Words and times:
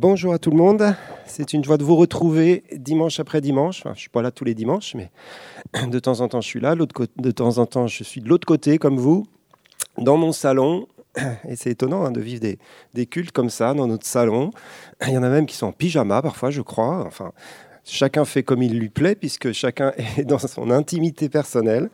Bonjour 0.00 0.32
à 0.32 0.38
tout 0.38 0.52
le 0.52 0.56
monde. 0.56 0.94
C'est 1.26 1.54
une 1.54 1.64
joie 1.64 1.76
de 1.76 1.82
vous 1.82 1.96
retrouver 1.96 2.62
dimanche 2.72 3.18
après 3.18 3.40
dimanche. 3.40 3.82
je 3.82 3.88
ne 3.88 3.94
suis 3.96 4.08
pas 4.08 4.22
là 4.22 4.30
tous 4.30 4.44
les 4.44 4.54
dimanches, 4.54 4.94
mais 4.94 5.10
de 5.88 5.98
temps 5.98 6.20
en 6.20 6.28
temps, 6.28 6.40
je 6.40 6.46
suis 6.46 6.60
là. 6.60 6.76
De 6.76 7.30
temps 7.32 7.58
en 7.58 7.66
temps, 7.66 7.88
je 7.88 8.04
suis 8.04 8.20
de 8.20 8.28
l'autre 8.28 8.46
côté, 8.46 8.78
comme 8.78 8.96
vous, 8.96 9.26
dans 9.96 10.16
mon 10.16 10.30
salon. 10.30 10.86
Et 11.48 11.56
c'est 11.56 11.70
étonnant 11.70 12.04
hein, 12.04 12.12
de 12.12 12.20
vivre 12.20 12.40
des, 12.40 12.60
des, 12.94 13.06
cultes 13.06 13.32
comme 13.32 13.50
ça 13.50 13.74
dans 13.74 13.88
notre 13.88 14.06
salon. 14.06 14.52
Il 15.04 15.14
y 15.14 15.18
en 15.18 15.24
a 15.24 15.28
même 15.30 15.46
qui 15.46 15.56
sont 15.56 15.66
en 15.66 15.72
pyjama 15.72 16.22
parfois, 16.22 16.52
je 16.52 16.62
crois. 16.62 17.04
Enfin, 17.04 17.32
chacun 17.82 18.24
fait 18.24 18.44
comme 18.44 18.62
il 18.62 18.78
lui 18.78 18.90
plaît, 18.90 19.16
puisque 19.16 19.50
chacun 19.50 19.94
est 20.16 20.24
dans 20.24 20.38
son 20.38 20.70
intimité 20.70 21.28
personnelle. 21.28 21.90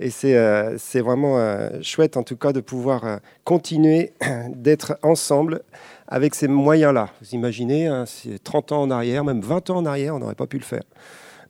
Et 0.00 0.10
c'est 0.10 0.36
euh, 0.36 0.76
vraiment 0.94 1.38
euh, 1.38 1.68
chouette, 1.82 2.16
en 2.16 2.24
tout 2.24 2.36
cas, 2.36 2.52
de 2.52 2.60
pouvoir 2.60 3.04
euh, 3.04 3.16
continuer 3.44 4.12
d'être 4.48 4.98
ensemble 5.02 5.62
avec 6.08 6.34
ces 6.34 6.48
moyens-là. 6.48 7.10
Vous 7.20 7.34
imaginez, 7.34 7.86
hein, 7.86 8.04
30 8.42 8.72
ans 8.72 8.82
en 8.82 8.90
arrière, 8.90 9.24
même 9.24 9.40
20 9.40 9.70
ans 9.70 9.76
en 9.76 9.86
arrière, 9.86 10.14
on 10.14 10.18
n'aurait 10.18 10.34
pas 10.34 10.46
pu 10.46 10.58
le 10.58 10.64
faire. 10.64 10.82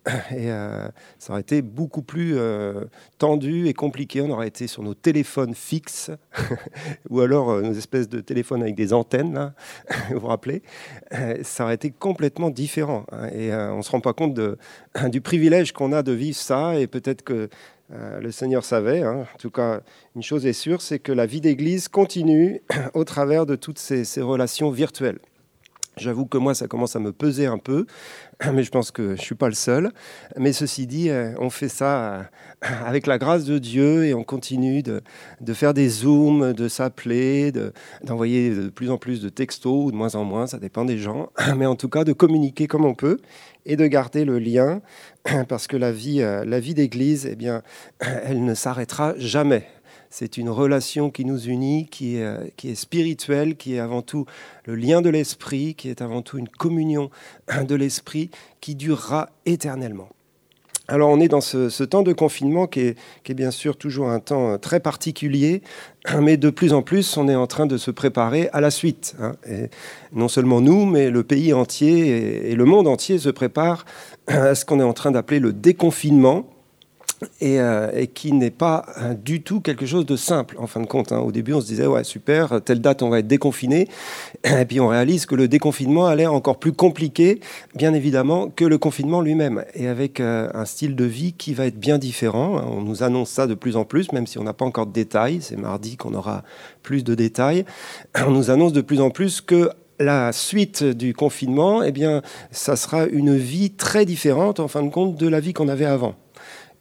Et 0.30 0.50
euh, 0.50 0.86
ça 1.18 1.32
aurait 1.32 1.42
été 1.42 1.62
beaucoup 1.62 2.02
plus 2.02 2.36
euh, 2.36 2.84
tendu 3.18 3.68
et 3.68 3.74
compliqué. 3.74 4.20
On 4.20 4.30
aurait 4.30 4.48
été 4.48 4.66
sur 4.66 4.82
nos 4.82 4.94
téléphones 4.94 5.54
fixes, 5.54 6.10
ou 7.10 7.20
alors 7.20 7.50
euh, 7.50 7.62
nos 7.62 7.72
espèces 7.72 8.08
de 8.08 8.20
téléphones 8.20 8.62
avec 8.62 8.74
des 8.74 8.92
antennes, 8.92 9.34
là, 9.34 9.54
vous 10.10 10.20
vous 10.20 10.26
rappelez? 10.26 10.62
ça 11.42 11.64
aurait 11.64 11.74
été 11.74 11.90
complètement 11.90 12.50
différent. 12.50 13.04
Hein. 13.12 13.28
et 13.28 13.54
on 13.54 13.78
ne 13.78 13.82
se 13.82 13.90
rend 13.90 14.00
pas 14.00 14.12
compte 14.12 14.38
du 15.10 15.20
privilège 15.20 15.72
qu'on 15.72 15.92
a 15.92 16.02
de 16.02 16.12
vivre 16.12 16.36
ça. 16.36 16.78
Et 16.78 16.86
peut-être 16.86 17.22
que 17.22 17.48
le 17.90 18.30
Seigneur 18.30 18.64
savait. 18.64 19.02
Hein. 19.02 19.26
En 19.34 19.38
tout 19.38 19.50
cas, 19.50 19.80
une 20.16 20.22
chose 20.22 20.46
est 20.46 20.52
sûre, 20.52 20.82
c'est 20.82 20.98
que 20.98 21.12
la 21.12 21.26
vie 21.26 21.40
d'Église 21.40 21.88
continue 21.88 22.62
au 22.94 23.04
travers 23.04 23.46
de 23.46 23.56
toutes 23.56 23.78
ces 23.78 24.20
relations 24.20 24.70
virtuelles. 24.70 25.18
J'avoue 25.96 26.26
que 26.26 26.38
moi, 26.38 26.54
ça 26.54 26.66
commence 26.66 26.96
à 26.96 26.98
me 26.98 27.12
peser 27.12 27.46
un 27.46 27.58
peu, 27.58 27.86
mais 28.52 28.64
je 28.64 28.70
pense 28.70 28.90
que 28.90 29.08
je 29.08 29.10
ne 29.12 29.16
suis 29.16 29.34
pas 29.36 29.48
le 29.48 29.54
seul. 29.54 29.92
Mais 30.36 30.52
ceci 30.52 30.86
dit, 30.86 31.08
euh, 31.10 31.34
on 31.38 31.50
fait 31.50 31.68
ça 31.68 32.14
euh, 32.14 32.22
avec 32.84 33.06
la 33.06 33.18
grâce 33.18 33.44
de 33.44 33.58
Dieu 33.58 34.04
et 34.04 34.12
on 34.12 34.24
continue 34.24 34.82
de, 34.82 35.02
faire 35.52 35.72
des 35.72 35.88
zooms, 35.88 36.52
de 36.52 36.68
s'appeler, 36.68 37.52
d'envoyer 38.02 38.50
de, 38.50 38.68
plus 38.70 38.90
en 38.90 38.98
plus 38.98 39.20
de 39.20 39.28
textos 39.28 39.86
ou 39.86 39.92
de 39.92 39.96
moins 39.96 40.16
en 40.16 40.24
moins, 40.24 40.48
ça 40.48 40.58
dépend 40.58 40.84
des 40.84 40.98
gens. 40.98 41.30
Mais 41.56 41.66
en 41.66 41.76
tout 41.76 41.88
cas, 41.88 42.02
de 42.02 42.12
communiquer 42.12 42.66
comme 42.66 42.84
on 42.84 42.94
peut 42.94 43.18
et 43.64 43.76
de 43.76 43.86
garder 43.86 44.24
le 44.24 44.40
lien 44.40 44.82
parce 45.48 45.68
que 45.68 45.76
la 45.76 45.92
vie, 45.92 46.22
euh, 46.22 46.44
la 46.44 46.58
vie 46.58 46.74
d'église, 46.74 47.28
eh 47.30 47.36
bien, 47.36 47.62
elle 48.00 48.44
ne 48.44 48.54
s'arrêtera 48.54 49.14
jamais. 49.16 49.68
C'est 50.16 50.36
une 50.36 50.48
relation 50.48 51.10
qui 51.10 51.24
nous 51.24 51.48
unit, 51.48 51.88
qui 51.90 52.18
est, 52.18 52.22
euh, 52.22 52.46
qui 52.56 52.70
est 52.70 52.76
spirituelle, 52.76 53.56
qui 53.56 53.74
est 53.74 53.80
avant 53.80 54.00
tout 54.00 54.26
le 54.64 54.76
lien 54.76 55.02
de 55.02 55.10
l'esprit, 55.10 55.74
qui 55.74 55.88
est 55.88 56.00
avant 56.00 56.22
tout 56.22 56.38
une 56.38 56.48
communion 56.48 57.10
de 57.68 57.74
l'esprit 57.74 58.30
qui 58.60 58.76
durera 58.76 59.30
éternellement. 59.44 60.08
Alors 60.86 61.10
on 61.10 61.18
est 61.18 61.26
dans 61.26 61.40
ce, 61.40 61.82
temps 61.82 62.04
de 62.04 62.12
confinement 62.12 62.68
qui 62.68 62.80
est, 62.80 63.34
bien 63.34 63.50
sûr 63.50 63.76
toujours 63.76 64.08
un 64.08 64.20
temps 64.20 64.52
euh, 64.52 64.56
très 64.56 64.78
particulier, 64.78 65.62
mais 66.20 66.36
de 66.36 66.50
plus 66.50 66.74
en 66.74 66.82
plus 66.82 67.16
on 67.16 67.26
est 67.26 67.34
en 67.34 67.48
train 67.48 67.66
de 67.66 67.76
se 67.76 67.90
préparer 67.90 68.48
à 68.52 68.60
la 68.60 68.70
suite. 68.70 69.16
Hein. 69.20 69.32
Et 69.50 69.68
non 70.12 70.28
seulement 70.28 70.60
nous, 70.60 70.86
mais 70.86 71.10
le 71.10 71.24
pays 71.24 71.52
entier 71.52 72.52
et 72.52 72.54
le 72.54 72.64
monde 72.64 72.86
entier 72.86 73.18
se 73.18 73.30
prépare 73.30 73.84
à 74.28 74.54
ce 74.54 74.64
qu'on 74.64 74.78
est 74.78 74.84
en 74.84 74.92
train 74.92 75.10
d'appeler 75.10 75.40
le 75.40 75.52
déconfinement. 75.52 76.48
Euh, 77.42 77.90
et, 77.94 78.06
qui 78.06 78.32
n'est 78.32 78.50
pas 78.50 78.86
euh, 79.00 79.14
du 79.14 79.42
tout 79.42 79.60
quelque 79.60 79.86
chose 79.86 80.06
de 80.06 80.16
simple 80.16 80.56
en 80.58 80.66
fin 80.66 80.80
de 80.80 80.86
compte. 80.86 81.12
Hein. 81.12 81.18
Au 81.18 81.32
début, 81.32 81.52
on 81.52 81.60
se 81.60 81.66
disait, 81.66 81.86
ouais, 81.86 82.04
super, 82.04 82.60
telle 82.62 82.80
date, 82.80 83.02
on 83.02 83.08
va 83.08 83.20
être 83.20 83.26
déconfiné. 83.26 83.88
Et 84.44 84.64
puis 84.64 84.80
on 84.80 84.88
réalise 84.88 85.26
que 85.26 85.34
le 85.34 85.48
déconfinement 85.48 86.06
a 86.06 86.14
l'air 86.14 86.32
encore 86.32 86.58
plus 86.58 86.72
compliqué, 86.72 87.40
bien 87.74 87.94
évidemment, 87.94 88.48
que 88.48 88.64
le 88.64 88.78
confinement 88.78 89.20
lui-même. 89.20 89.64
Et 89.74 89.88
avec 89.88 90.20
euh, 90.20 90.48
un 90.54 90.64
style 90.64 90.96
de 90.96 91.04
vie 91.04 91.32
qui 91.32 91.54
va 91.54 91.66
être 91.66 91.78
bien 91.78 91.98
différent. 91.98 92.58
Hein. 92.58 92.64
On 92.70 92.82
nous 92.82 93.02
annonce 93.02 93.30
ça 93.30 93.46
de 93.46 93.54
plus 93.54 93.76
en 93.76 93.84
plus, 93.84 94.12
même 94.12 94.26
si 94.26 94.38
on 94.38 94.44
n'a 94.44 94.52
pas 94.52 94.64
encore 94.64 94.86
de 94.86 94.92
détails. 94.92 95.38
C'est 95.40 95.56
mardi 95.58 95.96
qu'on 95.96 96.14
aura 96.14 96.42
plus 96.82 97.04
de 97.04 97.14
détails. 97.14 97.64
On 98.26 98.30
nous 98.30 98.50
annonce 98.50 98.72
de 98.72 98.80
plus 98.80 99.00
en 99.00 99.10
plus 99.10 99.40
que 99.40 99.70
la 100.00 100.32
suite 100.32 100.82
du 100.82 101.14
confinement, 101.14 101.82
eh 101.82 101.92
bien, 101.92 102.22
ça 102.50 102.74
sera 102.74 103.06
une 103.06 103.36
vie 103.36 103.70
très 103.70 104.04
différente, 104.04 104.58
en 104.58 104.66
fin 104.66 104.82
de 104.82 104.90
compte, 104.90 105.16
de 105.16 105.28
la 105.28 105.38
vie 105.38 105.52
qu'on 105.52 105.68
avait 105.68 105.84
avant. 105.84 106.16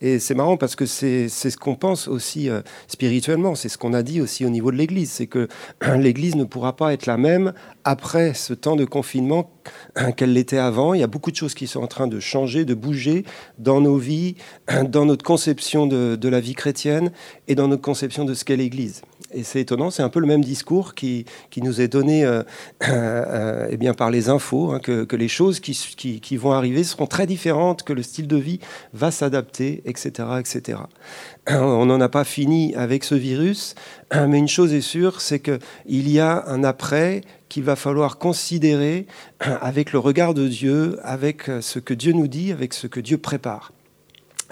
Et 0.02 0.20
c'est 0.20 0.36
marrant 0.36 0.58
parce 0.58 0.76
que 0.76 0.86
c'est 0.86 1.30
ce 1.30 1.58
qu'on 1.58 1.76
pense 1.76 2.08
aussi 2.08 2.50
euh, 2.50 2.62
spirituellement, 2.88 3.56
c'est 3.56 3.70
ce 3.70 3.78
qu'on 3.78 3.94
a 3.94 4.04
dit 4.04 4.20
aussi 4.22 4.46
au 4.46 4.50
niveau 4.50 4.72
de 4.72 4.78
l'Église, 4.78 5.12
c'est 5.12 5.28
que 5.28 5.48
l'Église 5.98 6.36
ne 6.36 6.44
pourra 6.44 6.76
pas 6.76 6.94
être 6.94 7.06
la 7.06 7.18
même 7.18 7.54
après 7.84 8.34
ce 8.34 8.54
temps 8.54 8.76
de 8.76 8.86
confinement 8.86 9.52
qu'elle 10.18 10.34
l'était 10.34 10.58
avant. 10.58 10.94
Il 10.94 11.00
y 11.00 11.04
a 11.04 11.08
beaucoup 11.08 11.32
de 11.32 11.36
choses 11.36 11.54
qui 11.54 11.68
sont 11.68 11.82
en 11.82 11.88
train 11.88 12.08
de 12.08 12.20
changer, 12.20 12.66
de 12.66 12.74
bouger 12.74 13.24
dans 13.60 13.82
nos 13.82 13.98
vies, 13.98 14.36
dans 14.90 15.06
notre 15.06 15.24
conception 15.24 15.88
de, 15.88 16.16
de 16.16 16.30
la 16.30 16.40
vie 16.40 16.56
chrétienne 16.56 17.12
et 17.48 17.56
dans 17.56 17.68
notre 17.68 17.82
conception 17.82 18.26
de 18.26 18.34
ce 18.34 18.44
qu'est 18.44 18.58
l'Église 18.58 19.02
et 19.34 19.44
c'est 19.44 19.62
étonnant, 19.62 19.92
c'est 19.92 20.04
un 20.04 20.10
peu 20.10 20.20
le 20.20 20.28
même 20.28 20.44
discours 20.44 20.96
qui, 20.96 21.26
qui 21.50 21.62
nous 21.62 21.82
est 21.82 21.88
donné 21.88 22.24
euh, 22.26 22.44
euh, 22.88 23.68
eh 23.70 23.78
bien, 23.78 23.94
par 23.94 24.10
les 24.10 24.30
infos, 24.30 24.72
hein, 24.72 24.80
que, 24.80 25.04
que, 25.04 25.16
les 25.16 25.28
choses 25.28 25.60
qui, 25.60 25.74
qui, 25.98 26.20
qui, 26.20 26.38
vont 26.38 26.52
arriver 26.52 26.84
seront 26.84 27.08
très 27.08 27.28
différentes, 27.28 27.84
que 27.84 27.94
le 27.94 28.04
style 28.04 28.28
de 28.28 28.38
vie 28.38 28.60
va 28.94 29.12
s'adapter, 29.12 29.82
etc., 29.86 30.12
etc. 30.40 30.80
On 31.50 31.86
n'en 31.86 32.02
a 32.02 32.10
pas 32.10 32.24
fini 32.24 32.76
avec 32.76 33.04
ce 33.04 33.16
virus, 33.16 33.76
mais 34.14 34.38
une 34.38 34.48
chose 34.48 34.74
est 34.74 34.82
sûre, 34.82 35.22
c'est 35.22 35.40
qu'il 35.40 36.10
y 36.10 36.20
a 36.20 36.46
un 36.48 36.64
après 36.64 37.22
qu'il 37.50 37.64
va 37.64 37.76
falloir 37.76 38.18
considérer 38.18 39.06
avec 39.40 39.92
le 39.92 40.00
regard 40.00 40.34
de 40.34 40.48
Dieu, 40.48 41.00
avec 41.04 41.44
ce 41.62 41.78
que 41.78 41.94
Dieu 41.94 42.14
nous 42.14 42.28
dit, 42.28 42.52
avec 42.52 42.74
ce 42.74 42.88
que 42.88 43.00
Dieu 43.00 43.20
prépare. 43.20 43.72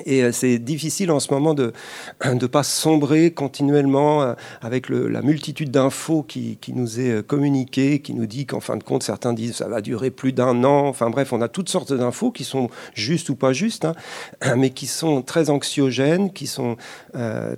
Et 0.05 0.23
euh, 0.23 0.31
c'est 0.31 0.57
difficile 0.59 1.11
en 1.11 1.19
ce 1.19 1.33
moment 1.33 1.53
de 1.53 1.73
ne 2.25 2.45
pas 2.47 2.63
sombrer 2.63 3.31
continuellement 3.31 4.21
euh, 4.23 4.33
avec 4.61 4.89
la 4.89 5.21
multitude 5.21 5.71
d'infos 5.71 6.23
qui, 6.23 6.57
nous 6.73 6.99
est 6.99 7.11
euh, 7.11 7.21
communiquée, 7.21 7.99
qui 7.99 8.13
nous 8.13 8.25
dit 8.25 8.45
qu'en 8.45 8.59
fin 8.59 8.77
de 8.77 8.83
compte, 8.83 9.03
certains 9.03 9.33
disent 9.33 9.51
que 9.51 9.57
ça 9.57 9.67
va 9.67 9.81
durer 9.81 10.11
plus 10.11 10.33
d'un 10.33 10.63
an. 10.63 10.87
Enfin 10.87 11.09
bref, 11.09 11.33
on 11.33 11.41
a 11.41 11.47
toutes 11.47 11.69
sortes 11.69 11.93
d'infos 11.93 12.31
qui 12.31 12.43
sont 12.43 12.69
justes 12.93 13.29
ou 13.29 13.35
pas 13.35 13.53
justes, 13.53 13.85
hein, 13.85 13.95
mais 14.57 14.69
qui 14.71 14.87
sont 14.87 15.21
très 15.21 15.49
anxiogènes, 15.49 16.31
qui 16.31 16.47
sont 16.47 16.77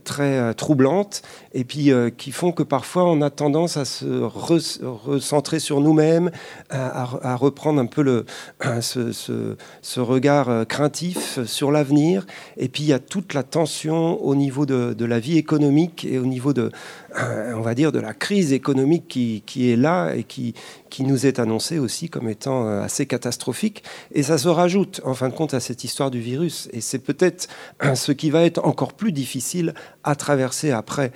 très 0.04 0.54
troublantes, 0.56 1.22
et 1.54 1.64
puis 1.64 1.92
qui 2.18 2.32
font 2.32 2.52
que 2.52 2.64
parfois 2.64 3.06
on 3.06 3.22
a 3.22 3.30
tendance 3.30 3.78
à 3.78 3.86
se 3.86 4.06
recentrer 4.06 5.60
sur 5.60 5.82
nous-mêmes, 5.82 6.32
à, 6.70 7.36
reprendre 7.36 7.80
un 7.80 7.86
peu 7.86 8.26
ce 8.82 10.00
regard 10.00 10.68
craintif 10.68 11.44
sur 11.46 11.72
l'avenir 11.72 12.26
et 12.58 12.70
puis 12.70 12.84
il 12.84 12.88
y 12.88 12.94
a 12.94 13.00
toute 13.00 13.34
la 13.34 13.44
tension 13.44 14.22
au 14.24 14.36
niveau 14.36 14.66
de, 14.66 15.06
la 15.06 15.20
vie 15.20 15.38
économique 15.38 16.06
et 16.06 16.18
au 16.18 16.26
niveau 16.26 16.54
de, 16.54 16.72
euh, 17.18 17.54
on 17.56 17.62
va 17.62 17.76
dire, 17.76 17.92
de 17.92 18.00
la 18.00 18.14
crise 18.14 18.54
économique 18.54 19.08
qui, 19.08 19.72
est 19.72 19.76
là 19.76 20.14
et 20.14 20.24
qui, 20.24 20.54
qui 20.90 21.04
nous 21.04 21.26
est 21.26 21.40
annoncée 21.40 21.80
aussi 21.80 22.10
comme 22.10 22.30
étant 22.30 22.68
euh, 22.68 22.82
assez 22.82 23.06
catastrophique. 23.06 23.84
Et 24.14 24.24
ça 24.24 24.38
se 24.38 24.48
rajoute, 24.48 25.02
en 25.04 25.14
fin 25.14 25.30
de 25.30 25.34
compte, 25.34 25.54
à 25.54 25.60
cette 25.60 25.84
histoire 25.84 26.10
du 26.10 26.20
virus. 26.20 26.70
Et 26.72 26.82
c'est 26.82 27.00
peut-être 27.00 27.48
euh, 27.84 27.96
ce 27.96 28.12
qui 28.12 28.30
va 28.30 28.44
être 28.44 28.66
encore 28.66 28.94
plus 28.94 29.12
difficile 29.12 29.74
à 30.04 30.16
traverser 30.16 30.72
après 30.72 31.12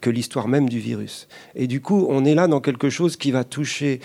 que 0.00 0.08
l'histoire 0.08 0.46
même 0.46 0.68
du 0.68 0.78
virus. 0.78 1.26
Et 1.56 1.66
du 1.66 1.80
coup, 1.80 2.06
on 2.08 2.24
est 2.24 2.34
là 2.34 2.46
dans 2.46 2.60
quelque 2.60 2.90
chose 2.90 3.16
qui 3.16 3.32
va 3.32 3.42
toucher 3.42 4.00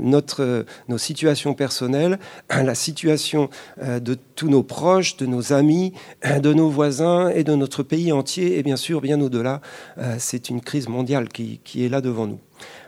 notre, 0.00 0.64
nos 0.88 0.96
situations 0.96 1.52
personnelles, 1.52 2.18
la 2.48 2.74
situation 2.74 3.50
de 3.78 4.14
tous 4.14 4.48
nos 4.48 4.62
proches, 4.62 5.16
de 5.18 5.26
nos 5.26 5.52
amis, 5.52 5.92
de 6.24 6.52
nos 6.52 6.68
voisins 6.68 7.28
et 7.28 7.44
de 7.44 7.54
notre 7.54 7.82
pays 7.82 8.12
entier. 8.12 8.58
Et 8.58 8.62
bien 8.62 8.76
sûr, 8.76 9.00
bien 9.00 9.20
au-delà, 9.20 9.60
c'est 10.18 10.50
une 10.50 10.60
crise 10.60 10.88
mondiale 10.88 11.28
qui, 11.28 11.84
est 11.84 11.88
là 11.88 12.00
devant 12.00 12.26
nous. 12.26 12.38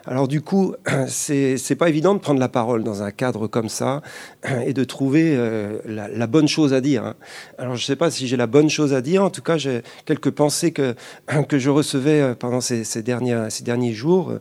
Alors 0.06 0.28
du 0.28 0.40
coup, 0.40 0.74
c'est 1.08 1.76
pas 1.76 1.88
évident 1.88 2.14
de 2.14 2.20
prendre 2.20 2.40
la 2.40 2.48
parole 2.48 2.82
dans 2.84 3.02
un 3.02 3.10
cadre 3.10 3.46
comme 3.46 3.68
ça 3.68 4.02
et 4.66 4.72
de 4.72 4.84
trouver 4.84 5.34
euh, 5.36 5.78
la, 5.84 6.26
bonne 6.26 6.48
chose 6.48 6.72
à 6.72 6.80
dire. 6.80 7.04
Hein. 7.04 7.14
Alors 7.58 7.76
je 7.76 7.84
sais 7.84 7.96
pas 7.96 8.10
si 8.10 8.26
j'ai 8.26 8.36
la 8.36 8.46
bonne 8.46 8.70
chose 8.70 8.94
à 8.94 9.00
dire. 9.00 9.22
En 9.22 9.30
tout 9.30 9.42
cas, 9.42 9.58
j'ai 9.58 9.82
quelques 10.06 10.30
pensées 10.30 10.72
que, 10.72 10.94
que 11.48 11.58
je 11.58 11.70
recevais 11.70 12.20
euh, 12.20 12.34
pendant 12.34 12.60
ces, 12.60 12.84
derniers, 13.02 13.48
ces 13.50 13.64
derniers 13.64 13.92
jours, 13.92 14.32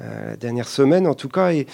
euh, 0.00 0.36
dernières 0.36 0.68
semaines 0.68 1.06
en 1.06 1.14
tout 1.14 1.28
cas. 1.28 1.52
Et, 1.52 1.66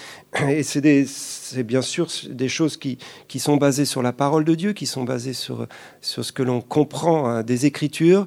et 0.47 0.63
c'est 0.63 1.63
bien 1.63 1.81
sûr 1.81 2.07
des 2.29 2.49
choses 2.49 2.77
qui, 2.77 2.97
qui 3.27 3.39
sont 3.39 3.57
basées 3.57 3.85
sur 3.85 4.01
la 4.01 4.13
parole 4.13 4.45
de 4.45 4.55
Dieu, 4.55 4.73
qui 4.73 4.85
sont 4.85 5.03
basées 5.03 5.33
sur, 5.33 5.67
sur 6.01 6.25
ce 6.25 6.31
que 6.31 6.43
l'on 6.43 6.61
comprend 6.61 7.27
hein, 7.27 7.43
des 7.43 7.65
Écritures, 7.65 8.25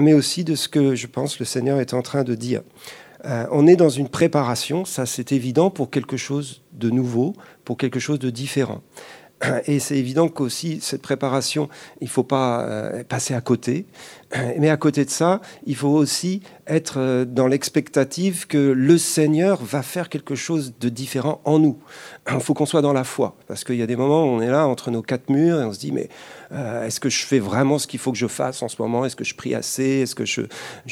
mais 0.00 0.14
aussi 0.14 0.44
de 0.44 0.54
ce 0.54 0.68
que 0.68 0.94
je 0.94 1.06
pense 1.06 1.38
le 1.38 1.44
Seigneur 1.44 1.80
est 1.80 1.94
en 1.94 2.02
train 2.02 2.24
de 2.24 2.34
dire. 2.34 2.62
Euh, 3.24 3.46
on 3.50 3.66
est 3.66 3.76
dans 3.76 3.88
une 3.88 4.08
préparation, 4.08 4.84
ça 4.84 5.06
c'est 5.06 5.32
évident, 5.32 5.70
pour 5.70 5.90
quelque 5.90 6.16
chose 6.16 6.62
de 6.72 6.90
nouveau, 6.90 7.34
pour 7.64 7.76
quelque 7.76 8.00
chose 8.00 8.18
de 8.18 8.30
différent. 8.30 8.82
Et 9.66 9.78
c'est 9.78 9.96
évident 9.96 10.28
qu'aussi, 10.28 10.78
cette 10.80 11.02
préparation, 11.02 11.68
il 12.00 12.04
ne 12.04 12.10
faut 12.10 12.22
pas 12.22 12.62
euh, 12.62 13.04
passer 13.04 13.34
à 13.34 13.40
côté. 13.40 13.86
Mais 14.58 14.70
à 14.70 14.76
côté 14.76 15.04
de 15.04 15.10
ça, 15.10 15.40
il 15.66 15.76
faut 15.76 15.88
aussi 15.88 16.42
être 16.66 16.98
euh, 16.98 17.24
dans 17.24 17.46
l'expectative 17.46 18.46
que 18.46 18.58
le 18.58 18.98
Seigneur 18.98 19.62
va 19.62 19.82
faire 19.82 20.08
quelque 20.08 20.34
chose 20.34 20.74
de 20.80 20.88
différent 20.88 21.40
en 21.44 21.58
nous. 21.58 21.78
Il 22.32 22.40
faut 22.40 22.54
qu'on 22.54 22.66
soit 22.66 22.82
dans 22.82 22.92
la 22.92 23.04
foi, 23.04 23.36
parce 23.48 23.64
qu'il 23.64 23.76
y 23.76 23.82
a 23.82 23.86
des 23.86 23.96
moments 23.96 24.24
où 24.24 24.28
on 24.28 24.40
est 24.40 24.50
là 24.50 24.66
entre 24.66 24.90
nos 24.90 25.02
quatre 25.02 25.28
murs 25.28 25.60
et 25.60 25.64
on 25.64 25.72
se 25.72 25.78
dit, 25.78 25.92
mais 25.92 26.08
euh, 26.52 26.86
est-ce 26.86 27.00
que 27.00 27.08
je 27.08 27.24
fais 27.24 27.38
vraiment 27.38 27.78
ce 27.78 27.86
qu'il 27.86 28.00
faut 28.00 28.12
que 28.12 28.18
je 28.18 28.28
fasse 28.28 28.62
en 28.62 28.68
ce 28.68 28.80
moment? 28.80 29.04
Est-ce 29.04 29.16
que 29.16 29.24
je 29.24 29.34
prie 29.34 29.54
assez? 29.54 30.02
Est-ce 30.02 30.14
que 30.14 30.24
je, 30.24 30.42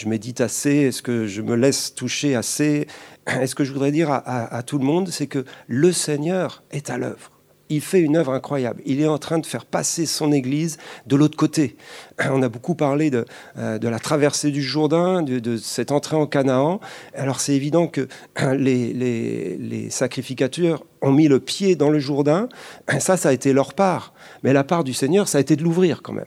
médite 0.07 0.41
assez? 0.41 0.75
Est-ce 0.75 1.03
que 1.03 1.27
je 1.27 1.43
me 1.43 1.55
laisse 1.55 1.95
toucher 1.95 2.35
assez? 2.35 2.87
Est-ce 3.27 3.55
que 3.55 3.65
je 3.65 3.73
voudrais 3.73 3.93
dire 3.93 4.11
à 4.11 4.63
tout 4.65 4.79
le 4.79 4.85
monde, 4.85 5.09
c'est 5.11 5.29
que 5.29 5.45
le 5.69 5.93
Seigneur 5.93 6.65
est 6.73 6.91
à 6.91 6.99
l'œuvre 6.99 7.31
il 7.71 7.81
fait 7.81 8.01
une 8.01 8.17
œuvre 8.17 8.33
incroyable. 8.33 8.83
Il 8.85 9.01
est 9.01 9.07
en 9.07 9.19
train 9.19 9.39
de 9.39 9.47
faire 9.47 9.65
passer 9.65 10.05
son 10.05 10.33
Église 10.33 10.77
de 11.07 11.17
l'autre 11.17 11.37
côté. 11.37 11.77
On 12.31 12.43
a 12.43 12.49
beaucoup 12.49 12.75
parlé 12.75 13.11
de, 13.11 13.25
euh, 13.57 13.79
la 13.81 13.99
traversée 13.99 14.51
du 14.51 14.61
Jourdain, 14.61 15.23
de, 15.23 15.57
cette 15.57 15.93
entrée 15.93 16.17
en 16.17 16.27
Canaan. 16.27 16.81
Alors 17.15 17.41
c'est 17.41 17.55
évident 17.55 17.87
que 17.87 18.09
les, 18.53 19.89
sacrificateurs 19.91 20.85
ont 21.01 21.13
mis 21.13 21.29
le 21.29 21.41
pied 21.41 21.77
dans 21.77 21.91
le 21.91 22.01
Jourdain. 22.01 22.49
Ça, 22.99 23.17
ça 23.17 23.31
a 23.31 23.33
été 23.33 23.53
leur 23.53 23.73
part. 23.73 24.13
Mais 24.43 24.53
la 24.53 24.65
part 24.65 24.85
du 24.85 24.93
Seigneur, 24.93 25.29
ça 25.29 25.39
a 25.39 25.41
été 25.41 25.57
de 25.57 25.63
l'ouvrir 25.63 26.03
quand 26.03 26.13
même. 26.13 26.27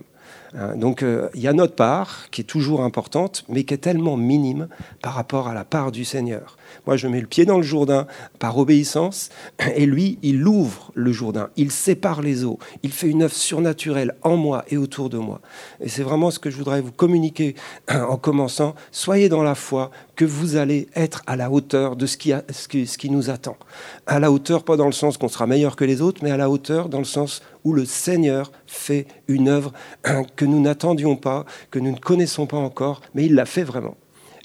Hein, 0.55 0.75
donc 0.75 1.03
euh, 1.03 1.29
il 1.33 1.41
y 1.41 1.47
a 1.47 1.53
notre 1.53 1.75
part 1.75 2.29
qui 2.31 2.41
est 2.41 2.45
toujours 2.45 2.83
importante, 2.83 3.43
mais 3.49 3.63
qui 3.63 3.73
est 3.73 3.77
tellement 3.77 4.17
minime 4.17 4.67
par 5.01 5.13
rapport 5.13 5.47
à 5.47 5.53
la 5.53 5.63
part 5.63 5.91
du 5.91 6.05
Seigneur. 6.05 6.57
Moi, 6.85 6.97
je 6.97 7.07
mets 7.07 7.21
le 7.21 7.27
pied 7.27 7.45
dans 7.45 7.57
le 7.57 7.63
Jourdain 7.63 8.07
par 8.39 8.57
obéissance, 8.57 9.29
et 9.75 9.85
lui, 9.85 10.19
il 10.21 10.47
ouvre 10.47 10.91
le 10.95 11.11
Jourdain, 11.11 11.49
il 11.57 11.71
sépare 11.71 12.21
les 12.21 12.43
eaux, 12.43 12.59
il 12.83 12.91
fait 12.91 13.07
une 13.07 13.23
œuvre 13.23 13.33
surnaturelle 13.33 14.15
en 14.21 14.37
moi 14.37 14.65
et 14.69 14.77
autour 14.77 15.09
de 15.09 15.17
moi. 15.17 15.41
Et 15.81 15.89
c'est 15.89 16.03
vraiment 16.03 16.31
ce 16.31 16.39
que 16.39 16.49
je 16.49 16.57
voudrais 16.57 16.81
vous 16.81 16.91
communiquer 16.91 17.55
en 17.89 18.17
commençant. 18.17 18.75
Soyez 18.91 19.29
dans 19.29 19.43
la 19.43 19.55
foi 19.55 19.91
que 20.15 20.25
vous 20.25 20.55
allez 20.55 20.87
être 20.95 21.23
à 21.27 21.35
la 21.35 21.49
hauteur 21.49 21.95
de 21.95 22.05
ce 22.05 22.17
qui, 22.17 23.09
nous 23.09 23.29
attend. 23.29 23.57
À 24.05 24.19
la 24.19 24.31
hauteur, 24.31 24.63
pas 24.63 24.77
dans 24.77 24.85
le 24.85 24.91
sens 24.91 25.17
qu'on 25.17 25.27
sera 25.27 25.47
meilleur 25.47 25.75
que 25.75 25.85
les 25.85 26.01
autres, 26.01 26.21
mais 26.23 26.31
à 26.31 26.37
la 26.37 26.49
hauteur 26.49 26.89
dans 26.89 26.99
le 26.99 27.03
sens 27.03 27.41
où 27.63 27.73
le 27.73 27.85
Seigneur 27.85 28.51
fait 28.67 29.07
une 29.27 29.47
œuvre 29.47 29.73
que 30.35 30.45
nous 30.45 30.61
n'attendions 30.61 31.15
pas, 31.15 31.45
que 31.71 31.79
nous 31.79 31.91
ne 31.91 31.99
connaissons 31.99 32.45
pas 32.45 32.57
encore, 32.57 33.01
mais 33.15 33.25
il 33.25 33.35
l'a 33.35 33.45
fait 33.45 33.63
vraiment. 33.63 33.95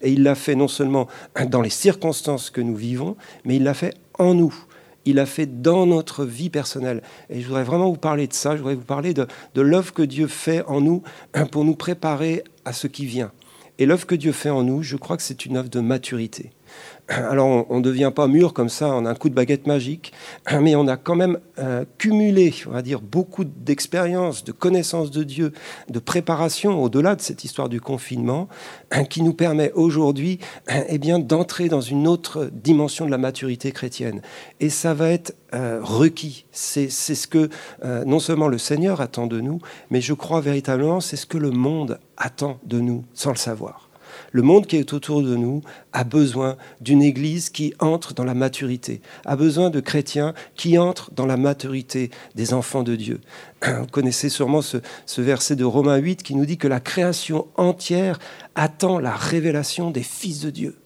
Et 0.03 0.12
il 0.12 0.23
l'a 0.23 0.35
fait 0.35 0.55
non 0.55 0.69
seulement 0.69 1.09
dans 1.49 1.61
les 1.61 1.71
circonstances 1.71 2.50
que 2.50 2.61
nous 2.61 2.77
vivons, 2.77 3.17
mais 3.45 3.56
il 3.56 3.65
l'a 3.65 3.75
fait 3.75 3.95
en 4.19 4.35
nous. 4.35 4.55
Il 5.05 5.17
l'a 5.17 5.27
fait 5.27 5.62
dans 5.62 5.87
notre 5.87 6.25
vie 6.25 6.50
personnelle. 6.50 7.03
Et 7.31 7.41
je 7.41 7.47
voudrais 7.47 7.65
vraiment 7.65 7.89
vous 7.89 7.97
parler 7.97 8.27
de 8.27 8.33
ça, 8.33 8.53
je 8.53 8.59
voudrais 8.59 8.75
vous 8.75 8.83
parler 8.83 9.15
de, 9.15 9.27
l'œuvre 9.56 9.93
que 9.93 10.03
Dieu 10.03 10.27
fait 10.27 10.62
en 10.67 10.81
nous 10.81 11.03
pour 11.50 11.65
nous 11.65 11.75
préparer 11.75 12.45
à 12.65 12.73
ce 12.73 12.87
qui 12.87 13.06
vient. 13.06 13.33
Et 13.79 13.87
l'œuvre 13.87 14.06
que 14.06 14.15
Dieu 14.15 14.33
fait 14.33 14.50
en 14.50 14.62
nous, 14.62 14.83
je 14.83 14.97
crois 14.97 15.17
que 15.17 15.23
c'est 15.23 15.47
une 15.47 15.56
œuvre 15.56 15.71
de 15.71 15.81
maturité. 15.81 16.50
Alors 17.31 17.67
on 17.71 17.79
ne 17.79 17.83
devient 17.83 18.13
pas 18.15 18.27
mûr 18.27 18.53
comme 18.53 18.69
ça 18.69 18.89
en 18.89 19.07
un 19.07 19.15
coup 19.15 19.29
de 19.29 19.35
baguette 19.35 19.67
magique, 19.67 20.13
mais 20.61 20.77
on 20.77 20.87
a 20.89 20.97
quand 20.97 21.17
même 21.17 21.39
euh, 21.59 21.85
cumulé, 21.97 22.55
on 22.67 22.71
va 22.71 22.83
dire, 22.83 23.01
beaucoup 23.01 23.45
d'expériences, 23.45 24.45
de 24.45 24.53
connaissances 24.53 25.11
de 25.11 25.23
Dieu, 25.23 25.53
de 25.89 25.99
préparation 25.99 26.83
au-delà 26.83 27.17
de 27.17 27.21
cette 27.21 27.45
histoire 27.45 27.69
du 27.69 27.81
confinement, 27.81 28.49
qui 29.11 29.23
nous 29.23 29.35
permet 29.35 29.73
aujourd'hui 29.73 30.39
eh 30.89 30.99
bien, 30.99 31.19
d'entrer 31.19 31.69
dans 31.69 31.81
une 31.81 32.07
autre 32.07 32.51
dimension 32.53 33.07
de 33.07 33.11
la 33.11 33.19
maturité 33.19 33.73
chrétienne. 33.73 34.21
Et 34.61 34.71
ça 34.71 34.95
va 34.95 35.11
être 35.11 35.35
euh, 35.55 35.81
requis. 35.83 36.45
C'est 36.53 36.89
ce 36.91 37.27
que 37.27 37.49
euh, 37.85 38.05
non 38.05 38.21
seulement 38.21 38.49
le 38.49 38.59
Seigneur 38.59 39.01
attend 39.01 39.27
de 39.27 39.41
nous, 39.41 39.61
mais 39.91 40.01
je 40.01 40.13
crois 40.13 40.41
véritablement 40.41 41.01
c'est 41.01 41.17
ce 41.17 41.27
que 41.27 41.39
le 41.39 41.51
monde 41.51 41.99
attend 42.17 42.59
de 42.65 42.81
nous 42.81 43.05
sans 43.15 43.31
le 43.31 43.37
savoir. 43.37 43.88
Le 44.31 44.43
monde 44.43 44.67
qui 44.67 44.77
est 44.77 44.93
autour 44.93 45.23
de 45.23 45.37
nous 45.37 45.63
a 45.93 46.05
besoin 46.05 46.57
d'une 46.81 47.03
Église 47.03 47.51
qui 47.51 47.73
entre 47.79 48.15
dans 48.15 48.25
la 48.25 48.35
maturité, 48.35 49.01
a 49.25 49.37
besoin 49.37 49.71
de 49.71 49.81
chrétiens 49.81 50.35
qui 50.55 50.79
entrent 50.79 51.11
dans 51.15 51.27
la 51.27 51.37
maturité 51.37 52.11
des 52.35 52.53
enfants 52.53 52.83
de 52.83 52.97
Dieu. 52.97 53.21
Vous 53.63 53.87
connaissez 53.87 54.29
sûrement 54.29 54.63
ce, 54.63 54.81
verset 55.21 55.57
de 55.57 55.65
Romains 55.65 55.97
8 55.97 56.23
qui 56.23 56.35
nous 56.35 56.47
dit 56.47 56.59
que 56.59 56.69
la 56.69 56.81
création 56.81 57.47
entière 57.57 58.19
attend 58.55 58.99
la 58.99 59.15
révélation 59.15 59.91
des 59.91 60.03
fils 60.03 60.41
de 60.41 60.51
Dieu. 60.51 60.77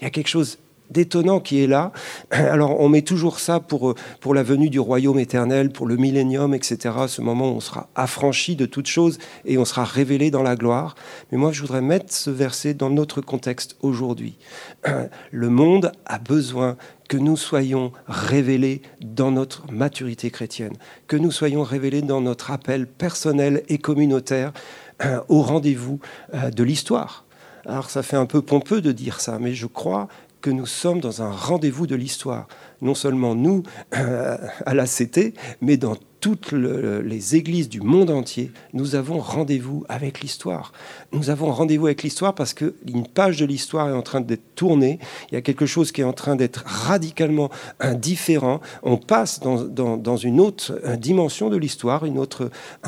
Il 0.00 0.04
y 0.04 0.06
a 0.06 0.10
quelque 0.10 0.28
chose 0.28 0.58
détonnant 0.90 1.40
qui 1.40 1.62
est 1.62 1.66
là. 1.66 1.92
Alors 2.30 2.80
on 2.80 2.88
met 2.88 3.02
toujours 3.02 3.40
ça 3.40 3.60
pour, 3.60 3.90
euh, 3.90 3.94
pour 4.20 4.34
la 4.34 4.42
venue 4.42 4.70
du 4.70 4.80
royaume 4.80 5.18
éternel, 5.18 5.70
pour 5.70 5.86
le 5.86 5.96
millénium, 5.96 6.54
etc. 6.54 6.94
Ce 7.08 7.20
moment 7.20 7.50
où 7.50 7.56
on 7.56 7.60
sera 7.60 7.88
affranchi 7.94 8.56
de 8.56 8.66
toutes 8.66 8.86
choses 8.86 9.18
et 9.44 9.58
on 9.58 9.64
sera 9.64 9.84
révélé 9.84 10.30
dans 10.30 10.42
la 10.42 10.56
gloire. 10.56 10.94
Mais 11.32 11.38
moi 11.38 11.52
je 11.52 11.60
voudrais 11.60 11.82
mettre 11.82 12.12
ce 12.12 12.30
verset 12.30 12.74
dans 12.74 12.90
notre 12.90 13.20
contexte 13.20 13.76
aujourd'hui. 13.82 14.38
Le 15.30 15.48
monde 15.48 15.92
a 16.06 16.18
besoin 16.18 16.76
que 17.08 17.16
nous 17.16 17.36
soyons 17.36 17.92
révélés 18.08 18.82
dans 19.00 19.30
notre 19.30 19.70
maturité 19.70 20.30
chrétienne, 20.30 20.74
que 21.06 21.16
nous 21.16 21.30
soyons 21.30 21.62
révélés 21.62 22.02
dans 22.02 22.20
notre 22.20 22.50
appel 22.50 22.86
personnel 22.86 23.62
et 23.68 23.78
communautaire 23.78 24.52
au 25.28 25.42
rendez-vous 25.42 26.00
euh, 26.34 26.50
de 26.50 26.62
l'histoire. 26.62 27.24
Alors 27.66 27.88
ça 27.88 28.02
fait 28.02 28.16
un 28.16 28.26
peu 28.26 28.42
pompeux 28.42 28.82
de 28.82 28.92
dire 28.92 29.20
ça, 29.20 29.38
mais 29.38 29.54
je 29.54 29.66
crois 29.66 30.08
que 30.44 30.50
nous 30.50 30.66
sommes 30.66 31.00
dans 31.00 31.22
un 31.22 31.30
rendez-vous 31.30 31.86
de 31.86 31.96
l'histoire. 31.96 32.48
Non 32.82 32.94
seulement 32.94 33.34
nous, 33.34 33.62
à 33.92 34.74
la 34.74 34.84
CT, 34.84 35.32
mais 35.62 35.78
dans 35.78 35.96
toutes 36.24 36.52
les 36.52 37.36
églises 37.36 37.68
du 37.68 37.82
monde 37.82 38.08
entier, 38.08 38.50
nous 38.72 38.94
avons 38.94 39.18
rendez-vous 39.18 39.84
avec 39.90 40.22
l'histoire. 40.22 40.72
Nous 41.12 41.28
avons 41.28 41.52
rendez-vous 41.52 41.84
avec 41.84 42.02
l'histoire 42.02 42.34
parce 42.34 42.54
qu'une 42.54 43.06
page 43.12 43.36
de 43.36 43.44
l'histoire 43.44 43.90
est 43.90 43.92
en 43.92 44.00
train 44.00 44.22
d'être 44.22 44.54
tournée. 44.54 44.98
Il 45.30 45.34
y 45.34 45.36
a 45.36 45.42
quelque 45.42 45.66
chose 45.66 45.92
qui 45.92 46.00
est 46.00 46.04
en 46.04 46.14
train 46.14 46.34
d'être 46.34 46.64
radicalement 46.64 47.50
indifférent. 47.78 48.62
On 48.82 48.96
passe 48.96 49.40
dans, 49.40 50.16
une 50.16 50.40
autre 50.40 50.80
euh, 50.86 50.96
dimension 50.96 51.50
de 51.50 51.58
l'histoire, 51.58 52.04
un 52.04 52.16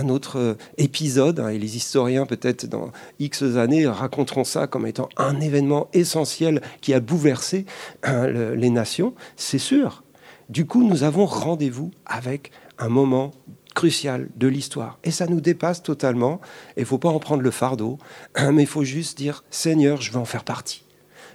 autre 0.09 0.39
euh, 0.39 0.55
épisode. 0.79 1.39
Hein, 1.39 1.51
et 1.51 1.59
les 1.59 1.77
historiens, 1.77 2.25
peut-être 2.25 2.65
dans 2.65 2.91
X 3.19 3.43
années, 3.43 3.87
raconteront 3.87 4.45
ça 4.45 4.67
comme 4.67 4.87
étant 4.87 5.11
un 5.19 5.43
événement 5.43 5.89
essentiel 5.93 6.63
qui 6.81 6.95
a 6.95 7.01
bouleversé 7.01 7.67
hein, 8.03 8.29
les 8.29 8.71
nations. 8.71 9.13
C'est 9.37 9.59
sûr. 9.59 10.05
Du 10.49 10.65
coup, 10.65 10.85
nous 10.85 11.03
avons 11.03 11.27
rendez-vous 11.27 11.91
avec 12.07 12.51
un 12.79 12.89
moment 12.89 13.33
crucial 13.75 14.29
de 14.37 14.49
l'histoire. 14.49 14.99
Et 15.05 15.11
ça 15.11 15.27
nous 15.27 15.41
dépasse 15.41 15.83
totalement. 15.83 16.41
Il 16.77 16.81
ne 16.81 16.87
faut 16.87 16.99
pas 16.99 17.11
en 17.11 17.19
prendre 17.19 17.43
le 17.43 17.51
fardeau, 17.51 17.99
mais 18.53 18.63
il 18.63 18.69
faut 18.69 18.85
juste 18.85 19.19
dire, 19.19 19.45
Seigneur, 19.51 20.01
je 20.01 20.11
veux 20.11 20.19
en 20.19 20.25
faire 20.25 20.45
partie. 20.45 20.83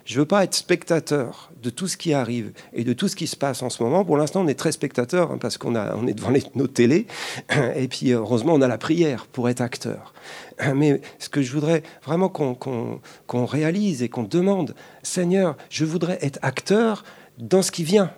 Je 0.04 0.20
veux 0.20 0.26
pas 0.26 0.44
être 0.44 0.56
spectateur 0.56 1.52
de 1.62 1.70
tout 1.70 1.88
ce 1.88 1.96
qui 1.96 2.14
arrive 2.14 2.54
et 2.74 2.84
de 2.84 2.92
tout 2.92 3.08
ce 3.08 3.16
qui 3.16 3.28
se 3.28 3.36
passe 3.36 3.62
en 3.62 3.70
ce 3.70 3.84
moment. 3.84 4.04
Pour 4.04 4.18
l'instant, 4.18 4.42
on 4.42 4.48
est 4.48 4.56
très 4.56 4.72
spectateur 4.72 5.32
hein, 5.32 5.38
parce 5.40 5.60
qu'on 5.60 5.76
on 5.76 6.08
est 6.08 6.14
devant 6.14 6.34
nos 6.56 6.68
télés. 6.68 7.06
Et 7.76 7.88
puis, 7.88 8.12
heureusement, 8.12 8.54
on 8.56 8.62
a 8.62 8.68
la 8.68 8.80
prière 8.80 9.28
pour 9.28 9.48
être 9.48 9.62
acteur. 9.62 10.14
Mais 10.76 11.02
ce 11.20 11.30
que 11.30 11.44
je 11.44 11.54
voudrais 11.54 11.84
vraiment 12.04 12.30
qu'on 12.30 13.46
réalise 13.46 14.02
et 14.02 14.10
qu'on 14.10 14.24
demande, 14.24 14.74
Seigneur, 15.04 15.56
je 15.70 15.86
voudrais 15.86 16.18
être 16.22 16.40
acteur 16.42 17.04
dans 17.38 17.62
ce 17.62 17.72
qui 17.72 17.84
vient 17.84 18.12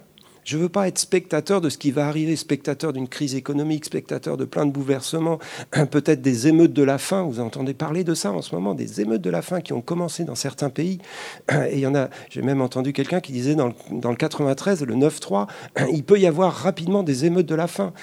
je 0.43 0.57
ne 0.57 0.63
veux 0.63 0.69
pas 0.69 0.87
être 0.87 0.97
spectateur 0.97 1.61
de 1.61 1.69
ce 1.69 1.77
qui 1.77 1.91
va 1.91 2.07
arriver, 2.07 2.35
spectateur 2.35 2.93
d'une 2.93 3.07
crise 3.07 3.35
économique, 3.35 3.85
spectateur 3.85 4.37
de 4.37 4.45
plein 4.45 4.65
de 4.65 4.71
bouleversements, 4.71 5.39
peut-être 5.91 6.21
des 6.21 6.47
émeutes 6.47 6.73
de 6.73 6.83
la 6.83 6.97
faim. 6.97 7.23
Vous 7.23 7.39
entendez 7.39 7.73
parler 7.73 8.03
de 8.03 8.13
ça 8.13 8.31
en 8.31 8.41
ce 8.41 8.53
moment, 8.55 8.75
des 8.75 9.01
émeutes 9.01 9.21
de 9.21 9.29
la 9.29 9.41
faim 9.41 9.61
qui 9.61 9.73
ont 9.73 9.81
commencé 9.81 10.23
dans 10.23 10.35
certains 10.35 10.69
pays. 10.69 10.99
Et 11.69 11.73
il 11.73 11.79
y 11.79 11.87
en 11.87 11.95
a, 11.95 12.09
j'ai 12.29 12.41
même 12.41 12.61
entendu 12.61 12.93
quelqu'un 12.93 13.21
qui 13.21 13.31
disait 13.31 13.55
dans 13.55 13.67
le, 13.67 13.73
dans 13.91 14.09
le 14.09 14.15
93, 14.15 14.83
le 14.83 14.95
9-3, 14.95 15.47
il 15.91 16.03
peut 16.03 16.19
y 16.19 16.27
avoir 16.27 16.53
rapidement 16.53 17.03
des 17.03 17.25
émeutes 17.25 17.47
de 17.47 17.55
la 17.55 17.67
faim 17.67 17.93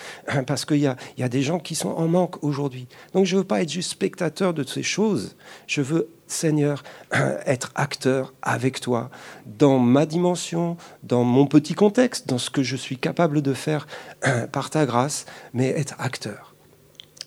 parce 0.47 0.65
qu'il 0.65 0.79
y 0.79 0.87
a, 0.87 0.97
y 1.19 1.23
a 1.23 1.29
des 1.29 1.43
gens 1.43 1.59
qui 1.59 1.75
sont 1.75 1.91
en 1.91 2.09
manque 2.09 2.43
aujourd'hui. 2.43 2.87
Donc 3.15 3.27
je 3.27 3.37
ne 3.37 3.41
veux 3.41 3.47
pas 3.47 3.63
être 3.63 3.71
juste 3.71 3.91
spectateur 3.91 4.55
de 4.55 4.65
ces 4.65 4.83
choses. 4.83 5.37
Je 5.67 5.83
veux 5.83 6.09
Seigneur, 6.33 6.83
être 7.47 7.73
acteur 7.75 8.33
avec 8.43 8.81
toi 8.81 9.11
dans 9.47 9.79
ma 9.79 10.07
dimension, 10.07 10.77
dans 11.03 11.25
mon 11.25 11.47
petit 11.47 11.75
contexte, 11.75 12.29
dans 12.29 12.39
ce 12.39 12.51
que 12.51 12.63
je 12.63 12.77
suis 12.77 12.99
capable 12.99 13.43
de 13.43 13.55
faire 13.55 13.87
par 14.53 14.71
ta 14.71 14.87
grâce, 14.87 15.27
mais 15.53 15.69
être 15.69 15.95
acteur. 15.99 16.55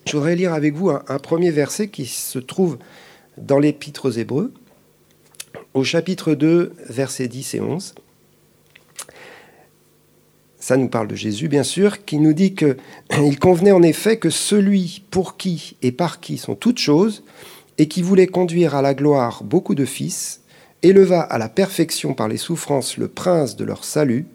Je 0.06 0.18
voudrais 0.18 0.36
lire 0.36 0.54
avec 0.54 0.76
vous 0.76 0.90
un, 0.90 1.20
premier 1.20 1.52
verset 1.52 1.88
qui 1.88 2.06
se 2.06 2.40
trouve 2.40 2.78
dans 3.38 3.58
l'Épître 3.58 4.06
aux 4.06 4.12
Hébreux, 4.12 4.54
au 5.74 5.84
chapitre 5.84 6.34
2, 6.34 6.74
versets 6.90 7.28
10 7.28 7.56
et 7.56 7.62
11. 7.62 7.96
Ça 10.60 10.78
nous 10.78 10.88
parle 10.88 11.08
de 11.08 11.16
Jésus, 11.16 11.48
bien 11.48 11.64
sûr, 11.64 12.06
qui 12.06 12.20
nous 12.20 12.34
dit 12.34 12.54
qu'il 12.54 12.78
convenait 13.40 13.72
en 13.72 13.82
effet 13.82 14.18
que 14.18 14.30
celui 14.30 15.04
pour 15.10 15.38
qui 15.38 15.78
et 15.82 15.92
par 15.92 16.20
qui 16.20 16.38
sont 16.38 16.56
toutes 16.56 16.80
choses, 16.80 17.24
et 17.78 17.88
qui 17.88 18.02
voulait 18.02 18.28
conduire 18.28 18.76
à 18.76 18.82
la 18.82 18.94
gloire 18.94 19.44
beaucoup 19.44 19.76
de 19.76 19.86
fils, 19.86 20.42
éleva 20.82 21.22
à 21.22 21.38
la 21.38 21.50
perfection 21.50 22.14
par 22.14 22.28
les 22.28 22.38
souffrances 22.38 22.98
le 22.98 23.08
prince 23.08 23.56
de 23.56 23.64
leur 23.64 23.84
salut, 23.84 24.28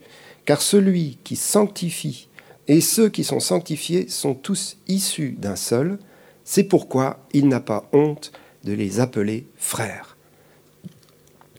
car 0.45 0.63
celui 0.63 1.19
qui 1.25 1.37
sanctifie 1.37 2.29
et 2.69 2.81
ceux 2.81 3.09
qui 3.09 3.25
sont 3.25 3.41
sanctifiés 3.41 4.09
sont 4.09 4.35
tous 4.35 4.77
issus 4.89 5.37
d'un 5.39 5.57
seul. 5.57 5.99
C'est 6.45 6.65
pourquoi 6.65 7.27
il 7.33 7.49
n'a 7.49 7.61
pas 7.61 7.89
honte 7.93 8.33
de 8.65 8.73
les 8.73 9.01
appeler 9.01 9.47
frères. 9.57 10.17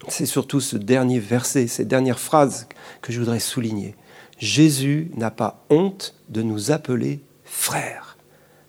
C'est 0.08 0.26
surtout 0.26 0.62
ce 0.62 0.78
dernier 0.78 1.20
verset, 1.20 1.68
ces 1.68 1.86
dernières 1.86 2.20
phrases 2.20 2.68
que 3.02 3.12
je 3.12 3.20
voudrais 3.20 3.40
souligner. 3.40 3.96
Jésus 4.38 5.12
n'a 5.16 5.32
pas 5.32 5.66
honte 5.70 6.16
de 6.30 6.42
nous 6.42 6.72
appeler 6.72 7.20
frères, 7.44 8.18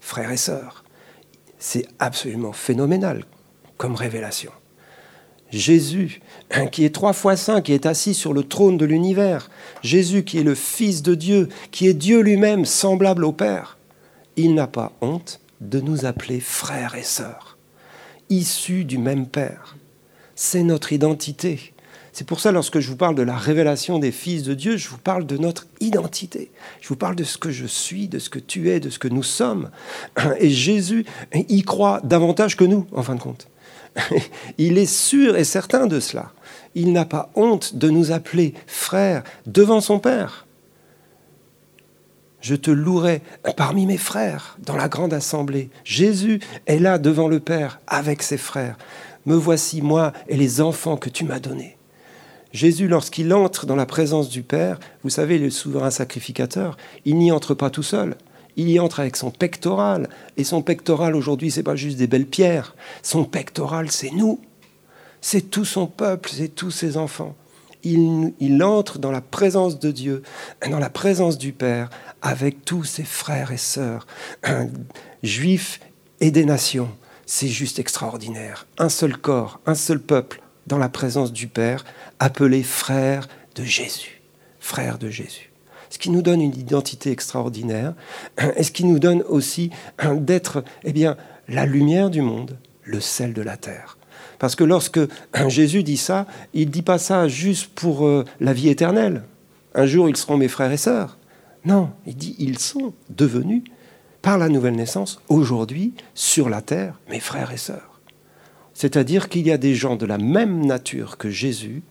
frères 0.01 0.33
et 0.33 0.37
sœurs. 0.37 0.85
C'est 1.61 1.87
absolument 1.99 2.53
phénoménal 2.53 3.25
comme 3.77 3.95
révélation. 3.95 4.51
Jésus, 5.51 6.21
qui 6.73 6.85
est 6.85 6.95
trois 6.95 7.13
fois 7.13 7.37
saint, 7.37 7.61
qui 7.61 7.73
est 7.73 7.87
assis 7.87 8.15
sur 8.15 8.33
le 8.33 8.45
trône 8.45 8.79
de 8.79 8.87
l'univers, 8.87 9.51
Jésus 9.83 10.25
qui 10.25 10.39
est 10.39 10.45
le 10.45 10.55
Fils 10.55 11.03
de 11.03 11.15
Dieu, 11.15 11.49
qui 11.71 11.87
est 11.87 11.95
Dieu 11.95 12.21
lui-même, 12.21 12.65
semblable 12.65 13.25
au 13.25 13.33
Père, 13.33 13.79
il 14.37 14.55
n'a 14.55 14.67
pas 14.67 14.93
honte 15.03 15.41
de 15.61 15.81
nous 15.81 16.07
appeler 16.07 16.41
frères 16.41 16.95
et 16.95 17.03
sœurs, 17.03 17.59
issus 18.31 18.85
du 18.85 18.97
même 18.97 19.27
Père. 19.27 19.77
C'est 20.35 20.63
notre 20.63 20.93
identité. 20.93 21.75
C'est 22.13 22.27
pour 22.27 22.41
ça, 22.41 22.53
lorsque 22.53 22.81
je 22.81 22.89
vous 22.89 22.97
parle 22.97 23.15
de 23.15 23.23
la 23.23 23.37
révélation 23.37 23.99
des 23.99 24.11
fils 24.11 24.43
de 24.43 24.55
Dieu, 24.55 24.77
je 24.77 24.89
vous 24.89 24.99
parle 24.99 25.27
de 25.27 25.37
notre 25.37 25.67
identité. 25.81 26.51
Je 26.81 26.89
vous 26.89 26.97
parle 26.97 27.17
de 27.17 27.25
ce 27.25 27.39
que 27.39 27.51
je 27.51 27.67
suis, 27.67 28.09
de 28.09 28.19
ce 28.19 28.31
que 28.31 28.39
tu 28.39 28.71
es, 28.71 28.81
de 28.81 28.91
ce 28.91 28.99
que 28.99 29.09
nous 29.09 29.23
sommes. 29.23 29.71
Et 30.39 30.51
Jésus 30.51 31.05
y 31.33 31.63
croit 31.63 32.01
davantage 32.03 32.57
que 32.57 32.65
nous, 32.65 32.87
en 32.93 33.03
fin 33.03 33.15
de 33.15 33.21
compte. 33.21 33.49
Il 34.59 34.79
est 34.79 34.87
sûr 34.87 35.37
et 35.37 35.45
certain 35.45 35.87
de 35.87 36.01
cela. 36.01 36.33
Il 36.75 36.93
n'a 36.93 37.05
pas 37.05 37.31
honte 37.35 37.77
de 37.77 37.91
nous 37.91 38.13
appeler 38.13 38.55
frères 38.67 39.25
devant 39.47 39.81
son 39.81 39.99
Père. 39.99 40.47
Je 42.41 42.55
te 42.55 42.71
louerai 42.71 43.21
parmi 43.57 43.87
mes 43.87 43.99
frères 43.99 44.57
dans 44.65 44.77
la 44.77 44.89
grande 44.89 45.13
assemblée. 45.13 45.71
Jésus 45.85 46.41
est 46.67 46.79
là 46.79 46.99
devant 46.99 47.29
le 47.29 47.41
Père 47.41 47.81
avec 47.87 48.23
ses 48.23 48.39
frères. 48.39 48.79
Me 49.27 49.35
voici 49.35 49.83
moi 49.83 50.13
et 50.29 50.37
les 50.37 50.61
enfants 50.61 50.97
que 50.97 51.11
tu 51.11 51.25
m'as 51.25 51.41
donnés. 51.41 51.77
Jésus, 52.53 52.89
lorsqu'il 52.89 53.33
entre 53.33 53.67
dans 53.67 53.77
la 53.77 53.87
présence 53.87 54.29
du 54.29 54.43
Père, 54.43 54.81
vous 55.05 55.11
savez, 55.11 55.39
le 55.39 55.51
souverain 55.51 55.91
sacrificateur, 55.91 56.77
il 57.05 57.17
n'y 57.17 57.31
entre 57.31 57.55
pas 57.55 57.71
tout 57.71 57.83
seul 57.83 58.17
il 58.57 58.69
y 58.69 58.81
entre 58.81 59.01
avec 59.01 59.17
son 59.17 59.31
pectoral. 59.31 60.09
Et 60.37 60.45
son 60.45 60.63
pectoral 60.63 61.17
aujourd'hui, 61.17 61.51
c'est 61.51 61.63
pas 61.63 61.77
juste 61.77 61.97
des 61.97 62.07
belles 62.07 62.27
pierres. 62.27 62.75
Son 63.03 63.25
pectoral, 63.25 63.91
c'est 63.91 64.11
nous. 64.11 64.41
C'est 65.21 65.51
tout 65.51 65.65
son 65.65 65.87
peuple, 65.87 66.31
c'est 66.33 66.55
tous 66.55 66.71
ses 66.71 66.97
enfants. 66.97 67.37
Il, 67.83 68.35
il, 68.41 68.63
entre 68.63 68.99
dans 68.99 69.11
la 69.11 69.23
présence 69.23 69.79
de 69.79 69.91
Dieu, 69.91 70.23
dans 70.69 70.79
la 70.79 70.91
présence 70.91 71.39
du 71.39 71.53
Père, 71.53 71.89
avec 72.21 72.65
tous 72.65 72.85
ses 72.85 73.05
frères 73.05 73.53
et 73.53 73.57
sœurs, 73.57 74.07
juifs 75.23 75.81
et 76.21 76.31
des 76.31 76.45
nations. 76.45 76.91
C'est 77.25 77.49
juste 77.49 77.79
extraordinaire. 77.79 78.67
Un 78.79 78.89
seul 78.89 79.17
corps, 79.17 79.61
un 79.65 79.75
seul 79.75 80.01
peuple, 80.01 80.43
dans 80.71 80.79
la 80.79 80.89
présence 80.89 81.33
du 81.33 81.49
Père, 81.49 81.85
appelé 82.19 82.63
frère 82.63 83.29
de 83.57 83.65
Jésus. 83.65 84.23
Frère 84.59 84.97
de 84.97 85.11
Jésus 85.11 85.51
ce 85.91 85.99
qui 85.99 86.11
nous 86.11 86.23
donne 86.23 86.41
une 86.41 86.57
identité 86.57 87.11
extraordinaire, 87.11 87.95
et 88.57 88.63
ce 88.63 88.71
qui 88.71 88.85
nous 88.85 89.01
donne 89.01 89.23
aussi 89.23 89.71
d'être 90.15 90.63
eh 90.85 90.93
bien, 90.93 91.17
la 91.49 91.67
lumière 91.67 92.11
du 92.11 92.23
monde, 92.23 92.57
le 92.85 93.01
sel 93.01 93.35
de 93.35 93.43
la 93.43 93.57
terre. 93.57 93.99
Parce 94.39 94.55
que 94.55 94.63
lorsque 94.63 95.01
Jésus 95.49 95.83
dit 95.83 95.97
ça, 95.97 96.27
il 96.55 96.69
ne 96.69 96.73
dit 96.73 96.83
pas 96.83 96.99
ça 96.99 97.27
juste 97.27 97.75
pour 97.75 98.07
euh, 98.07 98.25
la 98.39 98.53
vie 98.53 98.69
éternelle. 98.69 99.25
Un 99.75 99.87
jour, 99.87 100.09
ils 100.09 100.17
seront 100.17 100.37
mes 100.37 100.47
frères 100.47 100.71
et 100.71 100.77
sœurs. 100.77 101.19
Non, 101.65 101.91
il 102.07 102.15
dit, 102.15 102.37
ils 102.39 102.61
sont 102.61 102.95
devenus, 103.11 103.65
par 104.23 104.39
la 104.39 104.49
nouvelle 104.49 104.77
naissance, 104.77 105.21
aujourd'hui, 105.29 105.95
sur 106.15 106.49
la 106.49 106.63
terre, 106.63 107.01
mes 107.09 107.21
frères 107.21 107.53
et 107.53 107.57
sœurs. 107.57 107.90
C'est-à-dire 108.81 109.29
qu'il 109.29 109.47
y 109.47 109.53
a 109.53 109.59
des 109.59 109.75
gens 109.75 109.97
de 109.97 110.07
la 110.07 110.17
même 110.17 110.65
nature 110.65 111.19
que 111.19 111.29
Jésus 111.29 111.83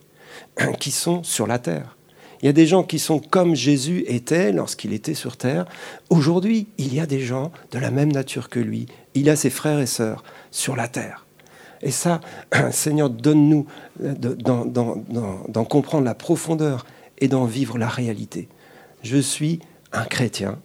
qui 0.80 0.90
sont 0.90 1.22
sur 1.22 1.46
la 1.46 1.60
terre. 1.60 1.98
Il 2.42 2.48
y 2.48 2.50
a 2.50 2.52
des 2.52 2.66
gens 2.66 2.82
qui 2.82 2.98
sont 2.98 3.20
comme 3.20 3.54
Jésus 3.54 4.04
était 4.08 4.52
lorsqu'il 4.52 4.92
était 4.94 5.14
sur 5.14 5.38
terre. 5.38 5.68
Aujourd'hui, 6.10 6.68
il 6.80 6.92
y 6.92 7.00
a 7.00 7.06
des 7.06 7.20
gens 7.20 7.52
de 7.70 7.78
la 7.78 7.92
même 7.92 8.12
nature 8.12 8.50
que 8.50 8.60
lui. 8.60 8.88
Il 9.14 9.30
a 9.30 9.36
ses 9.36 9.52
frères 9.52 9.80
et 9.80 9.86
sœurs 9.86 10.24
sur 10.50 10.76
la 10.76 10.88
terre. 10.88 11.28
Et 11.84 11.92
ça, 11.92 12.22
Seigneur, 12.72 13.12
donne-nous 13.12 13.68
d'en 14.00 15.66
comprendre 15.66 16.06
la 16.06 16.16
profondeur 16.16 16.88
et 17.20 17.28
d'en 17.28 17.46
vivre 17.46 17.78
la 17.78 17.88
réalité. 17.88 18.50
Je 19.04 19.18
suis 19.18 19.60
un 19.92 20.06
chrétien. 20.06 20.58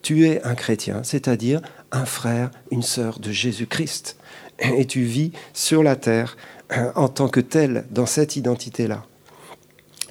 Tu 0.00 0.26
es 0.26 0.42
un 0.44 0.54
chrétien, 0.54 1.02
c'est-à-dire 1.04 1.60
un 1.90 2.06
frère, 2.06 2.50
une 2.70 2.82
sœur 2.82 3.18
de 3.18 3.30
Jésus-Christ. 3.30 4.16
Et 4.76 4.86
tu 4.86 5.02
vis 5.02 5.32
sur 5.52 5.82
la 5.82 5.96
terre 5.96 6.36
en 6.94 7.08
tant 7.08 7.28
que 7.28 7.40
tel, 7.40 7.84
dans 7.90 8.06
cette 8.06 8.36
identité-là. 8.36 9.04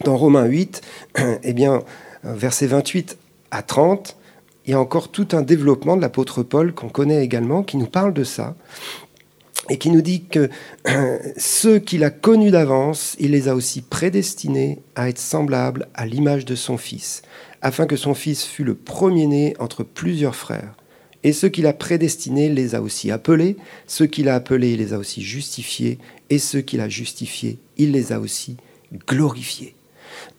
Dans 0.03 0.17
Romains 0.17 0.45
8, 0.45 0.81
eh 1.43 1.53
bien, 1.53 1.83
versets 2.23 2.67
28 2.67 3.17
à 3.51 3.61
30, 3.61 4.17
il 4.65 4.71
y 4.71 4.73
a 4.73 4.79
encore 4.79 5.09
tout 5.09 5.27
un 5.33 5.41
développement 5.41 5.95
de 5.95 6.01
l'apôtre 6.01 6.43
Paul 6.43 6.73
qu'on 6.73 6.89
connaît 6.89 7.23
également, 7.23 7.63
qui 7.63 7.77
nous 7.77 7.87
parle 7.87 8.13
de 8.13 8.23
ça, 8.23 8.55
et 9.69 9.77
qui 9.77 9.89
nous 9.89 10.01
dit 10.01 10.25
que 10.25 10.49
ceux 11.37 11.79
qu'il 11.79 12.03
a 12.03 12.09
connus 12.09 12.51
d'avance, 12.51 13.15
il 13.19 13.31
les 13.31 13.47
a 13.47 13.55
aussi 13.55 13.81
prédestinés 13.81 14.81
à 14.95 15.09
être 15.09 15.19
semblables 15.19 15.87
à 15.93 16.05
l'image 16.05 16.45
de 16.45 16.55
son 16.55 16.77
Fils, 16.77 17.21
afin 17.61 17.85
que 17.85 17.95
son 17.95 18.13
Fils 18.13 18.43
fût 18.43 18.63
le 18.63 18.75
premier-né 18.75 19.55
entre 19.59 19.83
plusieurs 19.83 20.35
frères. 20.35 20.75
Et 21.23 21.33
ceux 21.33 21.49
qu'il 21.49 21.67
a 21.67 21.73
prédestinés 21.73 22.49
les 22.49 22.73
a 22.73 22.81
aussi 22.81 23.11
appelés, 23.11 23.57
ceux 23.85 24.07
qu'il 24.07 24.27
a 24.27 24.35
appelés, 24.35 24.75
les 24.75 24.93
a 24.93 24.97
aussi 24.97 25.21
justifiés, 25.21 25.99
et 26.29 26.39
ceux 26.39 26.61
qu'il 26.61 26.81
a 26.81 26.89
justifiés, 26.89 27.59
il 27.77 27.91
les 27.91 28.11
a 28.11 28.19
aussi 28.19 28.57
glorifiés. 29.07 29.75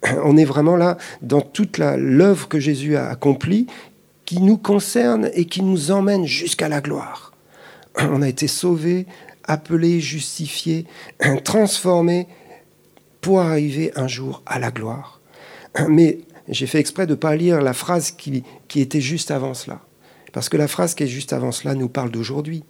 on 0.24 0.36
est 0.36 0.44
vraiment 0.44 0.76
là 0.76 0.98
dans 1.20 1.40
toute 1.40 1.78
l'œuvre 1.78 2.48
que 2.48 2.58
Jésus 2.58 2.96
a 2.96 3.08
accomplie, 3.08 3.66
qui 4.24 4.40
nous 4.40 4.56
concerne 4.56 5.30
et 5.34 5.44
qui 5.44 5.62
nous 5.62 5.90
emmène 5.90 6.26
jusqu'à 6.26 6.68
la 6.68 6.80
gloire. 6.80 7.32
On 7.98 8.22
a 8.22 8.28
été 8.28 8.46
sauvés, 8.46 9.06
appelés, 9.44 10.00
justifiés, 10.00 10.86
transformés 11.44 12.26
pour 13.20 13.40
arriver 13.40 13.92
un 13.94 14.08
jour 14.08 14.42
à 14.46 14.58
la 14.58 14.70
gloire. 14.70 15.20
Mais 15.88 16.20
j'ai 16.48 16.66
fait 16.66 16.78
exprès 16.78 17.06
de 17.06 17.12
ne 17.12 17.16
pas 17.16 17.36
lire 17.36 17.60
la 17.60 17.72
phrase 17.72 18.10
qui 18.10 18.44
était 18.74 19.00
juste 19.00 19.30
avant 19.30 19.54
cela. 19.54 19.80
Parce 20.32 20.48
que 20.48 20.56
la 20.56 20.68
phrase 20.68 20.94
qui 20.94 21.04
est 21.04 21.08
juste 21.08 21.32
avant 21.32 21.52
cela 21.52 21.74
nous 21.74 21.88
parle 21.88 22.10
d'aujourd'hui. 22.10 22.64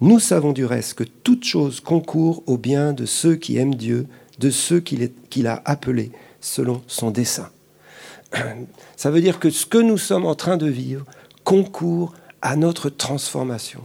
Nous 0.00 0.18
savons 0.18 0.52
du 0.52 0.64
reste 0.64 0.94
que 0.94 1.04
toute 1.04 1.44
chose 1.44 1.80
concourt 1.80 2.42
au 2.46 2.58
bien 2.58 2.92
de 2.92 3.06
ceux 3.06 3.36
qui 3.36 3.56
aiment 3.56 3.74
Dieu, 3.74 4.06
de 4.38 4.50
ceux 4.50 4.80
qu'il 4.80 5.46
a 5.46 5.62
appelés 5.64 6.12
selon 6.40 6.82
son 6.86 7.10
dessein. 7.10 7.50
Ça 8.96 9.10
veut 9.10 9.20
dire 9.20 9.38
que 9.38 9.50
ce 9.50 9.64
que 9.66 9.78
nous 9.78 9.98
sommes 9.98 10.26
en 10.26 10.34
train 10.34 10.56
de 10.56 10.66
vivre 10.66 11.06
concourt 11.44 12.12
à 12.42 12.56
notre 12.56 12.90
transformation, 12.90 13.80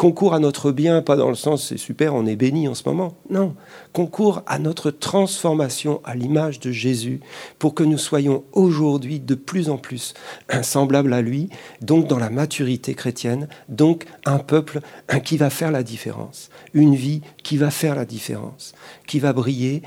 concourt 0.00 0.32
à 0.32 0.38
notre 0.38 0.72
bien, 0.72 1.02
pas 1.02 1.16
dans 1.16 1.28
le 1.28 1.34
sens 1.34 1.68
c'est 1.68 1.76
super, 1.76 2.14
on 2.14 2.24
est 2.24 2.34
béni 2.34 2.68
en 2.68 2.74
ce 2.74 2.84
moment, 2.88 3.18
non, 3.28 3.54
concourt 3.92 4.42
à 4.46 4.58
notre 4.58 4.90
transformation 4.90 6.00
à 6.04 6.14
l'image 6.14 6.58
de 6.58 6.72
Jésus 6.72 7.20
pour 7.58 7.74
que 7.74 7.82
nous 7.82 7.98
soyons 7.98 8.42
aujourd'hui 8.52 9.20
de 9.20 9.34
plus 9.34 9.68
en 9.68 9.76
plus 9.76 10.14
semblables 10.62 11.12
à 11.12 11.20
lui, 11.20 11.50
donc 11.82 12.06
dans 12.06 12.18
la 12.18 12.30
maturité 12.30 12.94
chrétienne, 12.94 13.46
donc 13.68 14.06
un 14.24 14.38
peuple 14.38 14.80
qui 15.22 15.36
va 15.36 15.50
faire 15.50 15.70
la 15.70 15.82
différence, 15.82 16.48
une 16.72 16.94
vie 16.94 17.20
qui 17.42 17.58
va 17.58 17.70
faire 17.70 17.94
la 17.94 18.06
différence, 18.06 18.72
qui 19.06 19.18
va 19.18 19.34
briller 19.34 19.82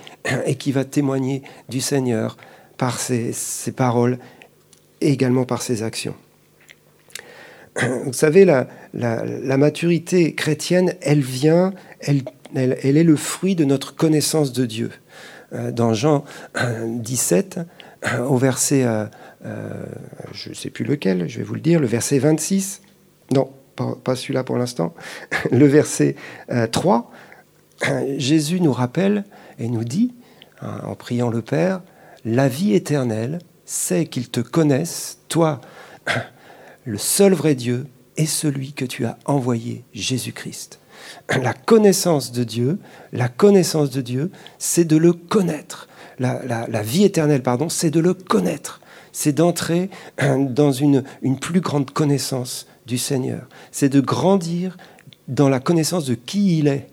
et 0.46 0.53
qui 0.53 0.72
va 0.72 0.86
témoigner 0.86 1.41
du 1.70 1.82
Seigneur 1.82 2.38
par 2.77 3.00
ses, 3.00 3.34
paroles 3.75 4.20
et 5.01 5.12
également 5.12 5.46
par 5.46 5.63
ses 5.63 5.82
actions. 5.82 6.13
Vous 7.82 8.13
savez, 8.13 8.46
la, 8.46 9.58
maturité 9.58 10.36
chrétienne, 10.36 10.94
elle 11.01 11.22
vient, 11.22 11.74
elle, 12.01 12.24
est 12.56 13.03
le 13.03 13.15
fruit 13.15 13.56
de 13.56 13.65
notre 13.65 13.96
connaissance 13.96 14.53
de 14.53 14.65
Dieu. 14.65 14.92
Euh, 15.53 15.72
dans 15.72 15.94
Jean 15.94 16.24
17, 16.88 17.60
euh, 18.06 18.20
au 18.20 18.38
verset, 18.38 18.84
euh, 18.86 19.06
je 20.34 20.50
ne 20.50 20.53
sais 20.53 20.70
plus 20.70 20.86
lequel, 20.86 21.27
je 21.27 21.38
vais 21.38 21.44
vous 21.44 21.56
le 21.56 21.62
dire, 21.62 21.80
le 21.80 21.88
verset 21.88 22.20
26, 22.20 22.82
non, 23.32 23.50
pas, 23.75 23.96
pas 24.03 24.15
celui-là 24.15 24.44
pour 24.44 24.58
l'instant, 24.58 24.94
le 25.51 25.65
verset 25.65 26.15
3, 26.72 27.12
Jésus 28.18 28.62
nous 28.62 28.74
rappelle 28.74 29.25
et 29.60 29.68
nous 29.68 29.84
dit, 29.84 30.13
hein, 30.62 30.80
en 30.84 30.96
priant 30.96 31.30
le 31.30 31.42
Père, 31.42 31.82
la 32.25 32.48
vie 32.48 32.74
éternelle, 32.74 33.39
c'est 33.65 34.06
qu'ils 34.06 34.30
te 34.30 34.39
connaissent, 34.39 35.20
toi, 35.27 35.62
le 36.86 36.98
seul 36.98 37.34
vrai 37.34 37.56
Dieu, 37.56 37.88
et 38.18 38.25
celui 38.25 38.74
que 38.74 38.86
tu 38.86 39.06
as 39.06 39.18
envoyé, 39.25 39.84
Jésus-Christ. 39.94 40.80
La 41.42 41.54
connaissance 41.54 42.32
de 42.32 42.44
Dieu, 42.44 42.80
la 43.12 43.28
connaissance 43.28 43.90
de 43.90 44.02
Dieu, 44.02 44.32
c'est 44.60 44.86
de 44.86 44.98
le 44.98 45.13
connaître. 45.13 45.88
La, 46.20 46.84
vie 46.84 47.04
éternelle, 47.04 47.42
pardon, 47.42 47.70
c'est 47.70 47.90
de 47.90 48.00
le 48.00 48.13
connaître. 48.13 48.82
c'est 49.12 49.34
d'entrer 49.34 49.90
dans 50.38 50.72
une, 50.72 51.04
une 51.22 51.40
plus 51.40 51.62
grande 51.62 51.92
connaissance 51.92 52.68
du 52.86 52.98
Seigneur. 52.98 53.48
C'est 53.72 53.90
de 53.90 54.00
grandir 54.00 54.78
dans 55.28 55.50
la 55.50 55.60
connaissance 55.60 56.06
de 56.06 56.16
qui 56.16 56.60
il 56.60 56.68
est, 56.68 56.88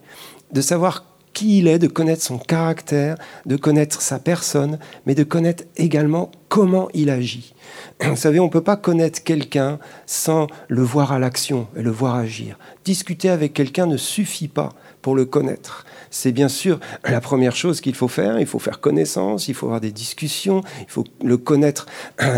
de 0.52 0.60
savoir 0.60 1.04
qui 1.32 1.58
il 1.58 1.68
est, 1.68 1.78
de 1.78 1.86
connaître 1.86 2.22
son 2.22 2.38
caractère, 2.38 3.16
de 3.46 3.56
connaître 3.56 4.02
sa 4.02 4.18
personne, 4.18 4.78
mais 5.06 5.14
de 5.14 5.24
connaître 5.24 5.64
également 5.76 6.30
comment 6.50 6.88
il 6.92 7.08
agit. 7.08 7.54
Vous 8.02 8.16
savez, 8.16 8.40
on 8.40 8.46
ne 8.46 8.50
peut 8.50 8.60
pas 8.60 8.76
connaître 8.76 9.22
quelqu'un 9.22 9.78
sans 10.04 10.48
le 10.68 10.82
voir 10.82 11.12
à 11.12 11.18
l'action 11.18 11.68
et 11.76 11.82
le 11.82 11.90
voir 11.90 12.16
agir. 12.16 12.58
Discuter 12.84 13.30
avec 13.30 13.54
quelqu'un 13.54 13.86
ne 13.86 13.96
suffit 13.96 14.48
pas 14.48 14.70
pour 15.00 15.14
le 15.14 15.24
connaître 15.24 15.86
c'est 16.10 16.32
bien 16.32 16.48
sûr 16.48 16.80
la 17.08 17.20
première 17.20 17.56
chose 17.56 17.80
qu'il 17.80 17.94
faut 17.94 18.08
faire. 18.08 18.38
Il 18.40 18.46
faut 18.46 18.58
faire 18.58 18.80
connaissance, 18.80 19.48
il 19.48 19.54
faut 19.54 19.66
avoir 19.66 19.80
des 19.80 19.92
discussions, 19.92 20.62
il 20.80 20.90
faut 20.90 21.04
le 21.24 21.36
connaître 21.36 21.86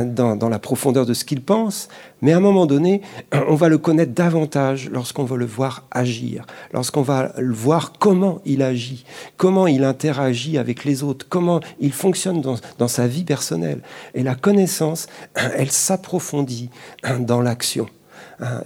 dans, 0.05 0.49
la 0.49 0.59
profondeur 0.59 1.07
de 1.07 1.15
ce 1.15 1.25
qu'il 1.25 1.43
pense. 1.43 1.89
Mais 2.21 2.33
à 2.33 2.37
un 2.37 2.41
moment 2.41 2.67
donné, 2.67 3.01
on 3.49 3.55
va 3.55 3.69
le 3.69 3.79
connaître 3.79 4.13
davantage 4.13 4.89
lorsqu'on 4.91 5.25
va 5.25 5.37
le 5.37 5.47
voir 5.47 5.87
agir, 5.91 6.47
lorsqu'on 6.73 7.03
va 7.03 7.33
le 7.37 7.53
voir 7.53 7.95
comment 7.99 8.41
il 8.45 8.63
agit, 8.63 9.05
comment 9.37 9.67
il 9.67 9.83
interagit 9.83 10.59
avec 10.59 10.85
les 10.85 11.03
autres, 11.03 11.27
comment 11.29 11.61
il 11.81 11.93
fonctionne 11.93 12.41
dans, 12.41 12.89
sa 12.89 13.07
vie 13.07 13.25
personnelle. 13.25 13.81
Et 14.15 14.23
la 14.23 14.35
connaissance, 14.35 15.07
elle 15.35 15.71
s'approfondit 15.71 16.71
dans 17.21 17.41
l'action. 17.41 17.89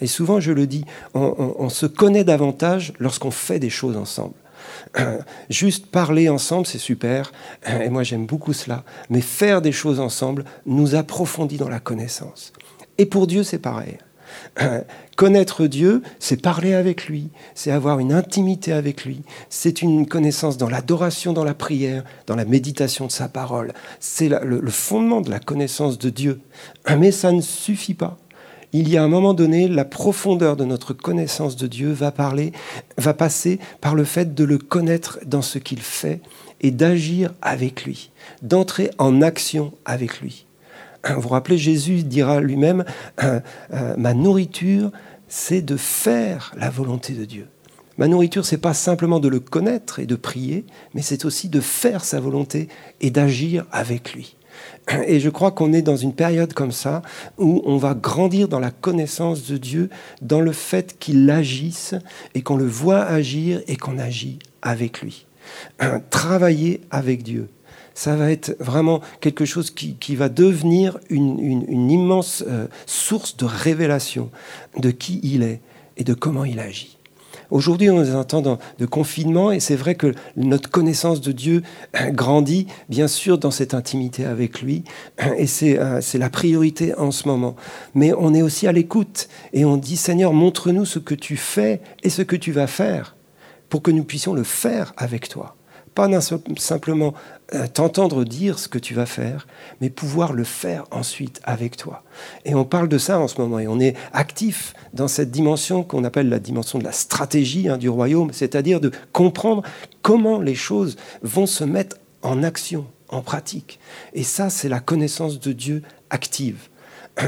Et 0.01 0.07
souvent, 0.07 0.41
je 0.41 0.53
le 0.53 0.67
dis, 0.67 0.87
on 1.13 1.69
se 1.69 1.85
connaît 1.85 2.25
davantage 2.25 2.95
lorsqu'on 2.99 3.31
fait 3.31 3.59
des 3.59 3.69
choses 3.69 3.99
ensemble. 3.99 4.33
Juste 5.51 5.87
parler 5.87 6.31
ensemble, 6.31 6.67
c'est 6.67 6.79
super, 6.79 7.31
et 7.69 7.91
moi 7.91 8.03
j'aime 8.03 8.25
beaucoup 8.25 8.55
cela, 8.55 8.85
mais 9.11 9.21
faire 9.21 9.61
des 9.61 9.73
choses 9.73 10.01
ensemble 10.01 10.45
nous 10.65 10.95
approfondit 10.95 11.59
dans 11.59 11.69
la 11.69 11.81
connaissance. 11.81 12.55
Et 12.97 13.05
pour 13.05 13.27
Dieu, 13.27 13.43
c'est 13.43 13.59
pareil. 13.59 13.99
Connaître 15.17 15.67
Dieu, 15.67 16.03
c'est 16.19 16.41
parler 16.41 16.75
avec 16.75 17.07
lui, 17.07 17.31
c'est 17.55 17.71
avoir 17.71 17.99
une 17.99 18.13
intimité 18.13 18.73
avec 18.73 19.05
lui, 19.05 19.23
c'est 19.49 19.83
une 19.83 20.07
connaissance 20.07 20.59
dans 20.59 20.69
l'adoration, 20.69 21.33
dans 21.33 21.45
la 21.45 21.55
prière, 21.55 22.05
dans 22.27 22.37
la 22.37 22.45
méditation 22.45 23.07
de 23.07 23.13
sa 23.13 23.29
parole. 23.29 23.73
C'est 23.99 24.29
le 24.29 24.71
fondement 24.71 25.23
de 25.23 25.31
la 25.31 25.41
connaissance 25.41 25.99
de 25.99 26.11
Dieu. 26.11 26.41
Mais 26.99 27.13
ça 27.13 27.33
ne 27.33 27.41
suffit 27.41 27.95
pas 27.95 28.19
il 28.73 28.89
y 28.91 28.97
a 28.97 29.03
un 29.03 29.09
moment 29.09 29.33
donné, 29.33 29.69
la 29.69 29.85
profondeur 29.85 30.57
de 30.57 30.65
notre 30.65 30.93
connaissance 30.93 31.57
de 31.57 31.67
Dieu 31.67 31.93
va 31.93 32.11
parler, 32.11 32.53
va 32.99 33.15
passer 33.15 33.59
par 33.81 33.95
le 33.95 34.05
fait 34.05 34.35
de 34.35 34.45
le 34.45 34.59
connaître 34.59 35.19
dans 35.25 35.43
ce 35.43 35.59
qu'il 35.59 35.81
fait 35.81 36.21
et 36.61 36.71
d'agir 36.71 37.33
avec 37.43 37.85
lui, 37.85 38.11
d'entrer 38.43 38.91
en 38.99 39.23
action 39.23 39.73
avec 39.85 40.21
lui. 40.21 40.46
Vous 41.15 41.23
vous 41.23 41.29
rappelez, 41.29 41.59
Jésus 41.59 42.03
dira 42.03 42.41
lui-même, 42.41 42.85
euh, 43.23 43.41
euh, 43.73 43.95
ma 43.97 44.15
nourriture, 44.15 44.91
c'est 45.29 45.63
de 45.63 45.77
faire 45.77 46.53
la 46.57 46.71
volonté 46.71 47.13
de 47.13 47.25
Dieu. 47.25 47.47
Ma 47.99 48.09
nourriture, 48.09 48.45
c'est 48.45 48.59
pas 48.59 48.75
simplement 48.75 49.21
de 49.21 49.29
le 49.29 49.41
connaître 49.41 50.01
et 50.01 50.07
de 50.07 50.17
prier, 50.17 50.67
mais 50.95 51.03
c'est 51.03 51.25
aussi 51.25 51.49
de 51.49 51.61
faire 51.61 52.05
sa 52.05 52.21
volonté 52.21 52.69
et 53.01 53.11
d'agir 53.11 53.65
avec 53.73 54.13
lui. 54.13 54.37
Et 55.07 55.19
je 55.19 55.31
crois 55.31 55.51
qu'on 55.51 55.73
est 55.73 55.83
dans 55.83 55.97
une 55.97 56.15
période 56.15 56.53
comme 56.53 56.73
ça 56.73 57.03
où 57.39 57.63
on 57.65 57.77
va 57.77 57.95
grandir 57.95 58.49
dans 58.49 58.61
la 58.61 58.71
connaissance 58.71 59.47
de 59.47 59.57
Dieu, 59.57 59.91
dans 60.23 60.41
le 60.41 60.53
fait 60.53 60.97
qu'il 60.99 61.29
agisse 61.31 61.95
et 62.35 62.43
qu'on 62.43 62.57
le 62.57 62.67
voit 62.67 63.03
agir 63.03 63.61
et 63.67 63.77
qu'on 63.77 63.99
agit 63.99 64.39
avec 64.63 65.01
lui. 65.01 65.27
Travailler 66.11 66.81
avec 66.91 67.23
Dieu. 67.23 67.49
Ça 67.97 68.15
va 68.15 68.31
être 68.31 68.55
vraiment 68.61 69.01
quelque 69.23 69.47
chose 69.47 69.71
qui, 69.71 70.17
va 70.17 70.29
devenir 70.29 70.99
une, 71.09 71.91
immense 71.91 72.45
euh, 72.47 72.67
source 72.85 73.39
de 73.39 73.47
révélation 73.47 74.31
de 74.79 74.91
qui 74.91 75.19
il 75.23 75.43
est 75.43 75.63
et 75.97 76.05
de 76.05 76.13
comment 76.13 76.45
il 76.45 76.61
agit. 76.61 76.99
Aujourd'hui, 77.51 77.89
on 77.89 78.05
est 78.05 78.15
en 78.15 78.25
temps 78.25 78.43
de 78.43 78.85
confinement 78.87 79.51
et 79.51 79.61
c'est 79.61 79.77
vrai 79.77 79.95
que 79.95 80.13
notre 80.37 80.69
connaissance 80.69 81.23
de 81.23 81.33
Dieu 81.33 81.63
grandit, 82.11 82.67
bien 82.91 83.09
sûr, 83.09 83.39
dans 83.39 83.51
cette 83.51 83.73
intimité 83.73 84.27
avec 84.27 84.61
lui. 84.61 84.85
Et 85.39 85.47
euh, 85.79 86.01
c'est 86.03 86.19
la 86.19 86.29
priorité 86.29 86.95
en 86.97 87.11
ce 87.11 87.27
moment. 87.27 87.57
Mais 87.95 88.13
on 88.13 88.35
est 88.35 88.43
aussi 88.43 88.67
à 88.67 88.73
l'écoute 88.73 89.31
et 89.55 89.65
on 89.65 89.79
dit, 89.79 89.97
Seigneur, 89.97 90.35
montre-nous 90.35 90.85
ce 90.85 90.99
que 90.99 91.15
tu 91.15 91.39
fais 91.39 91.81
et 92.03 92.11
ce 92.11 92.21
que 92.21 92.37
tu 92.37 92.53
vas 92.53 92.67
faire 92.67 93.17
pour 93.71 93.81
que 93.81 93.91
nous 93.91 94.05
puissions 94.05 94.35
le 94.35 94.45
faire 94.45 94.93
avec 94.99 95.31
toi. 95.31 95.56
Pas 95.97 96.11
simplement 96.59 97.15
euh, 97.55 97.67
t'entendre 97.73 98.23
dire 98.25 98.59
ce 98.59 98.69
que 98.69 98.79
tu 98.79 98.93
vas 98.93 99.07
faire, 99.07 99.47
mais 99.81 99.89
pouvoir 99.89 100.35
le 100.35 100.45
faire 100.45 100.85
ensuite 100.91 101.41
avec 101.43 101.79
toi. 101.79 102.03
Et 102.45 102.55
on 102.55 102.67
parle 102.67 102.89
de 102.89 102.99
ça 102.99 103.19
en 103.19 103.29
ce 103.29 103.41
moment, 103.41 103.59
et 103.59 103.67
on 103.67 103.81
est 103.81 103.97
actif 104.13 104.75
dans 104.93 105.09
cette 105.09 105.31
dimension 105.31 105.85
qu'on 105.85 106.05
appelle 106.05 106.29
la 106.29 106.39
dimension 106.39 106.79
de 106.79 106.85
la 106.85 106.93
stratégie 106.93 107.71
hein, 107.71 107.79
du 107.79 107.89
royaume, 107.89 108.31
c'est-à-dire 108.35 108.79
de 108.79 108.91
comprendre 109.13 109.63
comment 110.03 110.39
les 110.39 110.55
choses 110.55 110.97
vont 111.23 111.47
se 111.47 111.65
mettre 111.65 111.97
en 112.21 112.43
action, 112.43 112.85
en 113.09 113.23
pratique. 113.23 113.81
Et 114.13 114.23
ça, 114.23 114.51
c'est 114.51 114.69
la 114.69 114.81
connaissance 114.81 115.41
de 115.41 115.53
Dieu 115.53 115.83
active. 116.11 116.69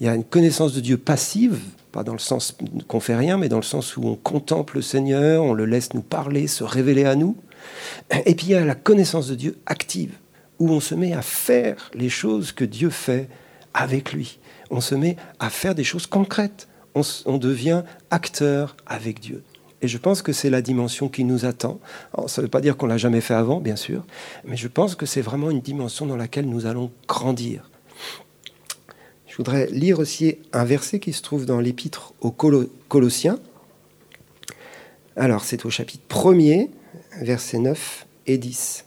Il 0.00 0.06
y 0.06 0.08
a 0.08 0.14
une 0.14 0.24
connaissance 0.24 0.72
de 0.72 0.80
Dieu 0.80 0.96
passive, 0.96 1.58
pas 1.92 2.02
dans 2.02 2.14
le 2.14 2.18
sens 2.18 2.56
qu'on 2.88 3.00
fait 3.00 3.16
rien, 3.16 3.36
mais 3.36 3.50
dans 3.50 3.56
le 3.56 3.62
sens 3.62 3.98
où 3.98 4.04
on 4.04 4.14
contemple 4.14 4.76
le 4.76 4.82
Seigneur, 4.82 5.42
on 5.42 5.52
le 5.52 5.66
laisse 5.66 5.92
nous 5.92 6.00
parler, 6.00 6.46
se 6.46 6.64
révéler 6.64 7.04
à 7.04 7.14
nous. 7.14 7.36
Et 8.24 8.34
puis 8.34 8.46
il 8.46 8.50
y 8.50 8.54
a 8.54 8.64
la 8.64 8.74
connaissance 8.74 9.28
de 9.28 9.34
Dieu 9.34 9.58
active, 9.66 10.12
où 10.58 10.70
on 10.70 10.80
se 10.80 10.94
met 10.94 11.12
à 11.12 11.22
faire 11.22 11.90
les 11.94 12.08
choses 12.08 12.52
que 12.52 12.64
Dieu 12.64 12.90
fait 12.90 13.28
avec 13.74 14.12
lui. 14.12 14.38
On 14.70 14.80
se 14.80 14.94
met 14.94 15.16
à 15.38 15.50
faire 15.50 15.74
des 15.74 15.84
choses 15.84 16.06
concrètes. 16.06 16.68
On, 17.26 17.36
devient 17.36 17.82
acteur 18.10 18.74
avec 18.86 19.20
Dieu. 19.20 19.42
Et 19.82 19.88
je 19.88 19.98
pense 19.98 20.22
que 20.22 20.32
c'est 20.32 20.48
la 20.48 20.62
dimension 20.62 21.10
qui 21.10 21.24
nous 21.24 21.44
attend. 21.44 21.78
ça 22.26 22.40
ne 22.40 22.46
veut 22.46 22.50
pas 22.50 22.62
dire 22.62 22.78
qu'on 22.78 22.86
l'a 22.86 22.96
jamais 22.96 23.20
fait 23.20 23.34
avant, 23.34 23.60
bien 23.60 23.76
sûr, 23.76 24.06
mais 24.46 24.56
je 24.56 24.66
pense 24.66 24.94
que 24.94 25.04
c'est 25.04 25.20
vraiment 25.20 25.50
une 25.50 25.60
dimension 25.60 26.06
dans 26.06 26.16
laquelle 26.16 26.48
nous 26.48 26.64
allons 26.64 26.90
grandir. 27.06 27.70
Je 29.26 29.36
voudrais 29.36 29.66
lire 29.66 29.98
aussi 29.98 30.38
un 30.54 30.64
verset 30.64 30.98
qui 30.98 31.12
se 31.12 31.20
trouve 31.20 31.44
dans 31.44 31.60
l'épître 31.60 32.14
aux 32.22 32.30
Colossiens. 32.30 33.38
Alors, 35.14 35.44
c'est 35.44 35.66
au 35.66 35.70
chapitre 35.70 36.02
1er, 36.08 36.70
versets 37.20 37.58
9 37.58 38.06
et 38.26 38.38
10. 38.38 38.84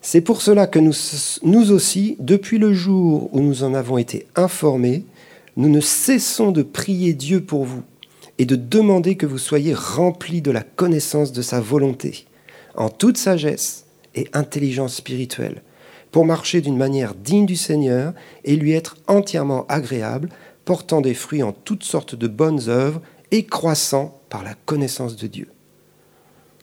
C'est 0.00 0.20
pour 0.20 0.42
cela 0.42 0.66
que 0.66 0.80
nous, 0.80 0.94
nous 1.44 1.70
aussi, 1.70 2.16
depuis 2.18 2.58
le 2.58 2.72
jour 2.72 3.32
où 3.32 3.40
nous 3.40 3.62
en 3.62 3.72
avons 3.72 3.98
été 3.98 4.26
informés, 4.34 5.04
nous 5.56 5.68
ne 5.68 5.80
cessons 5.80 6.50
de 6.50 6.62
prier 6.62 7.12
Dieu 7.12 7.40
pour 7.40 7.64
vous 7.64 7.82
et 8.38 8.46
de 8.46 8.56
demander 8.56 9.16
que 9.16 9.26
vous 9.26 9.38
soyez 9.38 9.74
remplis 9.74 10.42
de 10.42 10.50
la 10.50 10.62
connaissance 10.62 11.30
de 11.30 11.42
sa 11.42 11.60
volonté, 11.60 12.26
en 12.74 12.88
toute 12.88 13.16
sagesse 13.16 13.84
et 14.14 14.28
intelligence 14.32 14.96
spirituelle, 14.96 15.62
pour 16.10 16.26
marcher 16.26 16.60
d'une 16.60 16.76
manière 16.76 17.14
digne 17.14 17.46
du 17.46 17.56
Seigneur 17.56 18.12
et 18.44 18.56
lui 18.56 18.72
être 18.72 18.96
entièrement 19.06 19.66
agréable, 19.68 20.30
portant 20.64 21.00
des 21.00 21.14
fruits 21.14 21.42
en 21.42 21.52
toutes 21.52 21.84
sortes 21.84 22.14
de 22.14 22.26
bonnes 22.26 22.68
œuvres 22.68 23.00
et 23.30 23.44
croissant 23.44 24.20
par 24.28 24.42
la 24.42 24.54
connaissance 24.66 25.16
de 25.16 25.26
Dieu. 25.26 25.48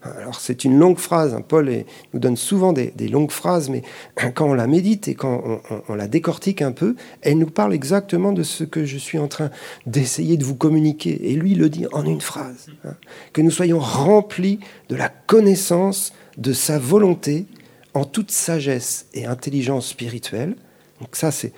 Alors 0.02 0.40
c'est 0.40 0.64
une 0.64 0.80
longue 0.80 0.98
phrase, 0.98 1.34
hein. 1.34 1.44
Paul 1.46 1.70
nous 2.14 2.20
donne 2.20 2.38
souvent 2.38 2.72
des, 2.72 2.94
longues 3.10 3.32
phrases, 3.32 3.70
mais 3.70 3.84
quand 4.36 4.50
on 4.50 4.54
la 4.54 4.68
médite 4.68 5.08
et 5.10 5.16
quand 5.16 5.62
on, 5.90 5.96
la 5.96 6.08
décortique 6.08 6.62
un 6.62 6.72
peu, 6.72 6.96
elle 7.22 7.38
nous 7.38 7.50
parle 7.50 7.74
exactement 7.74 8.32
de 8.32 8.44
ce 8.44 8.64
que 8.64 8.86
je 8.86 8.98
suis 8.98 9.18
en 9.18 9.28
train 9.28 9.50
d'essayer 9.86 10.38
de 10.38 10.46
vous 10.46 10.56
communiquer. 10.56 11.32
Et 11.32 11.36
lui 11.36 11.54
le 11.54 11.70
dit 11.70 11.86
en 11.92 12.06
une 12.06 12.22
phrase, 12.22 12.68
hein. 12.86 12.96
que 13.34 13.42
nous 13.42 13.52
soyons 13.52 13.80
remplis 13.80 14.60
de 14.88 14.96
la 14.96 15.10
connaissance 15.10 16.14
de 16.38 16.54
sa 16.54 16.80
volonté 16.80 17.46
en 17.94 18.06
toute 18.06 18.32
sagesse 18.32 19.08
et 19.14 19.26
intelligence 19.26 19.88
spirituelle, 19.88 20.56
donc 21.00 21.16
ça, 21.16 21.32
c'est 21.32 21.54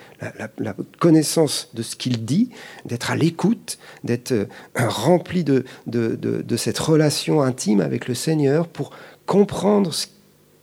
la, 0.59 0.75
connaissance 0.99 1.69
de 1.73 1.81
ce 1.81 1.95
qu'il 1.95 2.25
dit, 2.25 2.49
d'être 2.85 3.09
à 3.09 3.15
l'écoute, 3.15 3.79
d'être 4.03 4.31
euh, 4.31 4.45
rempli 4.75 5.43
de, 5.43 5.65
de, 5.87 6.57
cette 6.57 6.77
relation 6.77 7.41
intime 7.41 7.81
avec 7.81 8.07
le 8.07 8.13
Seigneur 8.13 8.67
pour 8.67 8.91
comprendre 9.25 9.93
ce 9.93 10.07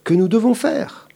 que 0.05 0.13
nous 0.13 0.29
devons 0.29 0.53
faire. 0.53 1.07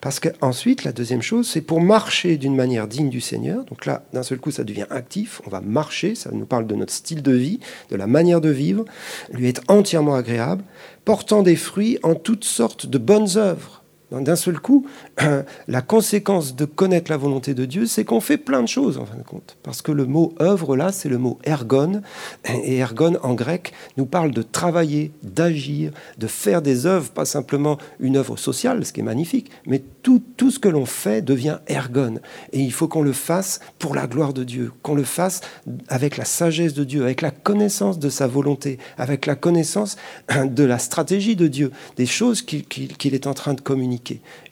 Parce 0.00 0.18
qu'ensuite, 0.18 0.82
la 0.82 0.90
deuxième 0.90 1.22
chose, 1.22 1.48
c'est 1.48 1.60
pour 1.60 1.80
marcher 1.80 2.36
d'une 2.36 2.56
manière 2.56 2.88
digne 2.88 3.08
du 3.08 3.20
Seigneur. 3.20 3.64
Donc 3.66 3.86
là, 3.86 4.04
d'un 4.12 4.24
seul 4.24 4.38
coup, 4.38 4.50
ça 4.50 4.64
devient 4.64 4.86
actif. 4.90 5.40
On 5.46 5.50
va 5.50 5.60
marcher, 5.60 6.16
ça 6.16 6.30
nous 6.32 6.46
parle 6.46 6.66
de 6.66 6.74
notre 6.74 6.92
style 6.92 7.22
de 7.22 7.30
vie, 7.30 7.60
de 7.90 7.94
la 7.94 8.08
manière 8.08 8.40
de 8.40 8.48
vivre, 8.48 8.84
lui 9.30 9.46
être 9.48 9.62
entièrement 9.68 10.16
agréable, 10.16 10.64
portant 11.04 11.44
des 11.44 11.54
fruits 11.54 12.00
en 12.02 12.16
toutes 12.16 12.42
sortes 12.42 12.86
de 12.86 12.98
bonnes 12.98 13.36
œuvres 13.36 13.81
D'un 14.20 14.36
seul 14.36 14.60
coup, 14.60 14.86
la 15.68 15.80
conséquence 15.80 16.54
de 16.54 16.66
connaître 16.66 17.10
la 17.10 17.16
volonté 17.16 17.54
de 17.54 17.64
Dieu, 17.64 17.86
c'est 17.86 18.04
qu'on 18.04 18.20
fait 18.20 18.36
plein 18.36 18.62
de 18.62 18.68
choses, 18.68 18.98
en 18.98 19.06
fin 19.06 19.16
de 19.16 19.22
compte. 19.22 19.56
Parce 19.62 19.80
que 19.80 19.90
le 19.90 20.04
mot 20.04 20.34
œuvre, 20.40 20.76
là, 20.76 20.92
c'est 20.92 21.08
le 21.08 21.18
mot 21.18 21.38
ergon. 21.44 22.02
Et 22.44 22.76
ergon, 22.76 23.16
en 23.22 23.34
grec, 23.34 23.72
nous 23.96 24.06
parle 24.06 24.32
de 24.32 24.42
travailler, 24.42 25.12
d'agir, 25.22 25.92
de 26.18 26.26
faire 26.26 26.60
des 26.60 26.84
œuvres, 26.84 27.10
pas 27.10 27.24
simplement 27.24 27.78
une 28.00 28.16
œuvre 28.16 28.36
sociale, 28.36 28.84
ce 28.84 28.92
qui 28.92 29.00
est 29.00 29.04
magnifique, 29.04 29.50
mais 29.66 29.82
tout, 30.02 30.22
tout 30.36 30.50
ce 30.50 30.58
que 30.58 30.68
l'on 30.68 30.86
fait 30.86 31.22
devient 31.22 31.58
ergon. 31.66 32.16
Et 32.52 32.60
il 32.60 32.72
faut 32.72 32.88
qu'on 32.88 33.02
le 33.02 33.12
fasse 33.12 33.60
pour 33.78 33.94
la 33.94 34.06
gloire 34.06 34.34
de 34.34 34.44
Dieu, 34.44 34.72
qu'on 34.82 34.94
le 34.94 35.04
fasse 35.04 35.40
avec 35.88 36.16
la 36.16 36.24
sagesse 36.24 36.74
de 36.74 36.84
Dieu, 36.84 37.02
avec 37.02 37.22
la 37.22 37.30
connaissance 37.30 37.98
de 37.98 38.10
sa 38.10 38.26
volonté, 38.26 38.78
avec 38.98 39.26
la 39.26 39.36
connaissance 39.36 39.96
de 40.44 40.64
la 40.64 40.78
stratégie 40.78 41.36
de 41.36 41.46
Dieu, 41.46 41.70
des 41.96 42.06
choses 42.06 42.42
qu'il 42.42 43.14
est 43.14 43.26
en 43.26 43.34
train 43.34 43.54
de 43.54 43.60
communiquer. 43.60 44.01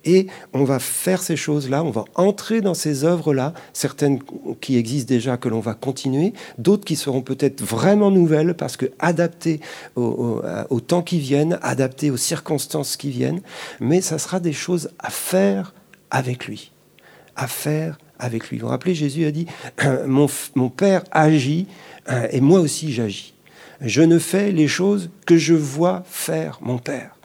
Et 0.05 0.27
on 0.53 0.65
va 0.65 0.79
faire 0.79 1.23
ces 1.23 1.37
choses-là, 1.37 1.85
on 1.85 1.91
va 1.91 2.05
entrer 2.15 2.61
dans 2.61 2.75
ces 2.75 3.05
œuvres-là, 3.05 3.55
certaines 3.73 4.21
qui 4.61 4.77
existent 4.77 5.09
déjà, 5.09 5.37
que 5.37 5.49
l'on 5.49 5.61
va 5.61 5.75
continuer, 5.75 6.33
d'autres 6.59 6.85
qui 6.85 6.97
seront 6.97 7.23
peut-être 7.23 7.63
vraiment 7.63 8.11
nouvelles, 8.11 8.55
parce 8.55 8.77
que 8.77 8.87
adaptées 8.99 9.61
au, 9.97 10.43
au 10.71 10.81
temps 10.81 11.03
qui 11.03 11.19
viennent, 11.19 11.59
adaptées 11.63 12.11
aux 12.11 12.17
circonstances 12.17 12.97
qui 12.97 13.11
viennent, 13.11 13.41
mais 13.81 14.01
ça 14.01 14.19
sera 14.19 14.41
des 14.41 14.53
choses 14.53 14.91
à 14.99 15.11
faire 15.11 15.75
avec 16.11 16.47
lui, 16.47 16.73
à 17.37 17.47
faire 17.47 17.99
avec 18.19 18.49
lui. 18.51 18.59
Vous 18.59 18.67
vous 18.67 18.71
rappelez, 18.71 18.95
Jésus 18.95 19.25
a 19.25 19.31
dit, 19.31 19.47
mon, 20.07 20.29
mon 20.55 20.69
Père 20.69 21.03
agit 21.11 21.67
euh, 22.11 22.29
et 22.31 22.41
moi 22.41 22.61
aussi 22.61 22.93
j'agis. 22.93 23.35
Je 23.81 24.03
ne 24.03 24.19
fais 24.19 24.53
les 24.53 24.69
choses 24.69 25.11
que 25.27 25.37
je 25.37 25.55
vois 25.55 26.03
faire 26.07 26.59
mon 26.61 26.79
Père. 26.79 27.17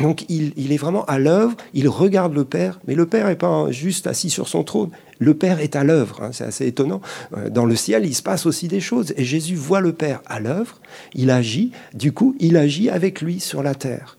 Donc 0.00 0.24
il, 0.28 0.72
est 0.72 0.76
vraiment 0.76 1.04
à 1.06 1.18
l'œuvre, 1.18 1.56
il 1.74 1.88
regarde 1.88 2.34
le 2.34 2.44
Père, 2.44 2.80
mais 2.86 2.94
le 2.94 3.06
Père 3.06 3.26
n'est 3.26 3.36
pas 3.36 3.70
juste 3.70 4.06
assis 4.06 4.30
sur 4.30 4.48
son 4.48 4.62
trône, 4.62 4.90
le 5.18 5.34
Père 5.34 5.60
est 5.60 5.76
à 5.76 5.84
l'œuvre, 5.84 6.22
hein, 6.22 6.30
c'est 6.32 6.44
assez 6.44 6.66
étonnant. 6.66 7.00
Euh, 7.36 7.50
dans 7.50 7.66
le 7.66 7.76
ciel, 7.76 8.06
il 8.06 8.14
se 8.14 8.22
passe 8.22 8.46
aussi 8.46 8.68
des 8.68 8.80
choses, 8.80 9.12
et 9.16 9.24
Jésus 9.24 9.56
voit 9.56 9.80
le 9.80 9.92
Père 9.92 10.22
à 10.26 10.40
l'œuvre, 10.40 10.80
il 11.14 11.30
agit, 11.30 11.72
du 11.92 12.12
coup, 12.12 12.34
il 12.38 12.56
agit 12.56 12.88
avec 12.88 13.20
lui 13.20 13.40
sur 13.40 13.62
la 13.62 13.74
terre. 13.74 14.16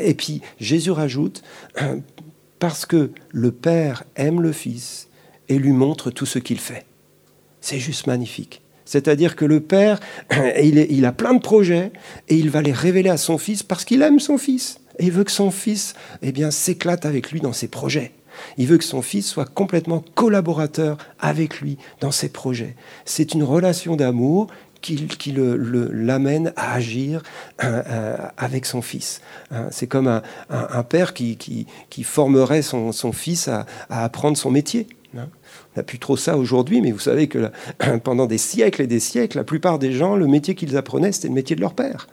Et 0.00 0.14
puis 0.14 0.42
Jésus 0.58 0.90
rajoute, 0.90 1.42
parce 2.58 2.86
que 2.86 3.10
le 3.30 3.52
Père 3.52 4.04
aime 4.16 4.40
le 4.40 4.52
Fils 4.52 5.08
et 5.48 5.58
lui 5.58 5.72
montre 5.72 6.10
tout 6.10 6.26
ce 6.26 6.38
qu'il 6.38 6.58
fait. 6.58 6.86
C'est 7.60 7.78
juste 7.78 8.06
magnifique. 8.06 8.62
C'est-à-dire 8.84 9.36
que 9.36 9.44
le 9.44 9.60
Père, 9.60 10.00
il, 10.62 11.04
a 11.04 11.12
plein 11.12 11.34
de 11.34 11.40
projets 11.40 11.92
et 12.28 12.36
il 12.36 12.50
va 12.50 12.62
les 12.62 12.72
révéler 12.72 13.10
à 13.10 13.16
son 13.16 13.36
Fils 13.36 13.62
parce 13.62 13.84
qu'il 13.84 14.02
aime 14.02 14.20
son 14.20 14.38
Fils. 14.38 14.78
Il 15.00 15.12
veut 15.12 15.24
que 15.24 15.32
son 15.32 15.50
Fils 15.50 15.94
eh 16.22 16.32
bien, 16.32 16.50
s'éclate 16.50 17.06
avec 17.06 17.30
lui 17.30 17.40
dans 17.40 17.52
ses 17.52 17.68
projets. 17.68 18.12
Il 18.58 18.66
veut 18.66 18.78
que 18.78 18.84
son 18.84 19.02
Fils 19.02 19.26
soit 19.26 19.46
complètement 19.46 20.04
collaborateur 20.14 20.98
avec 21.18 21.60
lui 21.60 21.78
dans 22.00 22.10
ses 22.10 22.28
projets. 22.28 22.76
C'est 23.04 23.34
une 23.34 23.42
relation 23.42 23.96
d'amour 23.96 24.48
qui, 24.80 25.34
l'amène 25.92 26.52
à 26.56 26.74
agir 26.74 27.22
euh, 27.64 27.82
euh, 27.86 28.16
avec 28.36 28.66
son 28.66 28.82
fils. 28.82 29.20
Hein, 29.50 29.66
c'est 29.70 29.86
comme 29.86 30.06
un, 30.06 30.82
père 30.84 31.14
qui, 31.14 31.66
formerait 32.04 32.62
son, 32.62 32.92
fils 33.12 33.48
à, 33.48 33.66
apprendre 33.88 34.36
son 34.36 34.50
métier. 34.50 34.86
Hein. 35.16 35.28
On 35.74 35.80
n'a 35.80 35.82
plus 35.82 35.98
trop 35.98 36.16
ça 36.16 36.36
aujourd'hui, 36.36 36.80
mais 36.80 36.92
vous 36.92 36.98
savez 37.00 37.28
que 37.28 37.50
pendant 38.04 38.26
des 38.26 38.38
siècles 38.38 38.82
et 38.82 38.86
des 38.86 39.00
siècles, 39.00 39.38
la 39.38 39.44
plupart 39.44 39.78
des 39.78 39.92
gens, 39.92 40.16
le 40.16 40.26
métier 40.26 40.54
qu'ils 40.54 40.76
apprenaient, 40.76 41.12
c'était 41.12 41.28
le 41.28 41.34
métier 41.34 41.56
de 41.56 41.60
leur 41.60 41.74
père. 41.74 42.06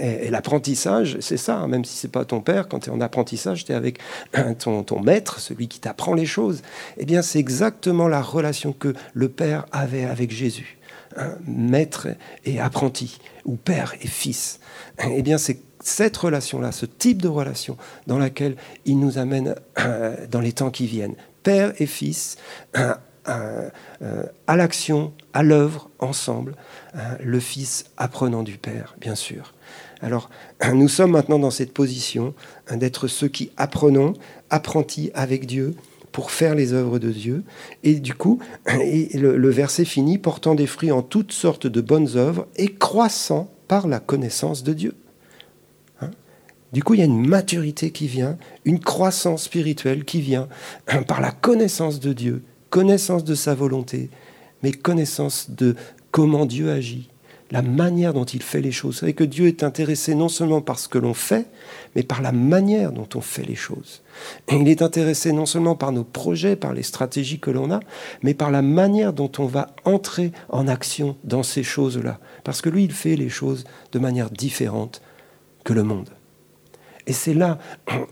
Et, 0.00 0.30
l'apprentissage, 0.30 1.18
c'est 1.20 1.36
ça, 1.36 1.58
hein, 1.58 1.68
même 1.68 1.84
si 1.84 1.96
c'est 1.96 2.10
pas 2.10 2.24
ton 2.24 2.40
père, 2.40 2.68
quand 2.68 2.80
tu 2.80 2.90
es 2.90 2.92
en 2.92 3.00
apprentissage, 3.00 3.64
tu 3.64 3.72
es 3.72 3.74
avec 3.74 3.98
ton, 4.58 5.00
maître, 5.00 5.40
celui 5.40 5.68
qui 5.68 5.80
t'apprend 5.80 6.14
les 6.14 6.26
choses. 6.26 6.62
Eh 6.96 7.04
bien, 7.04 7.22
c'est 7.22 7.38
exactement 7.38 8.08
la 8.08 8.22
relation 8.22 8.72
que 8.72 8.94
le 9.12 9.28
père 9.28 9.66
avait 9.72 10.04
avec 10.04 10.30
Jésus 10.30 10.78
maître 11.46 12.08
et 12.44 12.60
apprenti, 12.60 13.18
ou 13.46 13.56
père 13.56 13.94
et 14.02 14.06
fils. 14.06 14.60
Eh 15.02 15.22
bien, 15.22 15.38
c'est 15.38 15.60
cette 15.80 16.16
relation-là, 16.16 16.72
ce 16.72 16.86
type 16.86 17.22
de 17.22 17.28
relation 17.28 17.76
dans 18.06 18.18
laquelle 18.18 18.56
il 18.84 18.98
nous 18.98 19.18
amène 19.18 19.54
dans 20.30 20.40
les 20.40 20.52
temps 20.52 20.70
qui 20.70 20.86
viennent. 20.86 21.14
Père 21.42 21.72
et 21.78 21.86
fils, 21.86 22.36
euh, 23.28 23.70
à 24.46 24.56
l'action, 24.56 25.12
à 25.32 25.42
l'œuvre, 25.42 25.90
ensemble, 25.98 26.54
le 27.22 27.40
fils 27.40 27.86
apprenant 27.96 28.42
du 28.42 28.58
Père, 28.58 28.96
bien 29.00 29.14
sûr. 29.14 29.54
Alors, 30.00 30.30
nous 30.72 30.88
sommes 30.88 31.12
maintenant 31.12 31.38
dans 31.38 31.50
cette 31.50 31.72
position 31.72 32.34
d'être 32.70 33.08
ceux 33.08 33.28
qui 33.28 33.50
apprenons, 33.56 34.14
apprentis 34.50 35.10
avec 35.14 35.46
Dieu, 35.46 35.74
pour 36.16 36.30
faire 36.30 36.54
les 36.54 36.72
œuvres 36.72 36.98
de 36.98 37.10
Dieu. 37.10 37.44
Et 37.82 38.00
du 38.00 38.14
coup, 38.14 38.38
le, 38.66 39.50
verset 39.50 39.84
finit 39.84 40.16
portant 40.16 40.54
des 40.54 40.66
fruits 40.66 40.90
en 40.90 41.02
toutes 41.02 41.32
sortes 41.32 41.66
de 41.66 41.82
bonnes 41.82 42.16
œuvres 42.16 42.46
et 42.56 42.68
croissant 42.68 43.50
par 43.68 43.86
la 43.86 44.00
connaissance 44.00 44.62
de 44.62 44.72
Dieu. 44.72 44.94
Hein? 46.00 46.10
Du 46.72 46.82
coup, 46.82 46.94
il 46.94 47.00
y 47.00 47.02
a 47.02 47.06
une 47.06 47.26
maturité 47.26 47.90
qui 47.90 48.06
vient, 48.06 48.38
une 48.64 48.80
croissance 48.80 49.42
spirituelle 49.42 50.06
qui 50.06 50.22
vient 50.22 50.48
hein, 50.88 51.02
par 51.06 51.20
la 51.20 51.32
connaissance 51.32 52.00
de 52.00 52.14
Dieu, 52.14 52.42
connaissance 52.70 53.24
de 53.24 53.34
sa 53.34 53.54
volonté, 53.54 54.10
mais 54.62 54.72
connaissance 54.72 55.50
de 55.50 55.76
comment 56.10 56.46
Dieu 56.46 56.70
agit, 56.70 57.08
la 57.50 57.62
manière 57.62 58.12
dont 58.12 58.24
il 58.24 58.42
fait 58.42 58.60
les 58.60 58.72
choses. 58.72 58.94
Vous 58.94 59.00
savez 59.00 59.12
que 59.12 59.24
Dieu 59.24 59.46
est 59.46 59.62
intéressé 59.62 60.14
non 60.14 60.28
seulement 60.28 60.60
par 60.60 60.78
ce 60.78 60.88
que 60.88 60.98
l'on 60.98 61.14
fait, 61.14 61.46
mais 61.94 62.02
par 62.02 62.20
la 62.22 62.32
manière 62.32 62.92
dont 62.92 63.08
on 63.14 63.20
fait 63.20 63.44
les 63.44 63.54
choses. 63.54 64.02
Et 64.48 64.56
il 64.56 64.68
est 64.68 64.82
intéressé 64.82 65.32
non 65.32 65.46
seulement 65.46 65.76
par 65.76 65.92
nos 65.92 66.04
projets, 66.04 66.56
par 66.56 66.72
les 66.72 66.82
stratégies 66.82 67.38
que 67.38 67.50
l'on 67.50 67.70
a, 67.70 67.80
mais 68.22 68.34
par 68.34 68.50
la 68.50 68.62
manière 68.62 69.12
dont 69.12 69.30
on 69.38 69.46
va 69.46 69.68
entrer 69.84 70.32
en 70.48 70.66
action 70.66 71.16
dans 71.22 71.42
ces 71.42 71.62
choses-là. 71.62 72.18
Parce 72.42 72.60
que 72.60 72.68
lui, 72.68 72.84
il 72.84 72.92
fait 72.92 73.16
les 73.16 73.28
choses 73.28 73.64
de 73.92 73.98
manière 73.98 74.30
différente 74.30 75.00
que 75.64 75.72
le 75.72 75.82
monde. 75.82 76.15
Et 77.06 77.12
c'est 77.12 77.34
là 77.34 77.58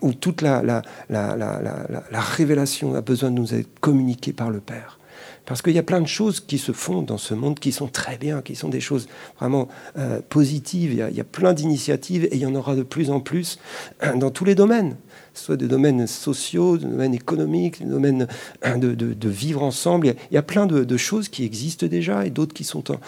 où 0.03 0.13
toute 0.13 0.41
la, 0.41 0.63
la, 0.63 0.83
la, 1.09 2.21
révélation 2.21 2.95
a 2.95 3.01
besoin 3.01 3.31
de 3.31 3.37
nous 3.37 3.55
être 3.55 3.69
communiquée 3.81 4.33
par 4.33 4.51
le 4.51 4.61
Père. 4.61 4.99
Parce 5.47 5.61
qu'il 5.61 5.75
y 5.75 5.79
a 5.79 5.83
plein 5.83 6.01
de 6.01 6.07
choses 6.07 6.41
qui 6.41 6.59
se 6.59 6.73
font 6.73 7.03
dans 7.03 7.19
ce 7.19 7.35
monde 7.35 7.59
qui 7.59 7.71
sont 7.71 7.89
très 7.89 8.17
bien, 8.17 8.41
qui 8.41 8.55
sont 8.55 8.69
des 8.69 8.81
choses 8.81 9.09
vraiment 9.39 9.69
euh, 9.99 10.21
positives. 10.29 10.93
Il 10.93 10.99
y, 10.99 11.03
a, 11.03 11.11
il 11.11 11.17
y, 11.17 11.21
a, 11.21 11.25
plein 11.25 11.53
d'initiatives 11.53 12.25
et 12.25 12.35
il 12.35 12.41
y 12.41 12.47
en 12.47 12.55
aura 12.55 12.75
de 12.75 12.83
plus 12.83 13.11
en 13.11 13.21
plus 13.21 13.59
euh, 14.03 14.17
dans 14.17 14.31
tous 14.31 14.45
les 14.45 14.55
domaines, 14.55 14.97
soit 15.35 15.57
des 15.57 15.69
domaines 15.69 16.07
sociaux, 16.07 16.79
des 16.79 16.87
domaines 16.87 17.15
économiques, 17.15 17.83
des 17.83 17.91
domaines 17.91 18.29
euh, 18.65 18.77
de, 18.77 19.29
vivre 19.29 19.63
ensemble. 19.63 20.07
Il 20.31 20.35
y 20.35 20.39
a, 20.39 20.43
plein 20.43 20.67
de, 20.67 20.97
choses 20.97 21.29
qui 21.29 21.45
existent 21.45 21.87
déjà 21.87 22.25
et 22.25 22.31
d'autres 22.31 22.55
qui 22.55 22.65
sont 22.65 22.93
en, 22.93 23.01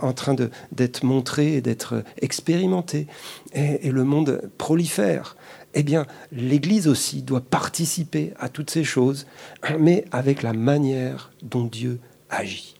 en 0.00 0.12
train 0.12 0.34
d'être 0.72 1.04
montrées 1.04 1.54
et 1.54 1.60
d'être 1.60 2.02
expérimentées. 2.20 3.06
Et, 3.54 3.88
et 3.88 3.90
le 3.90 4.04
monde 4.04 4.42
prolifère 4.58 5.36
eh 5.74 5.82
bien, 5.82 6.06
l'Église 6.32 6.88
aussi 6.88 7.22
doit 7.22 7.40
participer 7.40 8.32
à 8.38 8.48
toutes 8.48 8.70
ces 8.70 8.84
choses, 8.84 9.26
mais 9.78 10.04
avec 10.10 10.42
la 10.42 10.52
manière 10.52 11.30
dont 11.42 11.64
Dieu 11.64 12.00
agit. 12.28 12.74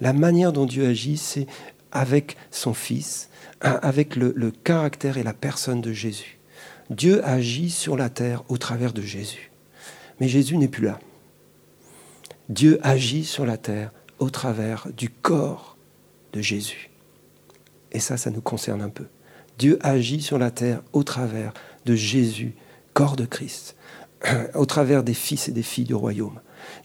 La 0.00 0.12
manière 0.12 0.52
dont 0.52 0.66
Dieu 0.66 0.86
agit, 0.86 1.16
c'est 1.16 1.46
avec 1.92 2.36
son 2.50 2.74
Fils, 2.74 3.30
avec 3.60 4.16
le, 4.16 4.50
caractère 4.50 5.16
et 5.16 5.22
la 5.22 5.32
personne 5.32 5.80
de 5.80 5.92
Jésus. 5.92 6.38
Dieu 6.90 7.24
agit 7.26 7.70
sur 7.70 7.96
la 7.96 8.10
terre 8.10 8.42
au 8.48 8.58
travers 8.58 8.92
de 8.92 9.02
Jésus. 9.02 9.50
Mais 10.20 10.28
Jésus 10.28 10.56
n'est 10.56 10.68
plus 10.68 10.84
là. 10.84 11.00
Dieu 12.48 12.78
agit 12.82 13.24
sur 13.24 13.46
la 13.46 13.56
terre 13.56 13.90
au 14.18 14.30
travers 14.30 14.88
du 14.94 15.08
corps 15.08 15.76
de 16.32 16.40
Jésus. 16.40 16.90
Et 17.92 18.00
ça, 18.00 18.16
ça 18.16 18.30
nous 18.30 18.42
concerne 18.42 18.82
un 18.82 18.90
peu. 18.90 19.06
Dieu 19.58 19.78
agit 19.82 20.20
sur 20.20 20.38
la 20.38 20.50
terre 20.50 20.82
au 20.92 21.04
travers 21.04 21.54
de 21.86 21.94
Jésus, 21.94 22.54
corps 22.92 23.16
de 23.16 23.24
Christ, 23.24 23.76
au 24.54 24.66
travers 24.66 25.04
des 25.04 25.14
fils 25.14 25.48
et 25.48 25.52
des 25.52 25.62
filles 25.62 25.84
du 25.84 25.94
royaume. 25.94 26.40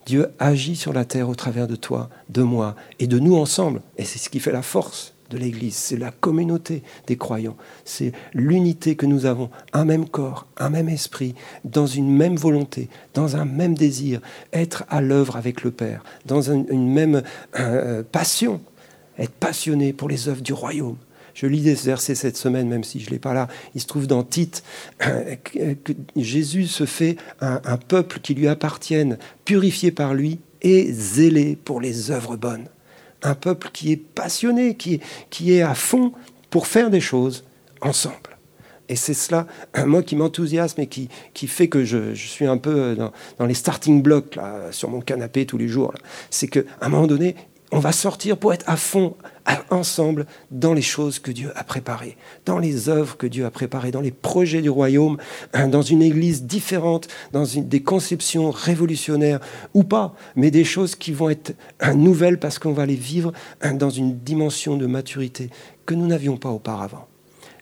Dieu 0.06 0.28
agit 0.38 0.76
sur 0.76 0.92
la 0.92 1.04
terre 1.04 1.28
au 1.28 1.34
travers 1.34 1.66
de 1.66 1.76
toi, 1.76 2.10
de 2.28 2.42
moi 2.42 2.76
et 2.98 3.06
de 3.06 3.18
nous 3.18 3.36
ensemble. 3.36 3.82
Et 3.98 4.04
c'est 4.04 4.18
ce 4.18 4.30
qui 4.30 4.40
fait 4.40 4.52
la 4.52 4.62
force 4.62 5.14
de 5.30 5.38
l'Église, 5.38 5.76
c'est 5.76 5.96
la 5.96 6.10
communauté 6.10 6.82
des 7.06 7.16
croyants, 7.16 7.56
c'est 7.84 8.12
l'unité 8.34 8.96
que 8.96 9.06
nous 9.06 9.26
avons, 9.26 9.50
un 9.72 9.84
même 9.84 10.08
corps, 10.08 10.46
un 10.58 10.70
même 10.70 10.88
esprit, 10.88 11.34
dans 11.64 11.86
une 11.86 12.10
même 12.10 12.36
volonté, 12.36 12.88
dans 13.14 13.36
un 13.36 13.44
même 13.44 13.74
désir, 13.74 14.20
être 14.52 14.84
à 14.88 15.00
l'œuvre 15.00 15.36
avec 15.36 15.62
le 15.62 15.70
Père, 15.70 16.04
dans 16.26 16.50
une, 16.50 16.92
même 16.92 17.22
euh, 17.58 18.02
passion, 18.02 18.60
être 19.18 19.32
passionné 19.32 19.92
pour 19.92 20.08
les 20.08 20.28
œuvres 20.28 20.42
du 20.42 20.52
royaume. 20.52 20.96
Je 21.34 21.46
lis 21.46 21.62
des 21.62 21.74
versets 21.74 22.14
cette 22.14 22.36
semaine, 22.36 22.68
même 22.68 22.84
si 22.84 23.00
je 23.00 23.06
ne 23.06 23.12
l'ai 23.12 23.18
pas 23.18 23.32
là. 23.32 23.48
Il 23.74 23.80
se 23.80 23.86
trouve 23.86 24.06
dans 24.06 24.22
Tite 24.24 24.62
que 24.98 25.94
Jésus 26.16 26.66
se 26.66 26.84
fait 26.86 27.16
un, 27.40 27.76
peuple 27.76 28.18
qui 28.20 28.34
lui 28.34 28.48
appartienne, 28.48 29.16
purifié 29.44 29.90
par 29.92 30.12
lui 30.12 30.40
et 30.62 30.92
zélé 30.92 31.56
pour 31.56 31.80
les 31.80 32.10
œuvres 32.10 32.36
bonnes. 32.36 32.66
Un 33.22 33.34
peuple 33.34 33.70
qui 33.72 33.92
est 33.92 33.96
passionné, 33.96 34.76
qui 34.76 34.94
est, 34.94 35.00
qui 35.30 35.52
est 35.52 35.62
à 35.62 35.74
fond 35.74 36.12
pour 36.48 36.66
faire 36.66 36.90
des 36.90 37.00
choses 37.00 37.44
ensemble. 37.80 38.16
Et 38.88 38.96
c'est 38.96 39.14
cela, 39.14 39.46
moi, 39.86 40.02
qui 40.02 40.16
m'enthousiasme 40.16 40.80
et 40.80 40.88
qui, 40.88 41.08
qui 41.32 41.46
fait 41.46 41.68
que 41.68 41.84
je, 41.84 42.12
suis 42.14 42.46
un 42.46 42.58
peu 42.58 42.96
dans, 42.96 43.12
dans, 43.38 43.46
les 43.46 43.54
starting 43.54 44.02
blocks 44.02 44.34
là, 44.34 44.72
sur 44.72 44.90
mon 44.90 45.00
canapé 45.00 45.46
tous 45.46 45.58
les 45.58 45.68
jours. 45.68 45.94
C'est 46.28 46.48
qu'à 46.48 46.62
un 46.80 46.88
moment 46.88 47.06
donné, 47.06 47.36
on 47.72 47.78
va 47.78 47.92
sortir 47.92 48.36
pour 48.36 48.52
être 48.52 48.68
à 48.68 48.76
fond, 48.76 49.16
ensemble, 49.70 50.26
dans 50.50 50.74
les 50.74 50.82
choses 50.82 51.18
que 51.18 51.30
Dieu 51.30 51.52
a 51.54 51.64
préparées, 51.64 52.16
dans 52.46 52.58
les 52.58 52.88
œuvres 52.88 53.16
que 53.16 53.26
Dieu 53.26 53.44
a 53.46 53.50
préparées, 53.50 53.90
dans 53.90 54.00
les 54.00 54.10
projets 54.10 54.60
du 54.60 54.70
royaume, 54.70 55.18
hein, 55.52 55.68
dans 55.68 55.82
une 55.82 56.02
église 56.02 56.44
différente, 56.44 57.08
dans 57.32 57.44
des 57.56 57.82
conceptions 57.82 58.50
révolutionnaires 58.50 59.40
ou 59.74 59.84
pas, 59.84 60.14
mais 60.36 60.50
des 60.50 60.64
choses 60.64 60.94
qui 60.94 61.12
vont 61.12 61.30
être 61.30 61.54
hein, 61.80 61.94
nouvelles 61.94 62.38
parce 62.38 62.58
qu'on 62.58 62.72
va 62.72 62.86
les 62.86 62.94
vivre 62.94 63.32
hein, 63.62 63.74
dans 63.74 63.90
une 63.90 64.18
dimension 64.18 64.76
de 64.76 64.86
maturité 64.86 65.50
que 65.86 65.94
nous 65.94 66.06
n'avions 66.06 66.36
pas 66.36 66.50
auparavant. 66.50 67.06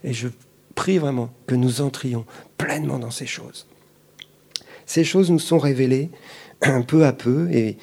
Et 0.04 0.12
je 0.12 0.28
prie 0.74 0.98
vraiment 0.98 1.30
que 1.46 1.54
nous 1.54 1.80
entrions 1.80 2.24
pleinement 2.56 2.98
dans 2.98 3.10
ces 3.10 3.26
choses. 3.26 3.67
Ces 4.88 5.04
choses 5.04 5.30
nous 5.30 5.38
sont 5.38 5.58
révélées 5.58 6.10
un 6.62 6.82
peu 6.82 7.04
à 7.04 7.12
peu, 7.12 7.48
et, 7.52 7.76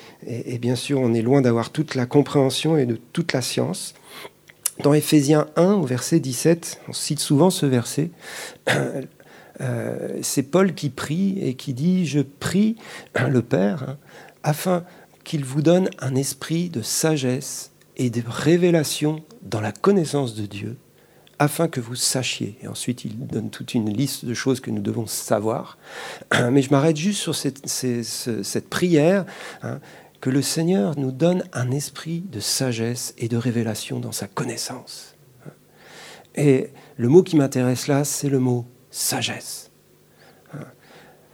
bien 0.60 0.76
sûr 0.76 1.00
on 1.00 1.14
est 1.14 1.22
loin 1.22 1.42
d'avoir 1.42 1.70
toute 1.70 1.96
la 1.96 2.06
compréhension 2.06 2.78
et 2.78 2.86
de 2.86 3.00
toute 3.14 3.32
la 3.32 3.42
science. 3.42 3.94
Dans 4.84 4.94
Éphésiens 4.94 5.48
1, 5.56 5.76
au 5.76 5.86
verset 5.86 6.20
17, 6.20 6.82
on 6.90 6.94
cite 6.94 7.20
souvent 7.20 7.50
ce 7.52 7.66
verset, 7.68 8.10
euh, 9.62 10.20
c'est 10.22 10.44
Paul 10.44 10.74
qui 10.74 10.90
prie 10.90 11.40
et 11.42 11.54
qui 11.54 11.74
dit, 11.74 12.08
je 12.08 12.20
prie 12.20 12.76
le 13.30 13.42
Père, 13.42 13.84
hein, 13.88 13.98
afin 14.44 14.84
qu'il 15.24 15.46
vous 15.46 15.62
donne 15.62 15.90
un 16.00 16.16
esprit 16.16 16.70
de 16.70 16.82
sagesse 16.82 17.72
et 17.98 18.10
de 18.10 18.24
révélation 18.28 19.24
dans 19.44 19.62
la 19.62 19.72
connaissance 19.72 20.36
de 20.36 20.48
Dieu, 20.48 20.76
afin 21.40 21.68
que 21.68 21.80
vous 21.80 21.96
sachiez. 21.96 22.58
Et 22.62 22.68
ensuite, 22.68 23.06
il 23.06 23.28
donne 23.28 23.50
toute 23.50 23.74
une 23.74 23.90
liste 23.90 24.26
de 24.26 24.34
choses 24.34 24.60
que 24.60 24.72
nous 24.72 24.82
devons 24.82 25.08
savoir. 25.08 25.78
Mais 26.52 26.62
je 26.62 26.70
m'arrête 26.70 26.98
juste 26.98 27.22
sur 27.22 27.36
cette, 27.36 28.70
prière, 28.70 29.26
hein, 29.64 29.80
que 30.22 30.30
le 30.30 30.42
Seigneur 30.42 30.98
nous 30.98 31.12
donne 31.12 31.44
un 31.54 31.72
esprit 31.72 32.22
de 32.22 32.40
sagesse 32.40 33.14
et 33.18 33.28
de 33.28 33.38
révélation 33.38 34.00
dans 34.00 34.12
sa 34.12 34.28
connaissance. 34.28 35.16
Et 36.36 36.70
le 36.98 37.10
mot 37.10 37.24
qui 37.24 37.36
m'intéresse 37.38 37.88
là, 37.88 38.04
c'est 38.04 38.30
le 38.30 38.40
mot 38.40 38.66
sagesse. 38.92 39.72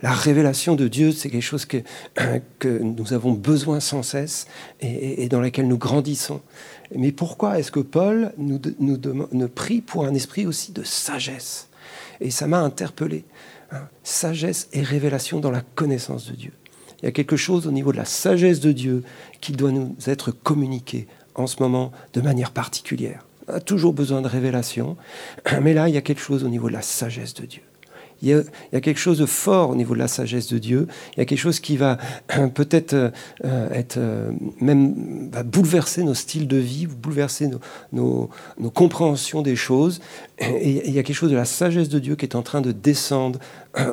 La 0.03 0.13
révélation 0.13 0.75
de 0.75 0.87
Dieu, 0.87 1.11
c'est 1.11 1.29
quelque 1.29 1.43
chose 1.43 1.65
que, 1.65 1.77
que, 2.59 2.79
nous 2.79 3.13
avons 3.13 3.33
besoin 3.33 3.79
sans 3.79 4.01
cesse 4.01 4.47
et, 4.79 5.23
et 5.23 5.29
dans 5.29 5.41
laquelle 5.41 5.67
nous 5.67 5.77
grandissons. 5.77 6.41
Mais 6.95 7.11
pourquoi 7.11 7.59
est-ce 7.59 7.71
que 7.71 7.79
Paul 7.79 8.33
nous, 8.37 9.47
prie 9.47 9.81
pour 9.81 10.05
un 10.05 10.13
esprit 10.13 10.45
aussi 10.45 10.71
de 10.71 10.83
sagesse? 10.83 11.69
Et 12.19 12.31
ça 12.31 12.47
m'a 12.47 12.59
interpellé. 12.59 13.23
Hein. 13.73 13.87
sagesse 14.03 14.67
et 14.73 14.81
révélation 14.81 15.39
dans 15.39 15.51
la 15.51 15.61
connaissance 15.61 16.29
de 16.29 16.35
Dieu. 16.35 16.51
Il 17.01 17.05
y 17.05 17.07
a 17.07 17.13
quelque 17.13 17.37
chose 17.37 17.67
au 17.67 17.71
niveau 17.71 17.93
de 17.93 17.97
la 17.97 18.05
sagesse 18.05 18.59
de 18.59 18.73
Dieu 18.73 19.03
qui 19.39 19.53
doit 19.53 19.71
nous 19.71 19.95
être 20.07 20.31
communiqué 20.31 21.07
en 21.35 21.47
ce 21.47 21.63
moment 21.63 21.93
de 22.11 22.19
manière 22.19 22.51
particulière. 22.51 23.25
On 23.47 23.53
a 23.53 23.59
toujours 23.61 23.93
besoin 23.93 24.21
de 24.21 24.27
révélation, 24.27 24.97
mais 25.61 25.73
là, 25.73 25.87
il 25.87 25.95
y 25.95 25.97
a 25.97 26.01
quelque 26.01 26.21
chose 26.21 26.43
au 26.43 26.49
niveau 26.49 26.67
de 26.67 26.73
la 26.73 26.81
sagesse 26.81 27.33
de 27.33 27.45
Dieu 27.45 27.61
il 28.21 28.29
y, 28.29 28.33
a, 28.75 28.81
quelque 28.81 28.99
chose 28.99 29.17
de 29.17 29.25
fort 29.25 29.71
au 29.71 29.75
niveau 29.75 29.93
de 29.93 29.99
la 29.99 30.07
sagesse 30.07 30.47
de 30.47 30.57
Dieu. 30.57 30.87
Il 31.15 31.19
y 31.19 31.21
a 31.21 31.25
quelque 31.25 31.39
chose 31.39 31.59
qui 31.59 31.77
va 31.77 31.97
euh, 32.37 32.47
peut-être 32.53 32.93
euh, 32.93 33.69
être 33.71 33.97
euh, 33.97 34.31
même 34.59 35.29
bouleverser 35.45 36.03
nos 36.03 36.13
styles 36.13 36.47
de 36.47 36.57
vie, 36.57 36.87
bouleverser 36.87 37.49
nos, 37.91 38.29
compréhensions 38.73 39.41
des 39.41 39.55
choses. 39.55 40.01
Et, 40.39 40.87
il 40.87 40.93
y 40.93 40.99
a 40.99 41.03
quelque 41.03 41.15
chose 41.15 41.31
de 41.31 41.35
la 41.35 41.45
sagesse 41.45 41.89
de 41.89 41.99
Dieu 41.99 42.15
qui 42.15 42.25
est 42.25 42.35
en 42.35 42.43
train 42.43 42.61
de 42.61 42.71
descendre 42.71 43.39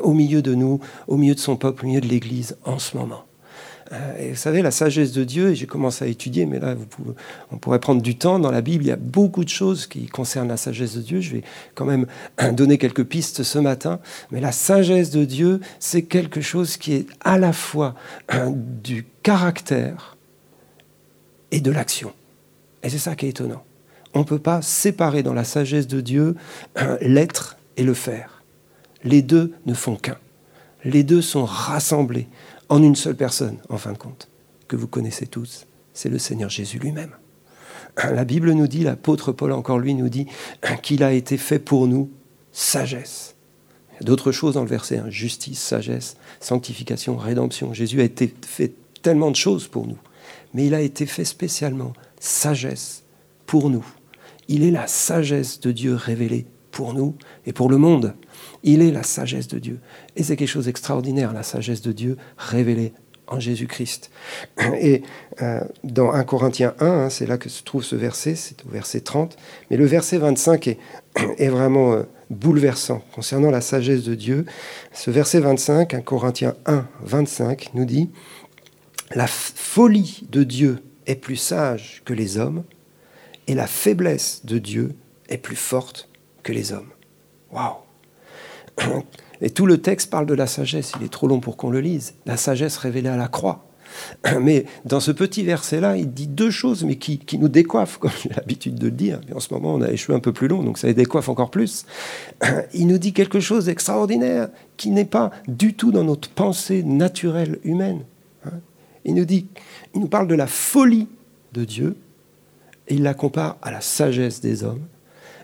au 0.03 0.13
milieu 0.13 0.43
de 0.43 0.55
nous, 0.55 0.81
au 1.07 1.17
milieu 1.17 1.35
de 1.35 1.41
son 1.41 1.57
peuple, 1.57 1.85
au 1.85 1.89
milieu 1.89 2.01
de 2.01 2.09
l'Église 2.09 2.57
en 2.65 2.79
ce 2.79 2.97
moment. 2.97 3.28
Euh, 3.93 4.19
et 4.19 4.31
vous 4.31 4.37
savez, 4.37 4.63
la 4.63 4.71
sagesse 4.71 5.13
de 5.13 5.25
Dieu, 5.25 5.51
et 5.51 5.55
j'ai 5.55 5.67
commencé 5.67 6.05
à 6.05 6.09
étudier, 6.09 6.47
mais 6.47 6.59
là, 6.59 6.75
on 7.51 7.57
pourrait 7.57 7.79
prendre 7.79 8.03
du 8.03 8.17
temps. 8.17 8.39
Dans 8.39 8.51
la 8.51 8.61
Bible, 8.61 8.85
il 8.85 8.89
y 8.89 8.93
a 8.93 8.97
beaucoup 8.97 9.45
de 9.45 9.49
choses 9.49 9.87
qui 9.87 10.07
concernent 10.07 10.49
la 10.49 10.57
sagesse 10.57 10.95
de 10.95 11.01
Dieu. 11.01 11.21
Je 11.21 11.37
vais 11.37 11.43
quand 11.75 11.87
même 11.87 12.07
donner 12.53 12.79
quelques 12.79 13.05
pistes 13.05 13.43
ce 13.43 13.59
matin. 13.59 14.01
Mais 14.31 14.41
la 14.41 14.53
sagesse 14.53 15.11
de 15.11 15.25
Dieu, 15.25 15.61
c'est 15.79 16.03
quelque 16.03 16.41
chose 16.41 16.77
qui 16.77 16.95
est 16.95 17.07
à 17.25 17.39
la 17.39 17.53
fois 17.53 17.95
du 18.83 19.07
caractère 19.23 20.17
et 21.51 21.61
de 21.61 21.71
l'action. 21.71 22.13
Et 22.83 22.91
c'est 22.91 22.99
ça 22.99 23.17
qui 23.17 23.27
est 23.27 23.31
étonnant. 23.31 23.65
On 24.15 24.21
ne 24.21 24.25
peut 24.25 24.39
pas 24.39 24.63
séparer 24.63 25.23
dans 25.23 25.35
la 25.35 25.45
sagesse 25.45 25.87
de 25.87 26.01
Dieu 26.01 26.35
l'être 27.01 27.57
et 27.77 27.85
le 27.85 27.95
faire. 27.95 28.43
Les 29.05 29.23
deux 29.23 29.55
ne 29.65 29.75
font 29.75 29.97
qu'un. 29.97 30.19
Les 30.85 31.03
deux 31.03 31.23
sont 31.23 31.45
rassemblés 31.45 32.29
en 32.69 32.83
une 32.83 32.97
seule 32.97 33.17
personne, 33.17 33.59
en 33.69 33.79
fin 33.79 33.93
de 33.93 33.99
compte, 33.99 34.29
que 34.67 34.77
vous 34.77 34.87
connaissez 34.87 35.27
tous, 35.27 35.67
c'est 35.93 36.09
le 36.09 36.19
Seigneur 36.19 36.51
Jésus 36.51 36.79
lui-même. 36.79 37.13
La 37.97 38.25
Bible 38.25 38.53
nous 38.53 38.67
dit, 38.67 38.85
l'apôtre 38.85 39.33
Paul 39.33 39.53
encore 39.53 39.79
lui 39.79 39.95
nous 39.95 40.09
dit, 40.09 40.27
qu'il 40.83 41.03
a 41.03 41.13
été 41.13 41.37
fait 41.37 41.59
pour 41.59 41.87
nous 41.87 42.11
sagesse. 42.53 43.35
Il 43.93 43.95
y 43.95 44.05
a 44.05 44.07
d'autres 44.07 44.33
choses 44.33 44.55
dans 44.55 44.63
le 44.63 44.69
verset, 44.69 44.99
hein, 44.99 45.11
justice, 45.11 45.61
sagesse, 45.61 46.17
sanctification, 46.41 47.17
rédemption. 47.17 47.73
Jésus 47.75 48.01
a 48.01 48.05
été 48.05 48.33
fait 48.47 48.73
tellement 49.03 49.31
de 49.31 49.37
choses 49.37 49.67
pour 49.67 49.87
nous, 49.87 49.99
mais 50.55 50.67
il 50.67 50.75
a 50.75 50.81
été 50.81 51.07
fait 51.07 51.25
spécialement 51.25 51.93
sagesse 52.21 53.03
pour 53.47 53.71
nous. 53.71 53.85
Il 54.49 54.63
est 54.63 54.71
la 54.71 54.87
sagesse 54.87 55.61
de 55.61 55.73
Dieu 55.73 55.95
révélée 55.95 56.47
pour 56.71 56.95
nous 56.95 57.15
et 57.47 57.53
pour 57.53 57.69
le 57.69 57.79
monde. 57.79 58.15
Il 58.63 58.83
est 58.83 58.91
la 58.91 59.03
sagesse 59.03 59.49
de 59.49 59.59
Dieu. 59.59 59.81
Et 60.17 60.23
c'est 60.23 60.37
quelque 60.37 60.49
chose 60.49 60.67
d'extraordinaire, 60.67 61.33
la 61.33 61.43
sagesse 61.43 61.83
de 61.83 61.93
Dieu 61.93 62.17
révélée 62.37 62.93
en 63.29 63.41
Jésus-Christ. 63.41 64.11
Et 64.81 65.03
euh, 65.43 65.61
dans 65.85 66.13
1 66.13 66.25
Corinthiens 66.25 66.75
1, 66.81 66.87
hein, 66.87 67.11
c'est 67.11 67.27
là 67.27 67.39
que 67.39 67.49
se 67.49 67.63
trouve 67.63 67.85
ce 67.85 67.97
verset, 67.97 68.35
c'est 68.35 68.65
au 68.65 68.71
verset 68.71 69.01
30, 69.01 69.37
mais 69.71 69.77
le 69.77 69.87
verset 69.87 70.19
25 70.19 70.69
est, 71.39 71.49
vraiment 71.49 71.93
euh, 71.93 72.03
bouleversant 72.31 73.03
concernant 73.15 73.51
la 73.51 73.61
sagesse 73.61 74.05
de 74.05 74.15
Dieu. 74.15 74.47
Ce 74.93 75.11
verset 75.11 75.41
25, 75.41 75.95
1 75.95 76.01
Corinthiens 76.01 76.55
1, 76.67 76.87
25, 77.03 77.71
nous 77.75 77.85
dit, 77.85 78.11
La 79.15 79.27
folie 79.27 80.27
de 80.31 80.43
Dieu 80.43 80.79
est 81.07 81.17
plus 81.17 81.37
sage 81.37 82.03
que 82.05 82.13
les 82.13 82.39
hommes, 82.39 82.65
et 83.47 83.55
la 83.55 83.67
faiblesse 83.67 84.43
de 84.45 84.59
Dieu 84.59 84.95
est 85.31 85.39
plus 85.39 85.57
forte 85.57 86.08
que 86.49 86.53
les 86.55 86.73
hommes. 86.73 86.89
Waouh 87.53 87.75
et 89.43 89.51
tout 89.51 89.67
le 89.67 89.83
texte 89.83 90.09
parle 90.09 90.25
de 90.25 90.33
la 90.33 90.47
sagesse. 90.47 90.93
Il 90.99 91.05
est 91.05 91.13
trop 91.13 91.29
long 91.29 91.41
pour 91.41 91.59
qu'on 91.59 91.69
le 91.69 91.81
lise. 91.81 92.15
La 92.25 92.39
sagesse 92.39 92.79
révélée 92.79 93.11
à 93.11 93.19
la 93.19 93.29
croix. 93.29 93.67
Mais 94.41 94.65
dans 94.87 95.01
ce 95.01 95.11
petit 95.11 95.43
verset-là, 95.43 95.99
il 95.99 96.11
dit 96.15 96.27
deux 96.27 96.51
choses, 96.51 96.85
mais 96.85 96.97
qui, 96.97 97.21
nous 97.39 97.49
décoiffent, 97.49 97.99
comme 97.99 98.11
j'ai 98.23 98.31
l'habitude 98.31 98.77
de 98.77 98.87
le 98.87 98.93
dire. 98.93 99.21
Mais 99.29 99.35
en 99.35 99.41
ce 99.41 99.53
moment, 99.53 99.75
on 99.75 99.83
a 99.83 99.89
les 99.89 99.99
cheveux 99.99 100.17
un 100.17 100.21
peu 100.21 100.33
plus 100.33 100.49
longs, 100.49 100.63
donc 100.63 100.79
ça 100.79 100.87
les 100.87 100.95
décoiffe 100.95 101.29
encore 101.29 101.51
plus. 101.51 101.85
Il 102.75 102.87
nous 102.87 102.99
dit 102.99 103.13
quelque 103.13 103.41
chose 103.41 103.67
d'extraordinaire, 103.67 104.49
qui 104.79 104.91
n'est 104.91 105.05
pas 105.05 105.31
du 105.49 105.75
tout 105.75 105.93
dans 105.93 106.05
notre 106.05 106.31
pensée 106.31 106.83
naturelle 106.83 107.59
humaine. 107.63 108.05
Hein. 108.47 108.61
Il 109.05 109.15
nous 109.15 109.27
dit, 109.27 109.49
il 109.95 110.01
nous 110.01 110.09
parle 110.09 110.29
de 110.29 110.35
la 110.35 110.47
folie 110.47 111.09
de 111.53 111.65
Dieu, 111.65 111.97
et 112.87 112.95
il 112.95 113.03
la 113.03 113.13
compare 113.13 113.59
à 113.61 113.71
la 113.71 113.83
sagesse 113.83 114.41
des 114.41 114.65
hommes. 114.65 114.87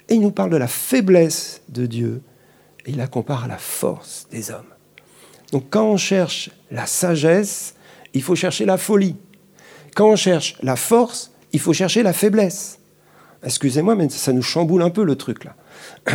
Et 0.08 0.14
il 0.14 0.20
nous 0.20 0.30
parle 0.30 0.50
de 0.50 0.56
la 0.56 0.68
faiblesse 0.68 1.62
de 1.68 1.86
Dieu, 1.86 2.22
et 2.84 2.90
il 2.90 2.96
la 2.96 3.06
compare 3.06 3.44
à 3.44 3.48
la 3.48 3.58
force 3.58 4.26
des 4.30 4.50
hommes. 4.50 4.74
Donc 5.52 5.66
quand 5.70 5.84
on 5.84 5.96
cherche 5.96 6.50
la 6.70 6.86
sagesse, 6.86 7.74
il 8.12 8.22
faut 8.22 8.34
chercher 8.34 8.64
la 8.64 8.76
folie. 8.76 9.16
Quand 9.94 10.08
on 10.08 10.16
cherche 10.16 10.56
la 10.62 10.76
force, 10.76 11.32
il 11.52 11.60
faut 11.60 11.72
chercher 11.72 12.02
la 12.02 12.12
faiblesse. 12.12 12.78
Excusez-moi, 13.42 13.94
mais 13.94 14.08
ça 14.08 14.32
nous 14.32 14.42
chamboule 14.42 14.82
un 14.82 14.90
peu 14.90 15.04
le 15.04 15.16
truc 15.16 15.44
là. 15.44 15.54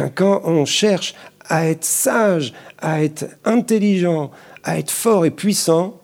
Quand 0.16 0.42
on 0.44 0.66
cherche 0.66 1.16
à 1.48 1.68
être 1.68 1.86
sage, 1.86 2.54
à 2.80 3.04
être 3.04 3.26
intelligent, 3.46 4.32
à 4.64 4.78
être 4.78 4.92
fort 4.92 5.26
et 5.26 5.32
puissant, 5.32 6.00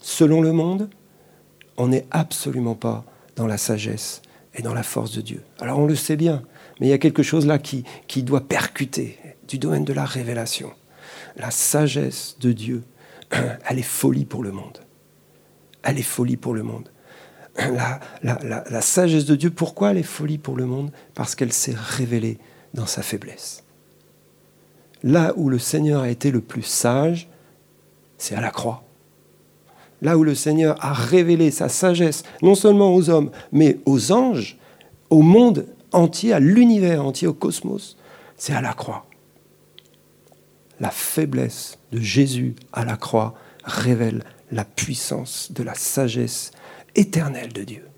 selon 0.00 0.40
le 0.40 0.52
monde, 0.52 0.90
on 1.76 1.88
n'est 1.88 2.06
absolument 2.10 2.74
pas 2.74 3.04
dans 3.36 3.46
la 3.46 3.56
sagesse 3.56 4.22
et 4.54 4.62
dans 4.62 4.74
la 4.74 4.82
force 4.82 5.12
de 5.12 5.20
Dieu. 5.20 5.42
Alors 5.60 5.78
on 5.78 5.86
le 5.86 5.96
sait 5.96 6.16
bien, 6.16 6.42
mais 6.80 6.86
il 6.86 6.90
y 6.90 6.94
a 6.94 6.98
quelque 6.98 7.22
chose 7.22 7.46
là 7.46 7.58
qui, 7.58 7.84
qui 8.06 8.22
doit 8.22 8.42
percuter 8.42 9.18
du 9.48 9.58
domaine 9.58 9.84
de 9.84 9.92
la 9.92 10.04
révélation. 10.04 10.72
La 11.36 11.50
sagesse 11.50 12.36
de 12.40 12.52
Dieu, 12.52 12.84
elle 13.30 13.78
est 13.78 13.82
folie 13.82 14.24
pour 14.24 14.42
le 14.42 14.52
monde. 14.52 14.78
Elle 15.82 15.98
est 15.98 16.02
folie 16.02 16.36
pour 16.36 16.54
le 16.54 16.62
monde. 16.62 16.88
La, 17.58 18.00
la, 18.22 18.64
la, 18.68 18.80
sagesse 18.80 19.26
de 19.26 19.36
Dieu, 19.36 19.48
pourquoi 19.48 19.92
elle 19.92 19.98
est 19.98 20.02
folie 20.02 20.38
pour 20.38 20.56
le 20.56 20.66
monde? 20.66 20.90
Parce 21.14 21.36
qu'elle 21.36 21.52
s'est 21.52 21.76
révélée 21.76 22.38
dans 22.72 22.86
sa 22.86 23.00
faiblesse. 23.02 23.62
Là 25.04 25.32
où 25.36 25.48
le 25.48 25.60
Seigneur 25.60 26.02
a 26.02 26.08
été 26.08 26.32
le 26.32 26.40
plus 26.40 26.62
sage, 26.62 27.28
c'est 28.18 28.34
à 28.34 28.40
la 28.40 28.50
croix. 28.50 28.83
Là 30.04 30.18
où 30.18 30.22
le 30.22 30.34
Seigneur 30.34 30.76
a 30.84 30.92
révélé 30.92 31.50
sa 31.50 31.70
sagesse, 31.70 32.22
non 32.42 32.54
seulement 32.54 32.94
aux 32.94 33.08
hommes, 33.08 33.30
mais 33.52 33.78
aux 33.86 34.12
anges, 34.12 34.58
au 35.08 35.22
monde 35.22 35.66
entier, 35.92 36.34
à 36.34 36.40
l'univers 36.40 37.04
entier, 37.04 37.26
au 37.26 37.32
cosmos, 37.32 37.96
c'est 38.36 38.52
à 38.52 38.60
la 38.60 38.74
croix. 38.74 39.06
la 40.78 40.90
faiblesse 40.90 41.78
de 41.92 42.00
Jésus 42.00 42.54
à 42.72 42.84
la 42.84 42.96
croix 42.96 43.34
révèle 43.64 44.24
la 44.52 44.64
puissance 44.64 45.50
de 45.52 45.62
la 45.62 45.74
sagesse 45.74 46.50
éternelle 46.94 47.52
de 47.52 47.62
Dieu. 47.62 47.88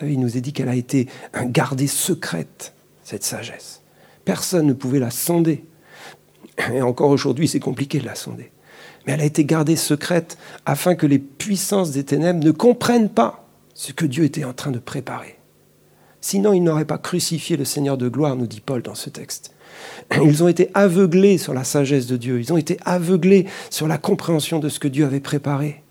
Il 0.00 0.20
nous 0.20 0.38
est 0.38 0.40
dit 0.40 0.54
qu'elle 0.54 0.68
a 0.70 0.74
été 0.74 1.06
gardée 1.46 1.86
secrète, 1.86 2.72
cette 3.02 3.24
sagesse. 3.24 3.82
Personne 4.24 4.66
ne 4.66 4.72
pouvait 4.72 5.00
la 5.00 5.10
sonder. 5.10 5.64
Et 6.72 6.80
encore 6.80 7.10
aujourd'hui, 7.10 7.48
c'est 7.48 7.60
compliqué 7.60 7.98
de 7.98 8.06
la 8.06 8.14
sonder. 8.14 8.50
Mais 9.06 9.12
elle 9.12 9.20
a 9.20 9.24
été 9.24 9.44
gardée 9.44 9.76
secrète 9.76 10.36
afin 10.64 10.94
que 10.94 11.06
les 11.06 11.18
puissances 11.18 11.92
des 11.92 12.04
ténèbres 12.04 12.44
ne 12.44 12.50
comprennent 12.50 13.08
pas 13.08 13.48
ce 13.74 13.92
que 13.92 14.06
Dieu 14.06 14.24
était 14.24 14.44
en 14.44 14.52
train 14.52 14.70
de 14.70 14.78
préparer. 14.78 15.38
Sinon, 16.20 16.52
ils 16.52 16.62
n'auraient 16.62 16.84
pas 16.84 16.98
crucifié 16.98 17.56
le 17.56 17.64
Seigneur 17.64 17.96
de 17.96 18.08
gloire, 18.08 18.34
nous 18.34 18.48
dit 18.48 18.60
Paul 18.60 18.82
dans 18.82 18.96
ce 18.96 19.10
texte. 19.10 19.54
Ils 20.24 20.42
ont 20.42 20.48
été 20.48 20.70
aveuglés 20.74 21.38
sur 21.38 21.54
la 21.54 21.62
sagesse 21.62 22.06
de 22.06 22.16
Dieu, 22.16 22.40
ils 22.40 22.52
ont 22.52 22.56
été 22.56 22.78
aveuglés 22.84 23.46
sur 23.70 23.86
la 23.86 23.98
compréhension 23.98 24.58
de 24.58 24.68
ce 24.68 24.80
que 24.80 24.88
Dieu 24.88 25.04
avait 25.04 25.20
préparé. 25.20 25.82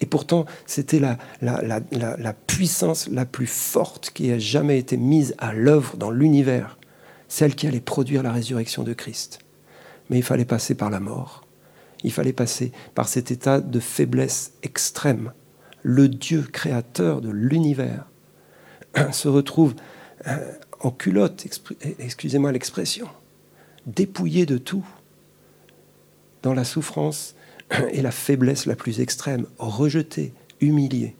Et 0.00 0.06
pourtant, 0.06 0.46
c'était 0.66 0.98
la, 0.98 1.16
la, 1.40 2.32
puissance 2.32 3.08
la 3.08 3.24
plus 3.24 3.46
forte 3.46 4.10
qui 4.10 4.30
ait 4.30 4.40
jamais 4.40 4.78
été 4.78 4.96
mise 4.96 5.34
à 5.38 5.52
l'œuvre 5.52 5.96
dans 5.96 6.10
l'univers, 6.10 6.76
celle 7.28 7.54
qui 7.54 7.68
allait 7.68 7.80
produire 7.80 8.22
la 8.24 8.32
résurrection 8.32 8.82
de 8.82 8.94
Christ. 8.94 9.38
Mais 10.10 10.18
il 10.18 10.24
fallait 10.24 10.44
passer 10.44 10.74
par 10.74 10.90
la 10.90 10.98
mort, 10.98 11.41
il 12.02 12.12
fallait 12.12 12.32
passer 12.32 12.72
par 12.94 13.08
cet 13.08 13.30
état 13.30 13.60
de 13.60 13.80
faiblesse 13.80 14.52
extrême. 14.62 15.32
Le 15.82 16.08
Dieu 16.08 16.42
créateur 16.42 17.20
de 17.20 17.30
l'univers 17.30 18.06
se 19.12 19.28
retrouve 19.28 19.74
euh, 20.26 20.52
en 20.80 20.90
culotte, 20.90 21.46
excusez-moi 21.98 22.52
l'expression, 22.52 23.08
dépouillé 23.86 24.46
de 24.46 24.58
tout, 24.58 24.86
dans 26.42 26.54
la 26.54 26.64
souffrance 26.64 27.34
et 27.92 28.02
la 28.02 28.10
faiblesse 28.10 28.66
la 28.66 28.76
plus 28.76 29.00
extrême, 29.00 29.46
rejeté, 29.58 30.32
humilié. 30.60 31.16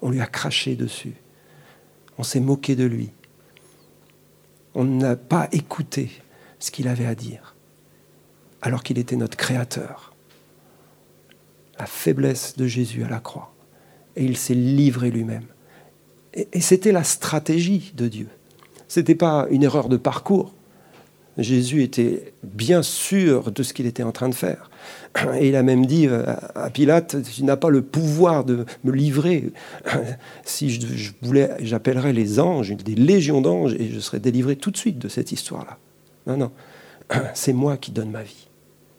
On 0.00 0.10
lui 0.10 0.20
a 0.20 0.26
craché 0.26 0.74
dessus. 0.74 1.14
On 2.18 2.22
s'est 2.22 2.40
moqué 2.40 2.76
de 2.76 2.84
lui. 2.84 3.10
On 4.74 4.84
n'a 4.84 5.16
pas 5.16 5.48
écouté 5.52 6.10
ce 6.58 6.70
qu'il 6.70 6.88
avait 6.88 7.06
à 7.06 7.14
dire, 7.14 7.54
alors 8.62 8.82
qu'il 8.82 8.98
était 8.98 9.16
notre 9.16 9.36
Créateur. 9.36 10.11
La 11.82 11.86
faiblesse 11.86 12.56
de 12.56 12.68
Jésus 12.68 13.02
à 13.02 13.08
la 13.08 13.18
croix. 13.18 13.52
Et 14.14 14.24
il 14.24 14.36
s'est 14.36 14.54
livré 14.54 15.10
lui-même. 15.10 15.46
Et, 16.32 16.46
et 16.52 16.60
c'était 16.60 16.92
la 16.92 17.02
stratégie 17.02 17.92
de 17.96 18.06
Dieu. 18.06 18.28
Ce 18.86 19.00
n'était 19.00 19.16
pas 19.16 19.48
une 19.50 19.64
erreur 19.64 19.88
de 19.88 19.96
parcours. 19.96 20.52
Jésus 21.38 21.82
était 21.82 22.34
bien 22.44 22.82
sûr 22.82 23.50
de 23.50 23.64
ce 23.64 23.72
qu'il 23.72 23.86
était 23.86 24.04
en 24.04 24.12
train 24.12 24.28
de 24.28 24.34
faire. 24.36 24.70
Et 25.40 25.48
il 25.48 25.56
a 25.56 25.64
même 25.64 25.86
dit 25.86 26.06
euh, 26.06 26.22
à 26.54 26.70
Pilate, 26.70 27.16
tu 27.22 27.42
n'as 27.42 27.56
pas 27.56 27.68
le 27.70 27.82
pouvoir 27.82 28.44
de 28.44 28.64
me 28.84 28.92
livrer. 28.92 29.50
Si 30.44 30.70
je, 30.70 31.10
voulais, 31.20 31.50
j'appellerais 31.62 32.12
les 32.12 32.38
anges, 32.38 32.76
des 32.76 32.94
légions 32.94 33.40
d'anges, 33.40 33.74
et 33.74 33.88
je 33.88 33.98
serais 33.98 34.20
délivré 34.20 34.54
tout 34.54 34.70
de 34.70 34.76
suite 34.76 35.00
de 35.00 35.08
cette 35.08 35.32
histoire-là. 35.32 35.78
Non, 36.28 36.36
non, 36.36 36.52
c'est 37.34 37.52
moi 37.52 37.76
qui 37.76 37.90
donne 37.90 38.12
ma 38.12 38.22
vie. 38.22 38.46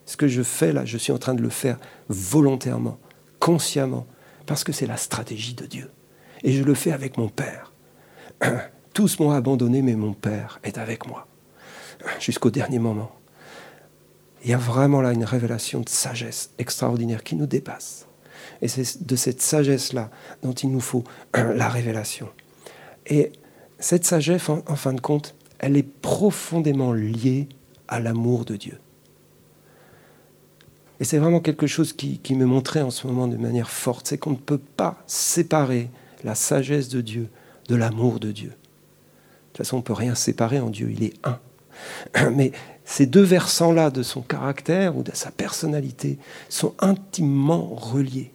Ce 0.06 0.18
que 0.18 0.28
je 0.28 0.44
fais 0.44 0.74
là, 0.74 0.84
je 0.84 0.98
suis 0.98 1.14
en 1.14 1.18
train 1.18 1.34
de 1.34 1.42
le 1.42 1.50
faire 1.50 1.80
volontairement, 2.10 3.00
consciemment, 3.40 4.06
parce 4.46 4.64
que 4.64 4.72
c'est 4.72 4.88
la 4.88 4.98
stratégie 4.98 5.54
de 5.54 5.66
Dieu. 5.66 5.92
Et 6.44 6.52
je 6.52 6.64
le 6.64 6.74
fais 6.74 6.92
avec 6.92 7.18
mon 7.18 7.30
Père. 7.30 7.72
Tous 8.94 9.20
m'ont 9.20 9.32
abandonné, 9.32 9.82
mais 9.82 9.96
mon 9.96 10.14
Père 10.14 10.60
est 10.64 10.78
avec 10.78 11.08
moi 11.08 11.28
jusqu'au 12.20 12.50
dernier 12.50 12.80
moment. 12.80 13.12
Il 14.44 14.50
y 14.50 14.54
a 14.54 14.58
vraiment 14.58 15.02
là 15.02 15.14
une 15.14 15.24
révélation 15.24 15.80
de 15.80 15.90
sagesse 15.90 16.52
extraordinaire 16.58 17.24
qui 17.24 17.36
nous 17.36 17.46
dépasse. 17.46 18.08
Et 18.62 18.68
c'est 18.68 19.06
de 19.06 19.16
cette 19.16 19.42
sagesse-là 19.42 20.10
dont 20.42 20.54
il 20.54 20.70
nous 20.70 20.82
faut 20.82 21.04
la 21.34 21.70
révélation. 21.70 22.30
Et 23.08 23.32
cette 23.80 24.06
sagesse, 24.06 24.50
en, 24.50 24.62
fin 24.76 24.94
de 24.94 25.02
compte, 25.02 25.36
elle 25.60 25.78
est 25.78 25.84
profondément 25.84 26.94
liée 26.94 27.48
à 27.88 28.00
l'amour 28.00 28.46
de 28.46 28.56
Dieu. 28.56 28.80
Et 31.00 31.06
c'est 31.06 31.18
vraiment 31.18 31.40
quelque 31.40 31.68
chose 31.68 31.94
qui, 31.94 32.20
me 32.36 32.46
montrait 32.46 32.82
en 32.82 32.92
ce 32.92 33.08
moment 33.08 33.28
de 33.28 33.38
manière 33.38 33.70
forte, 33.70 34.08
c'est 34.08 34.18
qu'on 34.18 34.32
ne 34.32 34.36
peut 34.36 34.60
pas 34.60 35.04
séparer 35.08 35.90
la 36.24 36.36
sagesse 36.36 36.90
de 36.90 37.02
Dieu 37.02 37.30
de 37.68 37.76
l'amour 37.76 38.20
de 38.20 38.32
Dieu. 38.32 38.50
De 38.50 38.54
toute 39.54 39.58
façon, 39.58 39.78
on 39.78 39.80
ne 39.80 39.84
peut 39.84 39.94
rien 39.94 40.16
séparer 40.16 40.60
en 40.60 40.70
Dieu, 40.70 40.92
il 40.92 41.04
est 41.04 41.14
un. 41.24 41.40
Mais 42.32 42.52
ces 42.86 43.06
deux 43.06 43.24
versants-là 43.24 43.90
de 43.90 44.04
son 44.04 44.22
caractère 44.22 44.98
ou 44.98 45.04
de 45.04 45.12
sa 45.14 45.32
personnalité 45.32 46.18
sont 46.50 46.74
intimement 46.80 47.74
reliés. 47.76 48.32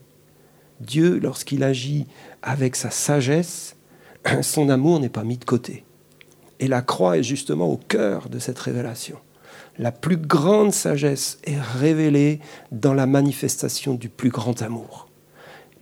Dieu, 0.81 1.19
lorsqu'il 1.19 1.63
agit 1.63 2.07
avec 2.43 2.77
sa 2.77 2.91
sagesse, 2.91 3.77
son 4.43 4.69
amour 4.69 5.01
n'est 5.01 5.09
pas 5.09 5.25
mis 5.25 5.39
de 5.39 5.45
côté. 5.45 5.85
Et 6.61 6.69
la 6.69 6.83
croix 6.83 7.19
est 7.19 7.23
justement 7.23 7.69
au 7.71 7.77
cœur 7.77 8.29
de 8.29 8.39
cette 8.39 8.59
révélation. 8.59 9.19
La 9.79 9.93
plus 9.93 10.17
grande 10.17 10.73
sagesse 10.73 11.39
est 11.45 11.61
révélée 11.61 12.41
dans 12.73 12.95
la 12.95 13.07
manifestation 13.07 13.95
du 13.95 14.09
plus 14.09 14.31
grand 14.31 14.61
amour. 14.63 15.09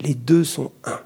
Les 0.00 0.14
deux 0.14 0.44
sont 0.44 0.72
un. 0.84 1.00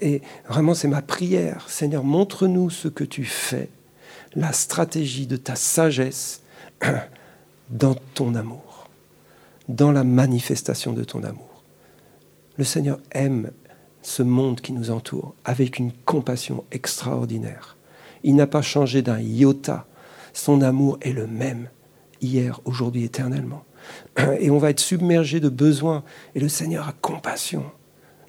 Et 0.00 0.22
vraiment, 0.48 0.74
c'est 0.74 0.88
ma 0.88 1.02
prière. 1.02 1.66
Seigneur, 1.68 2.02
montre-nous 2.02 2.70
ce 2.70 2.88
que 2.88 3.04
tu 3.04 3.24
fais 3.24 3.68
la 4.34 4.52
stratégie 4.52 5.26
de 5.26 5.36
ta 5.36 5.54
sagesse 5.54 6.42
dans 7.70 7.94
ton 8.14 8.34
amour, 8.34 8.88
dans 9.68 9.92
la 9.92 10.04
manifestation 10.04 10.92
de 10.92 11.04
ton 11.04 11.22
amour. 11.24 11.62
Le 12.56 12.64
Seigneur 12.64 12.98
aime 13.12 13.50
ce 14.02 14.22
monde 14.22 14.60
qui 14.60 14.72
nous 14.72 14.90
entoure 14.90 15.34
avec 15.44 15.78
une 15.78 15.92
compassion 15.92 16.64
extraordinaire. 16.70 17.76
Il 18.24 18.34
n'a 18.34 18.46
pas 18.46 18.62
changé 18.62 19.02
d'un 19.02 19.20
iota. 19.20 19.86
Son 20.32 20.62
amour 20.62 20.98
est 21.00 21.12
le 21.12 21.26
même, 21.26 21.68
hier, 22.20 22.60
aujourd'hui, 22.64 23.04
éternellement. 23.04 23.64
Et 24.40 24.50
on 24.50 24.58
va 24.58 24.70
être 24.70 24.80
submergé 24.80 25.40
de 25.40 25.48
besoins. 25.48 26.04
Et 26.34 26.40
le 26.40 26.48
Seigneur 26.48 26.88
a 26.88 26.92
compassion 26.92 27.64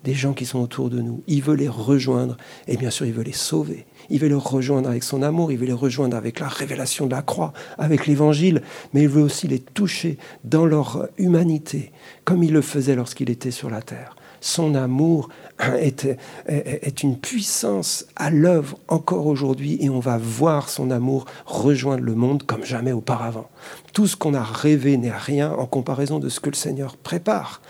des 0.04 0.14
gens 0.14 0.34
qui 0.34 0.46
sont 0.46 0.60
autour 0.60 0.90
de 0.90 1.02
nous. 1.02 1.22
Il 1.28 1.44
veut 1.44 1.56
les 1.56 1.68
rejoindre 1.68 2.38
et 2.68 2.78
bien 2.78 2.90
sûr, 2.90 3.06
il 3.06 3.12
veut 3.12 3.24
les 3.24 3.34
sauver. 3.34 3.86
Il 4.10 4.20
veut 4.20 4.30
les 4.30 4.36
rejoindre 4.36 4.90
avec 4.90 5.04
son 5.04 5.22
amour, 5.22 5.52
il 5.52 5.58
veut 5.58 5.66
les 5.66 5.74
rejoindre 5.74 6.16
avec 6.16 6.40
la 6.40 6.48
révélation 6.48 7.08
de 7.08 7.12
la 7.12 7.22
croix, 7.22 7.52
avec 7.78 8.08
l'évangile, 8.08 8.62
mais 8.94 9.04
il 9.04 9.10
veut 9.10 9.22
aussi 9.22 9.50
les 9.50 9.60
toucher 9.60 10.18
dans 10.46 10.66
leur 10.66 11.10
humanité, 11.18 11.92
comme 12.24 12.42
il 12.42 12.54
le 12.54 12.62
faisait 12.62 12.96
lorsqu'il 12.96 13.30
était 13.30 13.52
sur 13.52 13.70
la 13.70 13.82
terre. 13.82 14.16
Son 14.40 14.76
amour 14.76 15.28
est, 15.60 17.04
une 17.04 17.18
puissance 17.18 18.06
à 18.16 18.30
l'œuvre 18.30 18.78
encore 18.88 19.28
aujourd'hui 19.28 19.78
et 19.82 19.90
on 19.90 20.00
va 20.00 20.18
voir 20.18 20.70
son 20.70 20.92
amour 20.92 21.26
rejoindre 21.46 22.04
le 22.04 22.16
monde 22.16 22.44
comme 22.44 22.64
jamais 22.64 22.92
auparavant. 22.92 23.50
Tout 23.94 24.08
ce 24.08 24.16
qu'on 24.16 24.34
a 24.34 24.44
rêvé 24.44 24.98
n'est 24.98 25.12
rien 25.12 25.52
en 25.52 25.66
comparaison 25.66 26.20
de 26.20 26.30
ce 26.30 26.40
que 26.40 26.50
le 26.50 26.56
Seigneur 26.56 26.98
prépare, 26.98 27.62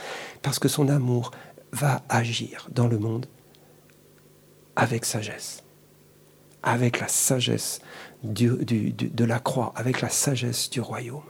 parce 0.41 0.60
que 0.60 0.67
son 0.67 0.89
amour 0.89 1.32
va 1.71 2.04
agir 2.10 2.67
dans 2.71 2.88
le 2.88 2.97
monde 2.97 3.26
avec 4.76 5.06
sagesse, 5.06 5.63
avec 6.63 7.00
la 7.00 7.08
sagesse 7.08 7.82
de 8.23 9.26
la 9.26 9.39
croix, 9.39 9.73
avec 9.76 10.02
la 10.02 10.10
sagesse 10.10 10.69
du 10.69 10.82
royaume. 10.82 11.21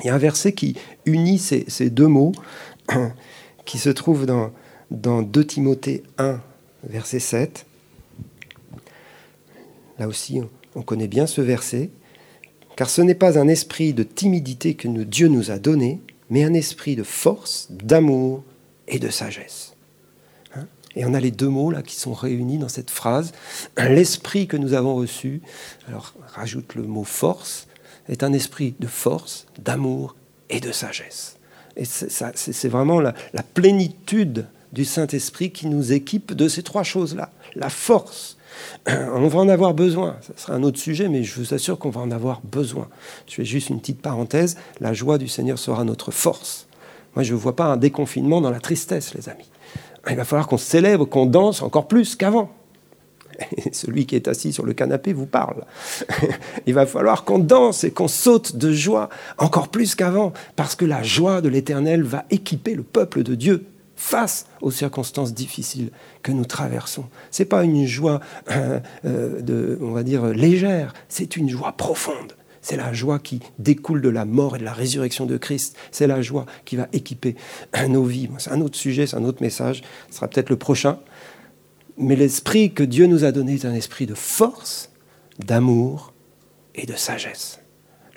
Il 0.00 0.06
y 0.06 0.10
a 0.10 0.14
un 0.14 0.18
verset 0.18 0.52
qui 0.52 0.76
unit 1.06 1.38
ces, 1.38 1.90
deux 1.90 2.08
mots, 2.08 2.32
qui 3.64 3.78
se 3.78 3.90
trouve 3.90 4.26
dans, 4.26 4.50
dans 4.92 5.22
2 5.22 5.44
Timothée 5.46 6.02
1, 6.18 6.40
verset 6.84 7.18
7. 7.18 7.66
Là 9.98 10.06
aussi, 10.06 10.40
on 10.74 10.82
connaît 10.82 11.08
bien 11.08 11.26
ce 11.26 11.40
verset, 11.40 11.90
car 12.76 12.88
ce 12.88 13.02
n'est 13.02 13.14
pas 13.14 13.38
un 13.38 13.48
esprit 13.48 13.92
de 13.92 14.02
timidité 14.02 14.74
que 14.74 14.88
Dieu 14.88 15.28
nous 15.28 15.50
a 15.50 15.58
donné, 15.58 16.00
mais 16.30 16.44
un 16.44 16.54
esprit 16.54 16.96
de 16.96 17.02
force, 17.02 17.68
d'amour 17.70 18.42
et 18.88 18.98
de 18.98 19.08
sagesse. 19.08 19.74
Hein? 20.54 20.66
Et 20.96 21.04
on 21.04 21.14
a 21.14 21.20
les 21.20 21.30
deux 21.30 21.48
mots 21.48 21.70
là 21.70 21.82
qui 21.82 21.96
sont 21.96 22.14
réunis 22.14 22.58
dans 22.58 22.68
cette 22.68 22.90
phrase. 22.90 23.32
L'esprit 23.76 24.46
que 24.46 24.56
nous 24.56 24.74
avons 24.74 24.94
reçu, 24.94 25.42
alors 25.88 26.14
rajoute 26.26 26.74
le 26.74 26.82
mot 26.82 27.04
force, 27.04 27.66
est 28.08 28.22
un 28.22 28.32
esprit 28.32 28.74
de 28.80 28.86
force, 28.86 29.46
d'amour 29.58 30.16
et 30.50 30.60
de 30.60 30.72
sagesse. 30.72 31.36
Et 31.76 31.84
c'est 31.86 32.68
vraiment 32.68 33.00
la, 33.00 33.14
la, 33.32 33.42
plénitude 33.42 34.46
du 34.72 34.84
Saint-Esprit 34.84 35.50
qui 35.50 35.66
nous 35.66 35.92
équipe 35.92 36.32
de 36.32 36.48
ces 36.48 36.62
trois 36.62 36.82
choses-là. 36.82 37.30
La 37.54 37.68
force, 37.68 38.36
on 38.88 39.28
va 39.28 39.38
en 39.40 39.48
avoir 39.48 39.74
besoin. 39.74 40.16
Ce 40.22 40.32
sera 40.42 40.54
un 40.54 40.62
autre 40.62 40.78
sujet, 40.78 41.08
mais 41.08 41.22
je 41.22 41.38
vous 41.38 41.54
assure 41.54 41.78
qu'on 41.78 41.90
va 41.90 42.00
en 42.00 42.10
avoir 42.10 42.40
besoin. 42.42 42.88
Je 43.26 43.34
fais 43.34 43.44
juste 43.44 43.70
une 43.70 43.80
petite 43.80 44.00
parenthèse. 44.00 44.56
La 44.80 44.92
joie 44.92 45.18
du 45.18 45.28
Seigneur 45.28 45.58
sera 45.58 45.84
notre 45.84 46.10
force. 46.10 46.66
Moi, 47.14 47.22
je 47.22 47.34
ne 47.34 47.38
vois 47.38 47.56
pas 47.56 47.66
un 47.66 47.76
déconfinement 47.76 48.40
dans 48.40 48.50
la 48.50 48.60
tristesse, 48.60 49.14
les 49.14 49.28
amis. 49.28 49.50
Il 50.08 50.16
va 50.16 50.24
falloir 50.24 50.48
qu'on 50.48 50.58
célèbre, 50.58 51.04
qu'on 51.04 51.26
danse 51.26 51.62
encore 51.62 51.86
plus 51.86 52.16
qu'avant. 52.16 52.50
Et 53.56 53.72
celui 53.72 54.06
qui 54.06 54.16
est 54.16 54.28
assis 54.28 54.52
sur 54.52 54.64
le 54.64 54.72
canapé 54.72 55.12
vous 55.12 55.26
parle. 55.26 55.64
Il 56.66 56.74
va 56.74 56.86
falloir 56.86 57.24
qu'on 57.24 57.38
danse 57.38 57.84
et 57.84 57.90
qu'on 57.90 58.08
saute 58.08 58.56
de 58.56 58.72
joie 58.72 59.08
encore 59.38 59.68
plus 59.68 59.94
qu'avant, 59.94 60.32
parce 60.56 60.74
que 60.74 60.84
la 60.84 61.02
joie 61.02 61.40
de 61.40 61.48
l'Éternel 61.48 62.02
va 62.02 62.24
équiper 62.30 62.74
le 62.74 62.82
peuple 62.82 63.22
de 63.22 63.34
Dieu 63.34 63.64
face 64.02 64.46
aux 64.60 64.72
circonstances 64.72 65.32
difficiles 65.32 65.92
que 66.24 66.32
nous 66.32 66.44
traversons. 66.44 67.04
Ce 67.30 67.42
n'est 67.42 67.48
pas 67.48 67.62
une 67.62 67.86
joie, 67.86 68.18
euh, 68.50 68.80
euh, 69.04 69.40
de, 69.40 69.78
on 69.80 69.92
va 69.92 70.02
dire, 70.02 70.26
légère, 70.26 70.92
c'est 71.08 71.36
une 71.36 71.48
joie 71.48 71.72
profonde. 71.72 72.32
C'est 72.62 72.76
la 72.76 72.92
joie 72.92 73.20
qui 73.20 73.38
découle 73.60 74.02
de 74.02 74.08
la 74.08 74.24
mort 74.24 74.56
et 74.56 74.58
de 74.58 74.64
la 74.64 74.72
résurrection 74.72 75.24
de 75.24 75.36
Christ. 75.36 75.76
C'est 75.92 76.08
la 76.08 76.20
joie 76.20 76.46
qui 76.64 76.74
va 76.74 76.88
équiper 76.92 77.36
nos 77.88 78.02
vies. 78.02 78.28
C'est 78.38 78.50
un 78.50 78.60
autre 78.60 78.76
sujet, 78.76 79.06
c'est 79.06 79.16
un 79.16 79.24
autre 79.24 79.40
message. 79.40 79.82
Ce 80.10 80.16
sera 80.16 80.26
peut-être 80.26 80.50
le 80.50 80.56
prochain. 80.56 80.98
Mais 81.96 82.16
l'esprit 82.16 82.72
que 82.72 82.82
Dieu 82.82 83.06
nous 83.06 83.24
a 83.24 83.30
donné 83.30 83.54
est 83.54 83.64
un 83.64 83.74
esprit 83.74 84.06
de 84.06 84.14
force, 84.14 84.90
d'amour 85.38 86.12
et 86.74 86.86
de 86.86 86.94
sagesse. 86.94 87.60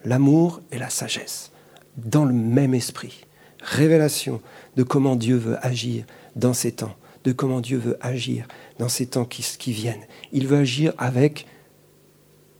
L'amour 0.03 0.61
et 0.71 0.79
la 0.79 0.89
sagesse, 0.89 1.51
dans 1.97 2.25
le 2.25 2.33
même 2.33 2.73
esprit. 2.73 3.24
Révélation 3.66 4.41
de 4.76 4.84
comment 4.84 5.16
Dieu 5.16 5.38
veut 5.38 5.57
agir 5.66 6.05
dans 6.36 6.53
ces 6.53 6.72
temps, 6.72 6.95
de 7.24 7.32
comment 7.32 7.61
Dieu 7.61 7.80
veut 7.80 7.97
agir 7.99 8.47
dans 8.78 8.89
ces 8.89 9.07
temps 9.07 9.26
qui, 9.26 9.72
viennent. 9.72 10.05
Il 10.32 10.47
veut 10.47 10.57
agir 10.57 10.93
avec 10.99 11.47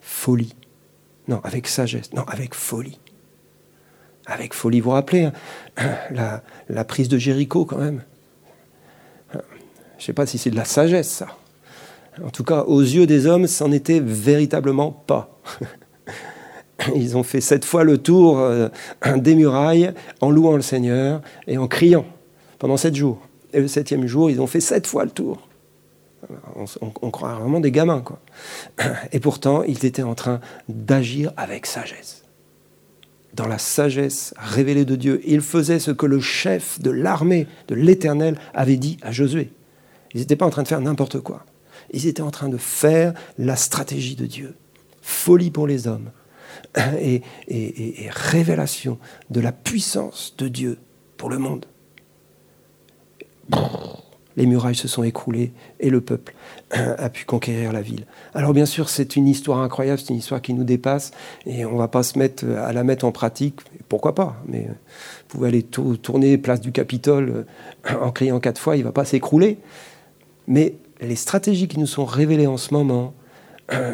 folie. 0.02 0.56
Non, 1.28 1.42
avec 1.44 1.68
sagesse. 1.68 2.12
Non, 2.14 2.24
avec 2.24 2.56
folie. 2.56 3.00
Avec 4.26 4.56
folie. 4.56 4.80
Vous 4.80 4.86
vous 4.86 4.96
rappelez 4.96 5.26
hein, 5.26 5.34
la, 6.12 6.44
la, 6.70 6.84
prise 6.84 7.08
de 7.08 7.20
Jéricho 7.20 7.66
quand 7.66 7.78
même? 7.78 8.02
Je 9.32 9.38
ne 9.38 10.02
sais 10.08 10.14
pas 10.14 10.26
si 10.26 10.40
c'est 10.40 10.50
de 10.50 10.56
la 10.56 10.66
sagesse, 10.66 11.10
ça. 11.10 11.38
En 12.24 12.32
tout 12.32 12.44
cas, 12.44 12.64
aux 12.64 12.82
yeux 12.82 13.06
des 13.06 13.28
hommes, 13.28 13.46
c'en 13.46 13.72
était 13.72 14.00
véritablement 14.00 14.92
pas. 14.92 15.40
Ils 16.96 17.18
ont 17.18 17.24
fait 17.24 17.42
sept 17.42 17.66
fois 17.66 17.84
le 17.84 17.98
tour 17.98 18.40
euh, 18.40 18.70
des 19.16 19.36
murailles 19.36 19.94
en 20.22 20.30
louant 20.30 20.56
le 20.56 20.62
Seigneur 20.62 21.22
et 21.48 21.58
en 21.58 21.68
criant 21.68 22.06
pendant 22.60 22.78
sept 22.78 22.96
jours. 22.96 23.22
Et 23.54 23.60
le 23.60 23.68
septième 23.68 24.06
jour, 24.06 24.30
ils 24.30 24.42
ont 24.42 24.48
fait 24.48 24.60
sept 24.60 24.88
fois 24.88 25.06
le 25.06 25.12
tour. 25.12 25.48
On, 26.56 27.12
croit 27.12 27.36
vraiment 27.36 27.60
des 27.60 27.72
gamins, 27.72 28.02
quoi. 28.02 28.20
Et 29.12 29.20
pourtant, 29.20 29.62
ils 29.64 29.86
étaient 29.86 30.04
en 30.04 30.16
train 30.16 30.40
d'agir 30.68 31.32
avec 31.38 31.68
sagesse. 31.68 32.24
Dans 33.36 33.48
la 33.48 33.60
sagesse 33.60 34.34
révélée 34.38 34.86
de 34.86 34.96
Dieu, 34.96 35.22
ils 35.26 35.42
faisaient 35.42 35.80
ce 35.80 35.92
que 35.92 36.06
le 36.06 36.20
chef 36.20 36.80
de 36.80 36.90
l'armée 36.90 37.48
de 37.68 37.76
l'Éternel 37.76 38.40
avait 38.54 38.78
dit 38.78 38.98
à 39.04 39.12
Josué. 39.12 39.52
Ils 40.14 40.22
n'étaient 40.22 40.36
pas 40.36 40.46
en 40.46 40.50
train 40.50 40.64
de 40.64 40.68
faire 40.68 40.82
n'importe 40.82 41.20
quoi. 41.20 41.46
Ils 41.92 42.08
étaient 42.08 42.22
en 42.22 42.32
train 42.32 42.50
de 42.50 42.58
faire 42.58 43.14
la 43.38 43.56
stratégie 43.56 44.16
de 44.16 44.26
Dieu. 44.26 44.56
Folie 45.02 45.52
pour 45.52 45.68
les 45.68 45.88
hommes, 45.88 46.10
et, 46.78 47.22
révélation 48.10 48.98
de 49.30 49.40
la 49.42 49.52
puissance 49.52 50.36
de 50.38 50.48
Dieu 50.48 50.78
pour 51.18 51.30
le 51.30 51.38
monde. 51.38 51.66
Les 54.38 54.46
murailles 54.46 54.76
se 54.76 54.90
sont 54.90 55.04
écroulées 55.04 55.54
et 55.80 55.90
le 55.90 56.02
peuple 56.02 56.34
a 56.72 57.10
pu 57.10 57.24
conquérir 57.24 57.72
la 57.72 57.82
ville. 57.82 58.06
Alors 58.34 58.54
bien 58.54 58.66
sûr, 58.66 58.90
c'est 58.90 59.16
une 59.16 59.28
histoire 59.28 59.60
incroyable, 59.60 60.00
c'est 60.00 60.10
une 60.10 60.20
histoire 60.20 60.42
qui 60.42 60.54
nous 60.54 60.66
dépasse 60.66 61.12
et 61.46 61.64
on 61.66 61.78
va 61.78 61.88
pas 61.88 62.04
se 62.04 62.20
mettre 62.20 62.46
à 62.46 62.74
la 62.74 62.84
mettre 62.84 63.06
en 63.06 63.14
pratique. 63.14 63.62
Pourquoi 63.88 64.14
pas? 64.14 64.36
Mais 64.48 64.68
vous 64.68 65.28
pouvez 65.30 65.48
aller 65.48 65.64
tourner 65.64 66.38
place 66.38 66.60
du 66.60 66.74
Capitole 66.74 67.46
en 67.90 68.12
criant 68.12 68.40
quatre 68.42 68.60
fois, 68.60 68.76
il 68.76 68.84
va 68.84 68.92
pas 68.92 69.06
s'écrouler. 69.06 69.60
Mais 70.48 70.76
les 71.00 71.16
stratégies 71.16 71.68
qui 71.68 71.80
nous 71.80 71.88
sont 71.88 72.06
révélées 72.06 72.48
en 72.48 72.58
ce 72.58 72.74
moment 72.74 73.14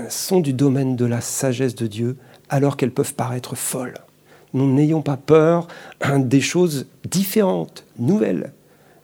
sont 0.10 0.40
du 0.40 0.54
domaine 0.54 0.96
de 0.96 1.06
la 1.06 1.22
sagesse 1.22 1.76
de 1.76 1.88
Dieu 1.88 2.18
alors 2.52 2.78
qu'elles 2.78 2.92
peuvent 2.92 3.16
paraître 3.16 3.56
folles. 3.56 3.98
Nous 4.54 4.72
n'ayons 4.72 5.02
pas 5.02 5.18
peur 5.18 5.68
hein, 6.02 6.20
des 6.20 6.42
choses 6.42 6.86
différentes, 7.10 7.86
nouvelles, 7.98 8.54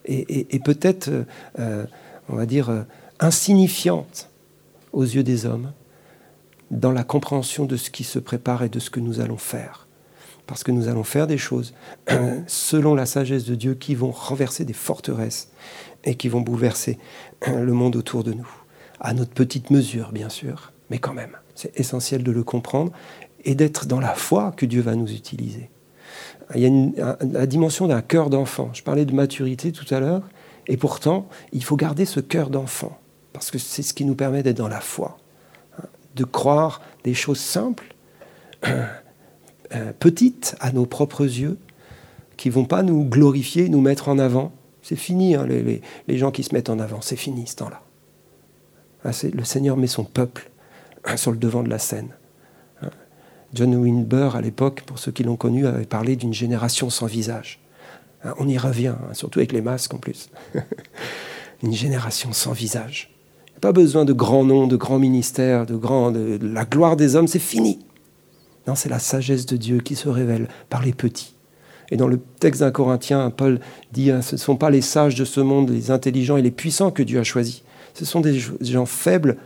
et, 0.09 0.59
peut-être, 0.59 1.09
euh, 1.59 1.85
on 2.29 2.35
va 2.35 2.45
dire, 2.45 2.69
euh, 2.69 2.83
insignifiantes 3.19 4.29
aux 4.93 5.03
yeux 5.03 5.23
des 5.23 5.45
hommes, 5.45 5.73
dans 6.71 6.91
la 6.91 7.03
compréhension 7.03 7.65
de 7.65 7.75
ce 7.75 7.89
qui 7.89 8.03
se 8.03 8.19
prépare 8.19 8.63
et 8.63 8.69
de 8.69 8.79
ce 8.79 8.89
que 8.89 8.99
nous 8.99 9.19
allons 9.19 9.37
faire. 9.37 9.87
Parce 10.45 10.63
que 10.63 10.71
nous 10.71 10.87
allons 10.87 11.03
faire 11.03 11.27
des 11.27 11.37
choses 11.37 11.73
hein, 12.07 12.37
selon 12.47 12.95
la 12.95 13.05
sagesse 13.05 13.43
de 13.43 13.55
Dieu 13.55 13.75
qui 13.75 13.95
vont 13.95 14.11
renverser 14.11 14.63
des 14.63 14.73
forteresses 14.73 15.49
et 16.05 16.15
qui 16.15 16.29
vont 16.29 16.41
bouleverser 16.41 16.97
hein, 17.45 17.59
le 17.59 17.73
monde 17.73 17.97
autour 17.97 18.23
de 18.23 18.33
nous. 18.33 18.49
À 19.01 19.13
notre 19.13 19.31
petite 19.31 19.71
mesure, 19.71 20.11
bien 20.13 20.29
sûr, 20.29 20.71
mais 20.89 20.99
quand 20.99 21.13
même. 21.13 21.37
C'est 21.53 21.77
essentiel 21.79 22.23
de 22.23 22.31
le 22.31 22.43
comprendre 22.43 22.91
et 23.47 23.55
d'être 23.55 23.87
dans 23.87 24.01
la 24.01 24.13
foi 24.13 24.53
que 24.55 24.65
Dieu 24.65 24.81
va 24.81 24.93
nous 24.93 25.11
utiliser. 25.11 25.71
Il 26.53 26.61
y 26.61 27.01
a 27.01 27.17
la 27.21 27.45
dimension 27.47 27.87
d'un 27.87 28.01
cœur 28.01 28.29
d'enfant. 28.29 28.69
Je 28.73 28.83
parlais 28.83 29.05
de 29.05 29.13
maturité 29.13 29.71
tout 29.71 29.91
à 29.93 30.01
l'heure, 30.01 30.23
et 30.67 30.75
pourtant, 30.75 31.27
il 31.53 31.63
faut 31.63 31.77
garder 31.77 32.05
ce 32.05 32.19
cœur 32.19 32.49
d'enfant, 32.49 32.99
parce 33.31 33.49
que 33.49 33.57
c'est 33.57 33.83
ce 33.83 33.93
qui 33.93 34.03
nous 34.03 34.15
permet 34.15 34.43
d'être 34.43 34.57
dans 34.57 34.67
la 34.67 34.81
foi, 34.81 35.17
de 36.15 36.25
croire 36.25 36.81
des 37.05 37.13
choses 37.13 37.39
simples, 37.39 37.95
euh, 38.67 39.91
petites 39.97 40.55
à 40.59 40.73
nos 40.73 40.85
propres 40.85 41.23
yeux, 41.23 41.57
qui 42.35 42.49
vont 42.49 42.65
pas 42.65 42.83
nous 42.83 43.05
glorifier, 43.05 43.69
nous 43.69 43.81
mettre 43.81 44.09
en 44.09 44.19
avant. 44.19 44.51
C'est 44.81 44.97
fini, 44.97 45.35
hein, 45.35 45.47
les, 45.47 46.17
gens 46.17 46.31
qui 46.31 46.43
se 46.43 46.53
mettent 46.53 46.69
en 46.69 46.79
avant, 46.79 46.99
c'est 47.01 47.15
fini 47.15 47.47
ce 47.47 47.55
temps-là. 47.55 47.81
Ah, 49.05 49.11
le 49.33 49.43
Seigneur 49.45 49.77
met 49.77 49.87
son 49.87 50.03
peuple 50.03 50.51
sur 51.15 51.31
le 51.31 51.37
devant 51.37 51.63
de 51.63 51.69
la 51.69 51.79
scène. 51.79 52.09
John 53.53 53.75
Winber, 53.75 54.35
à 54.35 54.41
l'époque, 54.41 54.81
pour 54.85 54.99
ceux 54.99 55.11
qui 55.11 55.23
l'ont 55.23 55.37
connu, 55.37 55.67
avait 55.67 55.85
parlé 55.85 56.15
d'une 56.15 56.33
génération 56.33 56.89
sans 56.89 57.05
visage. 57.05 57.59
Hein, 58.23 58.33
on 58.39 58.47
y 58.47 58.57
revient, 58.57 58.87
hein, 58.87 59.13
surtout 59.13 59.39
avec 59.39 59.51
les 59.51 59.61
masques 59.61 59.93
en 59.93 59.97
plus. 59.97 60.29
Une 61.63 61.73
génération 61.73 62.33
sans 62.33 62.51
visage. 62.51 63.13
Pas 63.61 63.71
besoin 63.71 64.05
de 64.05 64.13
grands 64.13 64.43
noms, 64.43 64.67
de 64.67 64.75
grands 64.75 64.99
ministères, 64.99 65.65
de, 65.65 65.75
grands, 65.75 66.11
la 66.11 66.65
gloire 66.65 66.95
des 66.95 67.15
hommes, 67.15 67.27
c'est 67.27 67.39
fini. 67.39 67.79
Non, 68.67 68.75
c'est 68.75 68.89
la 68.89 68.99
sagesse 68.99 69.45
de 69.45 69.57
Dieu 69.57 69.79
qui 69.79 69.95
se 69.95 70.09
révèle 70.09 70.47
par 70.69 70.83
les 70.83 70.93
petits. 70.93 71.33
Et 71.89 71.97
dans 71.97 72.07
le 72.07 72.19
texte 72.39 72.61
d'un 72.61 72.71
Corinthien, 72.71 73.29
Paul 73.29 73.59
dit 73.93 74.11
hein, 74.11 74.21
ce 74.21 74.35
ne 74.35 74.39
sont 74.39 74.57
pas 74.57 74.69
les 74.69 74.81
sages 74.81 75.15
de 75.15 75.25
ce 75.25 75.39
monde, 75.39 75.69
les 75.69 75.89
intelligents 75.89 76.37
et 76.37 76.41
les 76.41 76.51
puissants 76.51 76.91
que 76.91 77.01
Dieu 77.01 77.19
a 77.19 77.23
choisis. 77.23 77.63
Ce 77.93 78.05
sont 78.05 78.19
des 78.19 78.39
gens 78.61 78.85
faibles, 78.85 79.37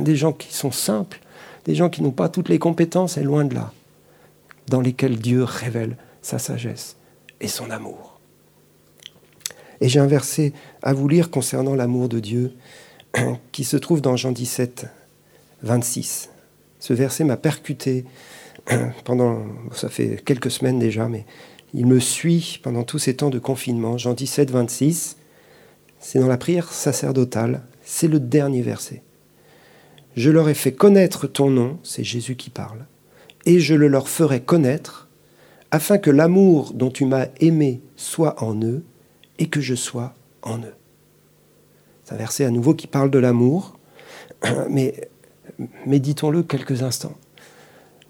des 0.00 0.16
gens 0.16 0.32
qui 0.32 0.54
sont 0.54 0.72
simples, 0.72 1.20
des 1.64 1.74
gens 1.74 1.90
qui 1.90 2.02
n'ont 2.02 2.10
pas 2.10 2.28
toutes 2.28 2.48
les 2.48 2.58
compétences, 2.58 3.16
et 3.16 3.22
loin 3.22 3.44
de 3.44 3.54
là, 3.54 3.72
dans 4.68 4.80
lesquels 4.80 5.18
Dieu 5.18 5.44
révèle 5.44 5.96
sa 6.22 6.38
sagesse 6.38 6.96
et 7.40 7.48
son 7.48 7.70
amour. 7.70 8.20
Et 9.80 9.88
j'ai 9.88 10.00
un 10.00 10.06
verset 10.06 10.52
à 10.82 10.92
vous 10.92 11.08
lire 11.08 11.30
concernant 11.30 11.74
l'amour 11.74 12.08
de 12.08 12.20
Dieu 12.20 12.52
qui 13.52 13.64
se 13.64 13.76
trouve 13.76 14.00
dans 14.00 14.16
Jean 14.16 14.32
17, 14.32 14.86
26. 15.62 16.30
Ce 16.78 16.92
verset 16.92 17.24
m'a 17.24 17.36
percuté 17.36 18.04
pendant, 19.04 19.42
ça 19.72 19.88
fait 19.88 20.22
quelques 20.24 20.50
semaines 20.50 20.78
déjà, 20.78 21.08
mais 21.08 21.26
il 21.74 21.86
me 21.86 21.98
suit 22.00 22.60
pendant 22.62 22.84
tous 22.84 22.98
ces 22.98 23.16
temps 23.16 23.30
de 23.30 23.38
confinement. 23.38 23.98
Jean 23.98 24.14
17, 24.14 24.50
26, 24.50 25.16
c'est 25.98 26.18
dans 26.18 26.28
la 26.28 26.36
prière 26.36 26.72
sacerdotale, 26.72 27.62
c'est 27.82 28.08
le 28.08 28.20
dernier 28.20 28.62
verset. 28.62 29.02
Je 30.16 30.30
leur 30.30 30.48
ai 30.48 30.54
fait 30.54 30.72
connaître 30.72 31.26
ton 31.26 31.50
nom, 31.50 31.78
c'est 31.82 32.04
Jésus 32.04 32.36
qui 32.36 32.50
parle, 32.50 32.86
et 33.46 33.60
je 33.60 33.74
le 33.74 33.88
leur 33.88 34.08
ferai 34.08 34.40
connaître, 34.40 35.08
afin 35.70 35.98
que 35.98 36.10
l'amour 36.10 36.74
dont 36.74 36.90
tu 36.90 37.06
m'as 37.06 37.28
aimé 37.40 37.80
soit 37.96 38.42
en 38.42 38.60
eux, 38.62 38.84
et 39.38 39.46
que 39.46 39.60
je 39.60 39.74
sois 39.74 40.14
en 40.42 40.58
eux. 40.58 40.74
C'est 42.04 42.14
un 42.14 42.18
verset 42.18 42.44
à 42.44 42.50
nouveau 42.50 42.74
qui 42.74 42.86
parle 42.86 43.10
de 43.10 43.18
l'amour, 43.18 43.78
mais 44.68 45.08
méditons-le 45.86 46.42
quelques 46.42 46.82
instants. 46.82 47.16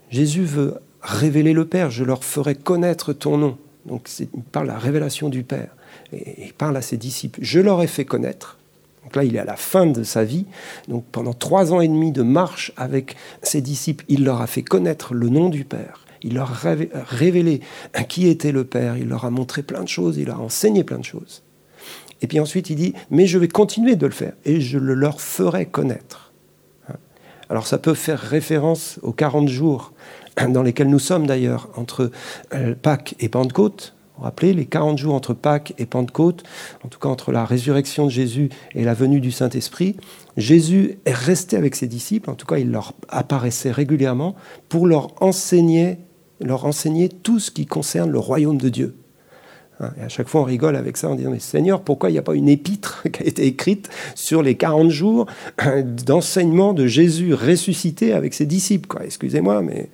Jésus 0.09 0.43
veut 0.43 0.75
révéler 1.01 1.53
le 1.53 1.65
Père, 1.65 1.89
je 1.89 2.03
leur 2.03 2.23
ferai 2.23 2.55
connaître 2.55 3.13
ton 3.13 3.37
nom. 3.37 3.57
Donc 3.85 4.09
il 4.19 4.27
parle 4.51 4.67
de 4.67 4.71
la 4.71 4.79
révélation 4.79 5.29
du 5.29 5.43
Père, 5.43 5.75
et 6.11 6.45
il 6.45 6.53
parle 6.53 6.77
à 6.77 6.81
ses 6.81 6.97
disciples. 6.97 7.39
Je 7.41 7.59
leur 7.59 7.81
ai 7.81 7.87
fait 7.87 8.05
connaître, 8.05 8.57
donc 9.03 9.15
là, 9.15 9.23
il 9.23 9.35
est 9.35 9.39
à 9.39 9.45
la 9.45 9.55
fin 9.55 9.85
de 9.85 10.03
sa 10.03 10.23
vie. 10.23 10.45
Donc 10.87 11.05
pendant 11.11 11.33
trois 11.33 11.73
ans 11.73 11.81
et 11.81 11.87
demi 11.87 12.11
de 12.11 12.23
marche 12.23 12.71
avec 12.77 13.15
ses 13.41 13.61
disciples, 13.61 14.05
il 14.07 14.23
leur 14.23 14.41
a 14.41 14.47
fait 14.47 14.63
connaître 14.63 15.13
le 15.13 15.29
nom 15.29 15.49
du 15.49 15.65
Père. 15.65 16.05
Il 16.21 16.35
leur 16.35 16.65
a 16.65 16.75
révélé 17.09 17.59
qui 18.07 18.27
était 18.27 18.53
le 18.53 18.63
Père. 18.63 18.97
Il 18.97 19.09
leur 19.09 19.25
a 19.25 19.29
montré 19.29 19.61
plein 19.61 19.83
de 19.83 19.89
choses. 19.89 20.17
Il 20.17 20.27
leur 20.27 20.39
a 20.39 20.43
enseigné 20.43 20.83
plein 20.83 20.99
de 20.99 21.03
choses. 21.03 21.43
Et 22.21 22.27
puis 22.27 22.39
ensuite, 22.39 22.69
il 22.69 22.77
dit, 22.77 22.93
mais 23.11 23.27
je 23.27 23.37
vais 23.37 23.49
continuer 23.49 23.97
de 23.97 24.05
le 24.05 24.13
faire 24.13 24.33
et 24.45 24.61
je 24.61 24.77
le 24.77 24.93
leur 24.93 25.19
ferai 25.19 25.65
connaître. 25.65 26.31
Alors 27.49 27.67
ça 27.67 27.77
peut 27.77 27.93
faire 27.93 28.19
référence 28.19 28.99
aux 29.03 29.11
40 29.11 29.49
jours 29.49 29.93
dans 30.49 30.63
lesquels 30.63 30.89
nous 30.89 30.99
sommes 30.99 31.27
d'ailleurs, 31.27 31.69
entre 31.75 32.09
euh, 32.53 32.73
Pâques 32.81 33.15
et 33.19 33.29
Pentecôte. 33.29 33.92
Vous 34.13 34.19
vous 34.19 34.25
rappelez, 34.25 34.53
les 34.53 34.65
40 34.65 34.99
jours 34.99 35.15
entre 35.15 35.33
Pâques 35.33 35.73
et 35.79 35.87
Pentecôte, 35.87 36.43
en 36.83 36.87
tout 36.87 36.99
cas 36.99 37.09
entre 37.09 37.31
la 37.31 37.45
résurrection 37.45 38.05
de 38.05 38.11
Jésus 38.11 38.49
et 38.75 38.83
la 38.83 38.93
venue 38.93 39.19
du 39.19 39.31
Saint-Esprit, 39.31 39.97
Jésus 40.37 40.99
est 41.05 41.13
resté 41.13 41.57
avec 41.57 41.75
ses 41.75 41.87
disciples, 41.87 42.29
en 42.29 42.35
tout 42.35 42.45
cas 42.45 42.57
il 42.57 42.69
leur 42.69 42.93
apparaissait 43.09 43.71
régulièrement, 43.71 44.35
pour 44.69 44.85
leur 44.85 45.21
enseigner, 45.21 45.97
leur 46.39 46.65
enseigner 46.65 47.09
tout 47.09 47.39
ce 47.39 47.49
qui 47.49 47.65
concerne 47.65 48.11
le 48.11 48.19
royaume 48.19 48.59
de 48.59 48.69
Dieu. 48.69 48.95
Et 49.99 50.03
à 50.03 50.09
chaque 50.09 50.27
fois, 50.27 50.41
on 50.41 50.45
rigole 50.45 50.75
avec 50.75 50.97
ça 50.97 51.09
en 51.09 51.15
disant 51.15 51.31
Mais 51.31 51.39
Seigneur, 51.39 51.81
pourquoi 51.81 52.09
il 52.09 52.13
n'y 52.13 52.19
a 52.19 52.23
pas 52.23 52.35
une 52.35 52.49
épître 52.49 53.03
qui 53.11 53.23
a 53.23 53.25
été 53.25 53.45
écrite 53.45 53.89
sur 54.15 54.41
les 54.41 54.55
40 54.55 54.89
jours 54.89 55.25
d'enseignement 56.05 56.73
de 56.73 56.87
Jésus 56.87 57.33
ressuscité 57.33 58.13
avec 58.13 58.33
ses 58.33 58.45
disciples 58.45 58.89
Excusez-moi, 59.03 59.61
mais 59.61 59.89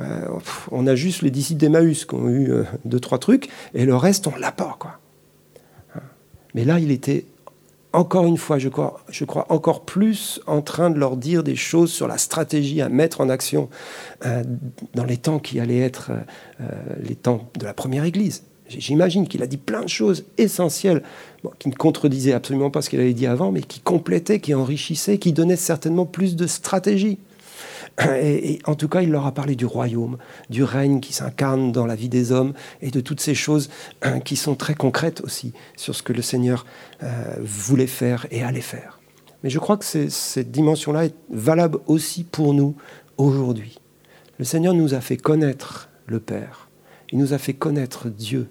euh, 0.00 0.26
on 0.70 0.86
a 0.86 0.94
juste 0.94 1.22
les 1.22 1.30
disciples 1.30 1.60
d'Emmaüs 1.60 2.04
qui 2.04 2.14
ont 2.14 2.28
eu 2.28 2.50
euh, 2.50 2.64
deux, 2.84 3.00
trois 3.00 3.18
trucs, 3.18 3.48
et 3.74 3.84
le 3.84 3.96
reste, 3.96 4.26
on 4.26 4.36
l'a 4.36 4.52
pas. 4.52 4.78
Hein. 4.84 6.00
Mais 6.54 6.64
là, 6.64 6.78
il 6.78 6.90
était 6.90 7.26
encore 7.92 8.26
une 8.26 8.36
fois, 8.36 8.58
je 8.58 8.68
crois, 8.68 9.46
encore 9.48 9.84
plus 9.84 10.40
en 10.46 10.62
train 10.62 10.90
de 10.90 10.98
leur 10.98 11.16
dire 11.16 11.42
des 11.42 11.56
choses 11.56 11.92
sur 11.92 12.06
la 12.06 12.18
stratégie 12.18 12.80
à 12.80 12.88
mettre 12.88 13.20
en 13.20 13.28
action 13.28 13.68
euh, 14.24 14.44
dans 14.94 15.04
les 15.04 15.16
temps 15.16 15.40
qui 15.40 15.58
allaient 15.58 15.80
être 15.80 16.12
les 17.02 17.16
temps 17.16 17.50
de 17.58 17.64
la 17.64 17.74
première 17.74 18.04
Église. 18.04 18.44
J'imagine 18.78 19.26
qu'il 19.26 19.42
a 19.42 19.46
dit 19.46 19.56
plein 19.56 19.82
de 19.82 19.88
choses 19.88 20.24
essentielles 20.38 21.02
qui 21.58 21.68
ne 21.68 21.74
contredisaient 21.74 22.32
absolument 22.32 22.70
pas 22.70 22.82
ce 22.82 22.90
qu'il 22.90 23.00
avait 23.00 23.14
dit 23.14 23.26
avant, 23.26 23.50
mais 23.50 23.62
qui 23.62 23.80
complétaient, 23.80 24.40
qui 24.40 24.54
enrichissaient, 24.54 25.18
qui 25.18 25.32
donnaient 25.32 25.56
certainement 25.56 26.06
plus 26.06 26.36
de 26.36 26.46
stratégie. 26.46 27.18
Et, 28.22 28.60
en 28.66 28.74
tout 28.76 28.88
cas, 28.88 29.02
il 29.02 29.10
leur 29.10 29.26
a 29.26 29.32
parlé 29.32 29.56
du 29.56 29.66
royaume, 29.66 30.18
du 30.48 30.62
règne 30.62 31.00
qui 31.00 31.12
s'incarne 31.12 31.72
dans 31.72 31.86
la 31.86 31.96
vie 31.96 32.08
des 32.08 32.30
hommes 32.30 32.52
et 32.80 32.90
de 32.90 33.00
toutes 33.00 33.20
ces 33.20 33.34
choses 33.34 33.70
qui 34.24 34.36
sont 34.36 34.54
très 34.54 34.74
concrètes 34.74 35.20
aussi 35.22 35.52
sur 35.76 35.94
ce 35.94 36.02
que 36.02 36.12
le 36.12 36.22
Seigneur 36.22 36.64
euh, 37.02 37.08
voulait 37.40 37.86
faire 37.86 38.26
et 38.30 38.42
allait 38.42 38.60
faire. 38.60 39.00
Mais 39.42 39.50
je 39.50 39.58
crois 39.58 39.76
que 39.78 39.84
cette 39.84 40.50
dimension-là 40.50 41.06
est 41.06 41.14
valable 41.30 41.78
aussi 41.86 42.24
pour 42.24 42.52
nous 42.54 42.76
aujourd'hui. 43.16 43.78
Le 44.38 44.44
Seigneur 44.44 44.74
nous 44.74 44.94
a 44.94 45.00
fait 45.00 45.16
connaître 45.16 45.88
le 46.06 46.20
Père. 46.20 46.69
Il 47.12 47.18
nous 47.18 47.32
a 47.32 47.38
fait 47.38 47.54
connaître 47.54 48.08
Dieu 48.08 48.48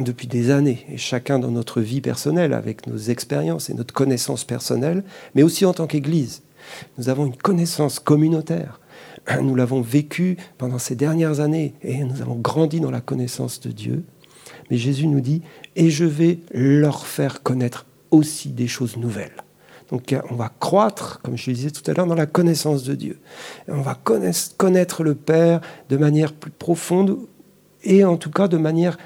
depuis 0.00 0.26
des 0.26 0.50
années, 0.50 0.86
et 0.90 0.98
chacun 0.98 1.38
dans 1.38 1.50
notre 1.50 1.80
vie 1.80 2.00
personnelle, 2.00 2.52
avec 2.52 2.86
nos 2.86 2.98
expériences 2.98 3.70
et 3.70 3.74
notre 3.74 3.94
connaissance 3.94 4.44
personnelle, 4.44 5.02
mais 5.34 5.42
aussi 5.42 5.64
en 5.64 5.72
tant 5.72 5.86
qu'Église. 5.86 6.42
Nous 6.98 7.08
avons 7.08 7.26
une 7.26 7.36
connaissance 7.36 7.98
communautaire. 7.98 8.80
Nous 9.42 9.54
l'avons 9.54 9.80
vécu 9.80 10.36
pendant 10.58 10.78
ces 10.78 10.94
dernières 10.94 11.40
années, 11.40 11.74
et 11.82 12.04
nous 12.04 12.22
avons 12.22 12.36
grandi 12.36 12.80
dans 12.80 12.90
la 12.90 13.00
connaissance 13.00 13.60
de 13.60 13.70
Dieu. 13.70 14.04
Mais 14.70 14.76
Jésus 14.76 15.06
nous 15.06 15.20
dit, 15.20 15.42
et 15.76 15.90
je 15.90 16.04
vais 16.04 16.38
leur 16.52 17.06
faire 17.06 17.42
connaître 17.42 17.86
aussi 18.10 18.50
des 18.50 18.68
choses 18.68 18.96
nouvelles. 18.96 19.44
Donc 19.90 20.14
on 20.30 20.34
va 20.34 20.52
croître, 20.60 21.20
comme 21.22 21.38
je 21.38 21.50
le 21.50 21.56
disais 21.56 21.70
tout 21.70 21.88
à 21.90 21.94
l'heure, 21.94 22.06
dans 22.06 22.14
la 22.14 22.26
connaissance 22.26 22.84
de 22.84 22.94
Dieu. 22.94 23.18
On 23.68 23.80
va 23.80 23.94
connaître 23.94 25.02
le 25.02 25.14
Père 25.14 25.62
de 25.88 25.96
manière 25.96 26.34
plus 26.34 26.50
profonde 26.50 27.18
et 27.84 28.04
en 28.04 28.16
tout 28.16 28.30
cas 28.30 28.48
de 28.48 28.56
manière 28.56 28.98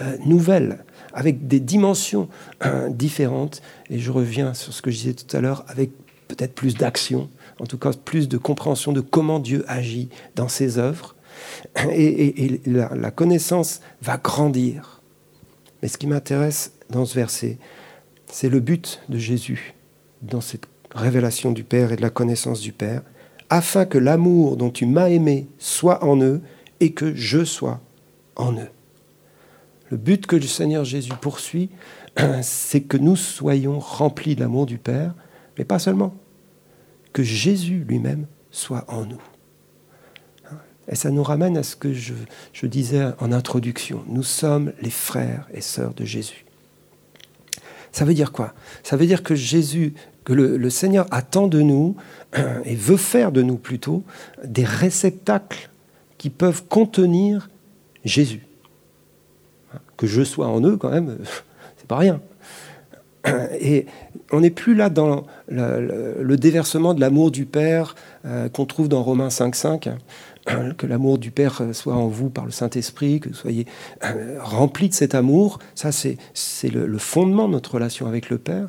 euh, 0.00 0.16
nouvelle, 0.24 0.84
avec 1.12 1.46
des 1.46 1.60
dimensions 1.60 2.28
euh, 2.64 2.88
différentes. 2.88 3.60
Et 3.90 3.98
je 3.98 4.10
reviens 4.10 4.54
sur 4.54 4.72
ce 4.72 4.82
que 4.82 4.90
je 4.90 4.96
disais 4.96 5.14
tout 5.14 5.36
à 5.36 5.40
l'heure, 5.40 5.64
avec 5.68 5.90
peut-être 6.28 6.54
plus 6.54 6.74
d'action, 6.74 7.28
en 7.58 7.66
tout 7.66 7.76
cas 7.76 7.92
plus 7.92 8.28
de 8.28 8.38
compréhension 8.38 8.92
de 8.92 9.00
comment 9.00 9.40
Dieu 9.40 9.64
agit 9.68 10.08
dans 10.36 10.48
ses 10.48 10.78
œuvres. 10.78 11.16
Et, 11.92 12.60
la, 12.66 13.10
connaissance 13.10 13.80
va 14.02 14.16
grandir. 14.16 15.02
Mais 15.82 15.88
ce 15.88 15.98
qui 15.98 16.06
m'intéresse 16.06 16.72
dans 16.90 17.04
ce 17.04 17.14
verset, 17.14 17.58
c'est 18.26 18.48
le 18.48 18.60
but 18.60 19.00
de 19.08 19.18
Jésus 19.18 19.74
dans 20.22 20.40
cette 20.40 20.66
révélation 20.94 21.52
du 21.52 21.64
Père 21.64 21.92
et 21.92 21.96
de 21.96 22.02
la 22.02 22.10
connaissance 22.10 22.60
du 22.60 22.72
Père, 22.72 23.02
afin 23.48 23.84
que 23.84 23.98
l'amour 23.98 24.56
dont 24.56 24.70
tu 24.70 24.86
m'as 24.86 25.08
aimé 25.08 25.48
soit 25.58 26.04
en 26.04 26.20
eux 26.20 26.40
et 26.80 26.92
que 26.92 27.14
je 27.14 27.44
sois 27.44 27.80
en 28.40 28.52
eux. 28.52 28.70
Le 29.90 29.96
but 29.96 30.26
que 30.26 30.36
le 30.36 30.42
Seigneur 30.42 30.84
Jésus 30.84 31.12
poursuit, 31.20 31.70
c'est 32.42 32.82
que 32.82 32.96
nous 32.96 33.16
soyons 33.16 33.78
remplis 33.78 34.36
de 34.36 34.40
l'amour 34.40 34.66
du 34.66 34.78
Père, 34.78 35.14
mais 35.58 35.64
pas 35.64 35.78
seulement, 35.78 36.14
que 37.12 37.22
Jésus 37.22 37.84
lui-même 37.86 38.26
soit 38.50 38.84
en 38.88 39.04
nous. 39.04 39.20
Et 40.88 40.96
ça 40.96 41.10
nous 41.10 41.22
ramène 41.22 41.56
à 41.56 41.62
ce 41.62 41.76
que 41.76 41.92
je, 41.92 42.14
disais 42.66 43.10
en 43.20 43.30
introduction. 43.30 44.02
Nous 44.08 44.24
sommes 44.24 44.72
les 44.80 44.90
frères 44.90 45.46
et 45.52 45.60
sœurs 45.60 45.94
de 45.94 46.04
Jésus. 46.04 46.44
Ça 47.92 48.04
veut 48.04 48.14
dire 48.14 48.32
quoi? 48.32 48.54
Ça 48.82 48.96
veut 48.96 49.06
dire 49.06 49.22
que 49.22 49.34
Jésus, 49.34 49.94
que 50.24 50.32
le, 50.32 50.56
le, 50.56 50.70
Seigneur 50.70 51.06
attend 51.10 51.46
de 51.48 51.60
nous, 51.60 51.96
et 52.64 52.74
veut 52.74 52.96
faire 52.96 53.32
de 53.32 53.42
nous 53.42 53.56
plutôt, 53.56 54.04
des 54.44 54.64
réceptacles 54.64 55.70
qui 56.18 56.30
peuvent 56.30 56.64
contenir 56.66 57.50
Jésus. 58.04 58.46
Que 59.96 60.06
je 60.06 60.22
sois 60.22 60.48
en 60.48 60.60
eux, 60.62 60.76
quand 60.76 60.90
même, 60.90 61.18
c'est 61.76 61.86
pas 61.86 61.98
rien. 61.98 62.20
Et 63.60 63.86
on 64.32 64.40
n'est 64.40 64.50
plus 64.50 64.74
là 64.74 64.88
dans 64.88 65.24
le, 65.48 66.36
déversement 66.36 66.94
de 66.94 67.00
l'amour 67.00 67.30
du 67.30 67.44
Père 67.44 67.94
euh, 68.24 68.48
qu'on 68.48 68.64
trouve 68.64 68.88
dans 68.88 69.02
Romains 69.02 69.28
5.5, 69.28 69.90
hein, 70.46 70.72
que 70.76 70.86
l'amour 70.86 71.18
du 71.18 71.30
Père 71.30 71.60
soit 71.72 71.94
en 71.94 72.08
vous 72.08 72.30
par 72.30 72.46
le 72.46 72.50
Saint-Esprit, 72.50 73.20
que 73.20 73.28
vous 73.28 73.34
soyez 73.34 73.66
euh, 74.04 74.38
remplis 74.40 74.88
de 74.88 74.94
cet 74.94 75.14
amour. 75.14 75.58
Ça, 75.74 75.92
c'est 75.92 76.16
le, 76.72 76.98
fondement 76.98 77.46
de 77.46 77.52
notre 77.52 77.74
relation 77.74 78.06
avec 78.06 78.30
le 78.30 78.38
Père. 78.38 78.68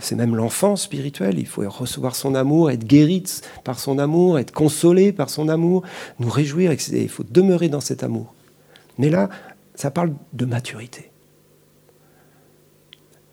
C'est 0.00 0.16
même 0.16 0.36
l'enfant 0.36 0.76
spirituel. 0.76 1.38
Il 1.38 1.46
faut 1.46 1.66
recevoir 1.66 2.14
son 2.14 2.34
amour, 2.34 2.70
être 2.70 2.84
guéri 2.84 3.24
par 3.64 3.78
son 3.80 3.98
amour, 3.98 4.38
être 4.38 4.52
consolé 4.52 5.12
par 5.12 5.30
son 5.30 5.48
amour, 5.48 5.82
nous 6.20 6.28
réjouir. 6.28 6.72
Il 6.92 7.08
faut 7.08 7.24
demeurer 7.24 7.70
dans 7.70 7.80
cet 7.80 8.02
amour. 8.02 8.34
Mais 8.98 9.10
là, 9.10 9.28
ça 9.74 9.90
parle 9.90 10.14
de 10.32 10.44
maturité. 10.44 11.10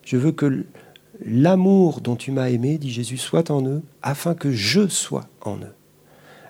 Je 0.06 0.18
veux 0.18 0.32
que 0.32 0.66
l'amour 1.24 2.02
dont 2.02 2.16
tu 2.16 2.32
m'as 2.32 2.50
aimé, 2.50 2.78
dit 2.78 2.92
Jésus, 2.92 3.18
soit 3.18 3.52
en 3.52 3.66
eux, 3.66 3.84
afin 4.02 4.34
que 4.34 4.52
je 4.52 4.88
sois 4.88 5.28
en 5.42 5.58
eux, 5.58 5.76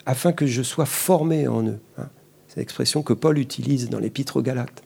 afin 0.05 0.31
que 0.31 0.45
je 0.45 0.61
sois 0.61 0.85
formé 0.85 1.47
en 1.47 1.65
eux. 1.65 1.79
Hein. 1.97 2.09
C'est 2.47 2.59
l'expression 2.59 3.03
que 3.03 3.13
Paul 3.13 3.37
utilise 3.37 3.89
dans 3.89 3.99
l'Épître 3.99 4.37
aux 4.37 4.41
Galates, 4.41 4.83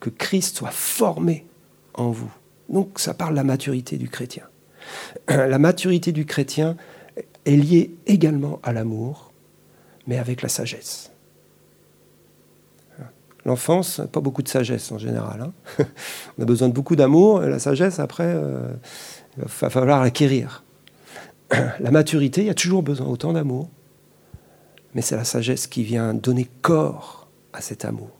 que 0.00 0.10
Christ 0.10 0.56
soit 0.56 0.70
formé 0.70 1.46
en 1.94 2.10
vous. 2.10 2.32
Donc 2.68 2.98
ça 2.98 3.14
parle 3.14 3.32
de 3.32 3.36
la 3.36 3.44
maturité 3.44 3.96
du 3.96 4.08
chrétien. 4.08 4.44
La 5.28 5.58
maturité 5.58 6.10
du 6.10 6.24
chrétien 6.26 6.76
est 7.44 7.56
liée 7.56 7.94
également 8.06 8.60
à 8.62 8.72
l'amour, 8.72 9.32
mais 10.06 10.18
avec 10.18 10.42
la 10.42 10.48
sagesse. 10.48 11.11
L'enfance, 13.44 14.00
pas 14.12 14.20
beaucoup 14.20 14.42
de 14.42 14.48
sagesse 14.48 14.92
en 14.92 14.98
général. 14.98 15.40
Hein. 15.40 15.84
On 16.38 16.42
a 16.42 16.44
besoin 16.44 16.68
de 16.68 16.72
beaucoup 16.72 16.94
d'amour. 16.94 17.40
La 17.40 17.58
sagesse, 17.58 17.98
après, 17.98 18.26
euh, 18.26 18.68
il 19.36 19.44
va 19.44 19.70
falloir 19.70 20.02
l'acquérir. 20.02 20.62
La 21.80 21.90
maturité, 21.90 22.42
il 22.42 22.46
y 22.46 22.50
a 22.50 22.54
toujours 22.54 22.82
besoin 22.82 23.06
autant 23.06 23.32
d'amour. 23.32 23.68
Mais 24.94 25.02
c'est 25.02 25.16
la 25.16 25.24
sagesse 25.24 25.66
qui 25.66 25.82
vient 25.82 26.12
donner 26.12 26.48
corps 26.60 27.28
à 27.52 27.62
cet 27.62 27.84
amour. 27.84 28.10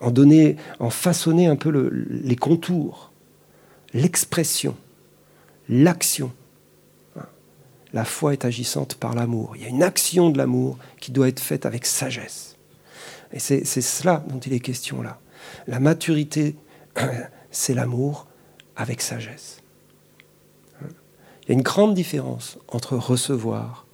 En, 0.00 0.10
donner, 0.10 0.56
en 0.78 0.88
façonner 0.88 1.48
un 1.48 1.56
peu 1.56 1.70
les 2.08 2.36
contours, 2.36 3.12
l'expression, 3.92 4.76
l'action. 5.68 6.32
La 7.92 8.04
foi 8.04 8.32
est 8.32 8.44
agissante 8.44 8.94
par 8.94 9.14
l'amour. 9.14 9.54
Il 9.56 9.62
y 9.62 9.64
a 9.64 9.68
une 9.68 9.82
action 9.82 10.30
de 10.30 10.38
l'amour 10.38 10.78
qui 11.00 11.12
doit 11.12 11.28
être 11.28 11.40
faite 11.40 11.66
avec 11.66 11.86
sagesse. 11.86 12.55
Et 13.32 13.38
c'est 13.38 13.64
cela 13.64 14.24
dont 14.28 14.38
il 14.38 14.52
est 14.52 14.60
question 14.60 15.02
là. 15.02 15.18
La 15.66 15.80
maturité, 15.80 16.56
c'est 17.50 17.74
l'amour 17.74 18.26
avec 18.76 19.00
sagesse. 19.00 19.62
Il 20.82 21.48
y 21.48 21.52
a 21.52 21.54
une 21.54 21.62
grande 21.62 21.94
différence 21.94 22.58
entre 22.68 22.96
recevoir 22.96 23.86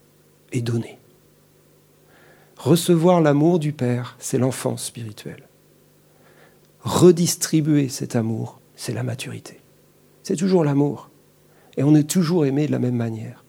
et 0.53 0.63
donner. 0.63 0.99
Recevoir 2.57 3.21
l'amour 3.21 3.59
du 3.59 3.73
Père, 3.73 4.17
c'est 4.19 4.39
l'enfance 4.39 4.85
spirituelle. 4.85 5.49
Redistribuer 6.81 7.89
cet 7.89 8.17
amour, 8.17 8.61
c'est 8.77 8.95
la 8.95 9.03
maturité. 9.03 9.61
C'est 10.23 10.37
toujours 10.37 10.65
l'amour. 10.65 11.11
Et 11.77 11.83
on 11.83 11.95
est 11.95 12.09
toujours 12.09 12.47
aimé 12.47 12.67
de 12.67 12.73
la 12.73 12.79
même 12.79 12.97
manière. 12.97 13.45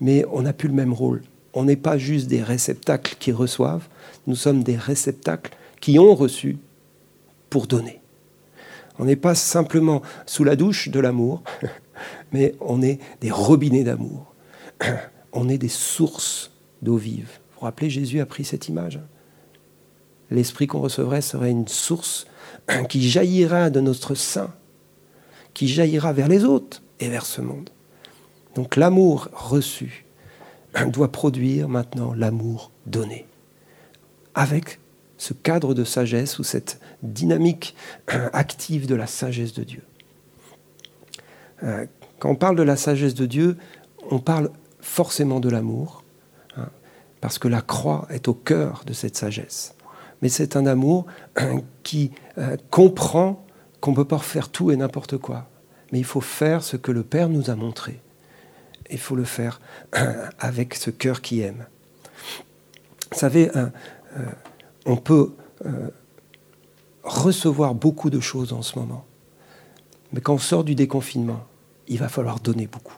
Mais 0.00 0.24
on 0.30 0.42
n'a 0.42 0.52
plus 0.52 0.68
le 0.68 0.74
même 0.74 0.92
rôle. 0.92 1.22
On 1.54 1.64
n'est 1.64 1.76
pas 1.76 1.98
juste 1.98 2.28
des 2.28 2.42
réceptacles 2.42 3.16
qui 3.18 3.32
reçoivent, 3.32 3.88
nous 4.26 4.36
sommes 4.36 4.62
des 4.62 4.76
réceptacles 4.76 5.56
qui 5.80 5.98
ont 5.98 6.14
reçu 6.14 6.58
pour 7.50 7.66
donner. 7.66 8.00
On 8.98 9.04
n'est 9.04 9.16
pas 9.16 9.34
simplement 9.34 10.02
sous 10.26 10.44
la 10.44 10.56
douche 10.56 10.88
de 10.88 11.00
l'amour, 11.00 11.42
mais 12.32 12.54
on 12.60 12.82
est 12.82 12.98
des 13.20 13.30
robinets 13.30 13.84
d'amour. 13.84 14.34
On 15.34 15.50
est 15.50 15.58
des 15.58 15.68
sources 15.68 16.52
d'eau 16.80 16.96
vive. 16.96 17.28
Vous 17.50 17.60
vous 17.60 17.64
rappelez, 17.66 17.90
Jésus 17.90 18.18
a 18.20 18.26
pris 18.26 18.44
cette 18.44 18.68
image. 18.68 18.98
l'esprit 20.30 20.66
qu'on 20.66 20.80
recevrait 20.80 21.20
serait 21.20 21.50
une 21.50 21.68
source 21.68 22.26
qui 22.88 23.08
jaillira 23.08 23.68
de 23.68 23.80
notre 23.80 24.14
sein, 24.14 24.54
qui 25.52 25.68
jaillira 25.68 26.14
vers 26.14 26.28
les 26.28 26.44
autres 26.44 26.82
et 26.98 27.08
vers 27.08 27.26
ce 27.26 27.42
monde. 27.42 27.70
Donc 28.54 28.76
l'amour 28.76 29.28
reçu 29.34 30.06
doit 30.92 31.12
produire 31.12 31.68
maintenant 31.68 32.14
l'amour 32.14 32.70
donné, 32.86 33.26
avec 34.34 34.80
ce 35.16 35.34
cadre 35.34 35.74
de 35.74 35.84
sagesse 35.84 36.38
ou 36.38 36.44
cette 36.44 36.80
dynamique 37.02 37.74
active 38.32 38.86
de 38.86 38.94
la 38.94 39.06
sagesse 39.06 39.52
de 39.52 39.64
Dieu. 39.64 39.82
Euh, 41.64 41.86
quand 42.18 42.30
on 42.30 42.36
parle 42.36 42.56
de 42.56 42.62
la 42.62 42.76
sagesse 42.76 43.14
de 43.14 43.26
Dieu, 43.26 43.56
on 44.10 44.18
parle 44.18 44.50
forcément 44.80 45.40
de 45.40 45.48
l'amour, 45.48 46.04
hein, 46.56 46.68
parce 47.20 47.38
que 47.38 47.48
la 47.48 47.60
croix 47.60 48.06
est 48.10 48.28
au 48.28 48.34
cœur 48.34 48.82
de 48.86 48.92
cette 48.92 49.16
sagesse. 49.16 49.74
Mais 50.22 50.28
c'est 50.28 50.56
un 50.56 50.66
amour 50.66 51.06
qui 51.82 52.12
euh, 52.38 52.56
comprend 52.70 53.44
qu'on 53.80 53.92
ne 53.92 53.96
peut 53.96 54.04
pas 54.04 54.18
faire 54.18 54.48
tout 54.48 54.70
et 54.70 54.76
n'importe 54.76 55.18
quoi. 55.18 55.48
Mais 55.92 55.98
il 55.98 56.04
faut 56.04 56.20
faire 56.20 56.62
ce 56.62 56.76
que 56.76 56.92
le 56.92 57.02
Père 57.02 57.28
nous 57.28 57.50
a 57.50 57.54
montré. 57.54 58.00
Il 58.90 58.98
faut 58.98 59.16
le 59.16 59.24
faire 59.24 59.60
avec 60.38 60.74
ce 60.74 60.90
cœur 60.90 61.20
qui 61.20 61.40
aime. 61.40 61.66
Vous 63.12 63.18
savez, 63.18 63.50
euh, 63.56 63.66
on 64.86 64.96
peut 64.96 65.32
recevoir 67.04 67.74
beaucoup 67.74 68.10
de 68.10 68.20
choses 68.20 68.52
en 68.52 68.62
ce 68.62 68.78
moment. 68.78 69.04
Mais 70.12 70.20
quand 70.20 70.34
on 70.34 70.38
sort 70.38 70.64
du 70.64 70.74
déconfinement, 70.74 71.44
il 71.86 71.98
va 71.98 72.08
falloir 72.08 72.40
donner 72.40 72.66
beaucoup. 72.66 72.94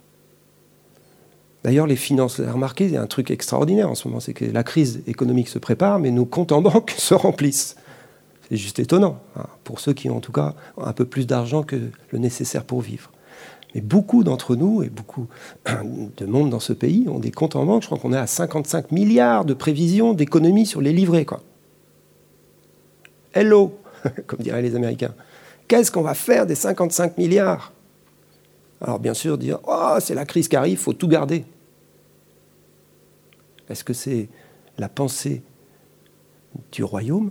D'ailleurs, 1.62 1.86
les 1.86 1.96
finances, 1.96 2.40
vous 2.40 2.52
remarqué, 2.52 2.86
il 2.86 2.92
y 2.92 2.96
a 2.96 3.02
un 3.02 3.06
truc 3.06 3.30
extraordinaire 3.30 3.90
en 3.90 3.94
ce 3.94 4.08
moment, 4.08 4.20
c'est 4.20 4.32
que 4.32 4.44
la 4.46 4.64
crise 4.64 5.02
économique 5.06 5.48
se 5.48 5.58
prépare, 5.58 5.98
mais 5.98 6.10
nos 6.10 6.24
comptes 6.24 6.52
en 6.52 6.62
banque 6.62 6.94
se 6.96 7.14
remplissent. 7.14 7.76
C'est 8.48 8.56
juste 8.56 8.78
étonnant, 8.78 9.20
hein, 9.36 9.46
pour 9.62 9.78
ceux 9.78 9.92
qui 9.92 10.10
ont 10.10 10.16
en 10.16 10.20
tout 10.20 10.32
cas 10.32 10.54
un 10.78 10.92
peu 10.92 11.04
plus 11.04 11.26
d'argent 11.26 11.62
que 11.62 11.76
le 12.10 12.18
nécessaire 12.18 12.64
pour 12.64 12.80
vivre. 12.80 13.10
Mais 13.74 13.80
beaucoup 13.80 14.24
d'entre 14.24 14.56
nous 14.56 14.82
et 14.82 14.88
beaucoup 14.88 15.28
de 16.16 16.26
monde 16.26 16.50
dans 16.50 16.60
ce 16.60 16.72
pays 16.72 17.08
ont 17.08 17.18
des 17.18 17.30
comptes 17.30 17.56
en 17.56 17.64
banque. 17.64 17.82
Je 17.82 17.86
crois 17.86 17.98
qu'on 17.98 18.12
est 18.12 18.18
à 18.18 18.26
55 18.26 18.92
milliards 18.92 19.44
de 19.44 19.54
prévisions 19.54 20.12
d'économie 20.12 20.66
sur 20.66 20.80
les 20.80 20.92
livrets. 20.92 21.24
Quoi. 21.24 21.40
Hello, 23.32 23.78
comme 24.26 24.40
diraient 24.40 24.62
les 24.62 24.74
Américains. 24.74 25.14
Qu'est-ce 25.68 25.92
qu'on 25.92 26.02
va 26.02 26.14
faire 26.14 26.46
des 26.46 26.56
55 26.56 27.16
milliards? 27.16 27.72
Alors 28.80 28.98
bien 28.98 29.14
sûr, 29.14 29.38
dire 29.38 29.60
Oh, 29.66 29.96
c'est 30.00 30.14
la 30.14 30.24
crise 30.24 30.48
qui 30.48 30.56
arrive, 30.56 30.72
il 30.72 30.78
faut 30.78 30.92
tout 30.92 31.08
garder. 31.08 31.44
Est-ce 33.68 33.84
que 33.84 33.92
c'est 33.92 34.28
la 34.78 34.88
pensée 34.88 35.42
du 36.72 36.82
royaume 36.82 37.30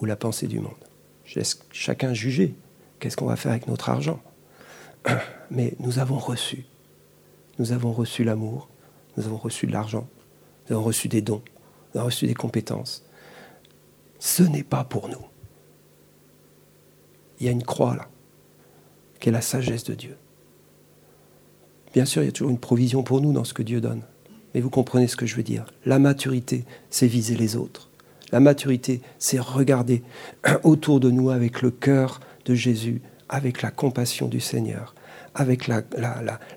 ou 0.00 0.04
la 0.04 0.16
pensée 0.16 0.48
du 0.48 0.58
monde? 0.58 0.72
Chacun 1.70 2.12
juger. 2.12 2.54
Qu'est-ce 2.98 3.16
qu'on 3.16 3.26
va 3.26 3.36
faire 3.36 3.52
avec 3.52 3.68
notre 3.68 3.88
argent? 3.88 4.20
Mais 5.50 5.74
nous 5.78 5.98
avons 5.98 6.18
reçu. 6.18 6.64
Nous 7.58 7.72
avons 7.72 7.92
reçu 7.92 8.24
l'amour, 8.24 8.68
nous 9.16 9.26
avons 9.26 9.36
reçu 9.36 9.66
de 9.66 9.72
l'argent, 9.72 10.08
nous 10.68 10.76
avons 10.76 10.84
reçu 10.84 11.08
des 11.08 11.20
dons, 11.20 11.42
nous 11.92 12.00
avons 12.00 12.06
reçu 12.06 12.26
des 12.26 12.34
compétences. 12.34 13.04
Ce 14.18 14.42
n'est 14.42 14.62
pas 14.62 14.84
pour 14.84 15.08
nous 15.08 15.24
il 17.40 17.46
y 17.46 17.48
a 17.48 17.52
une 17.52 17.62
croix 17.62 17.96
là, 17.96 18.08
qui 19.18 19.30
est 19.30 19.32
la 19.32 19.40
sagesse 19.40 19.84
de 19.84 19.94
Dieu. 19.94 20.16
Bien 21.94 22.04
sûr, 22.04 22.22
il 22.22 22.26
y 22.26 22.28
a 22.28 22.32
toujours 22.32 22.50
une 22.50 22.58
provision 22.58 23.02
pour 23.02 23.20
nous 23.20 23.32
dans 23.32 23.44
ce 23.44 23.54
que 23.54 23.62
Dieu 23.62 23.80
donne. 23.80 24.02
Mais 24.54 24.60
vous 24.60 24.70
comprenez 24.70 25.08
ce 25.08 25.16
que 25.16 25.26
je 25.26 25.36
veux 25.36 25.42
dire. 25.42 25.64
La 25.86 25.98
maturité, 25.98 26.64
c'est 26.90 27.06
viser 27.06 27.34
les 27.34 27.56
autres. 27.56 27.88
La 28.30 28.40
maturité, 28.40 29.00
c'est 29.18 29.40
regarder 29.40 30.02
autour 30.62 31.00
de 31.00 31.10
nous 31.10 31.30
avec 31.30 31.62
le 31.62 31.70
cœur 31.70 32.20
de 32.44 32.54
Jésus, 32.54 33.00
avec 33.30 33.62
la 33.62 33.70
compassion 33.70 34.28
du 34.28 34.40
Seigneur, 34.40 34.94
avec 35.34 35.68
la, 35.68 35.82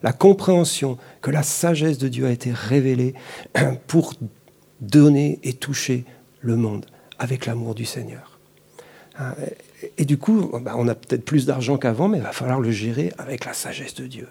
la, 0.02 0.14
compréhension 0.14 0.98
que 1.22 1.32
la 1.32 1.44
sagesse 1.44 2.00
de 2.00 2.10
Dieu 2.10 2.26
a 2.26 2.32
été 2.32 2.52
révélée 2.52 3.14
pour 3.88 4.16
donner 4.82 5.40
et 5.44 5.54
toucher 5.54 6.04
le 6.42 6.58
monde 6.58 6.86
avec 7.20 7.46
l'amour 7.46 7.76
du 7.76 7.86
Seigneur. 7.86 8.40
Hein, 9.20 9.36
et 9.98 10.06
du 10.06 10.18
coup, 10.18 10.50
bah, 10.62 10.74
on 10.76 10.88
a 10.88 10.96
peut-être 10.96 11.24
plus 11.24 11.46
d'argent 11.46 11.78
qu'avant, 11.78 12.08
mais 12.08 12.18
il 12.18 12.24
va 12.24 12.32
falloir 12.32 12.60
le 12.60 12.72
gérer 12.72 13.14
avec 13.20 13.46
la 13.46 13.54
sagesse 13.54 13.94
de 13.94 14.08
Dieu. 14.08 14.28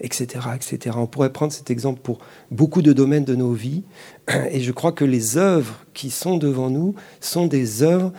Etc, 0.00 0.26
etc. 0.54 0.96
On 0.98 1.06
pourrait 1.06 1.32
prendre 1.32 1.52
cet 1.52 1.70
exemple 1.70 2.00
pour 2.00 2.18
beaucoup 2.50 2.82
de 2.82 2.92
domaines 2.92 3.24
de 3.24 3.34
nos 3.34 3.52
vies. 3.52 3.84
Et 4.50 4.60
je 4.60 4.72
crois 4.72 4.92
que 4.92 5.04
les 5.04 5.36
œuvres 5.36 5.84
qui 5.92 6.10
sont 6.10 6.38
devant 6.38 6.70
nous 6.70 6.94
sont 7.20 7.46
des 7.46 7.82
œuvres 7.82 8.12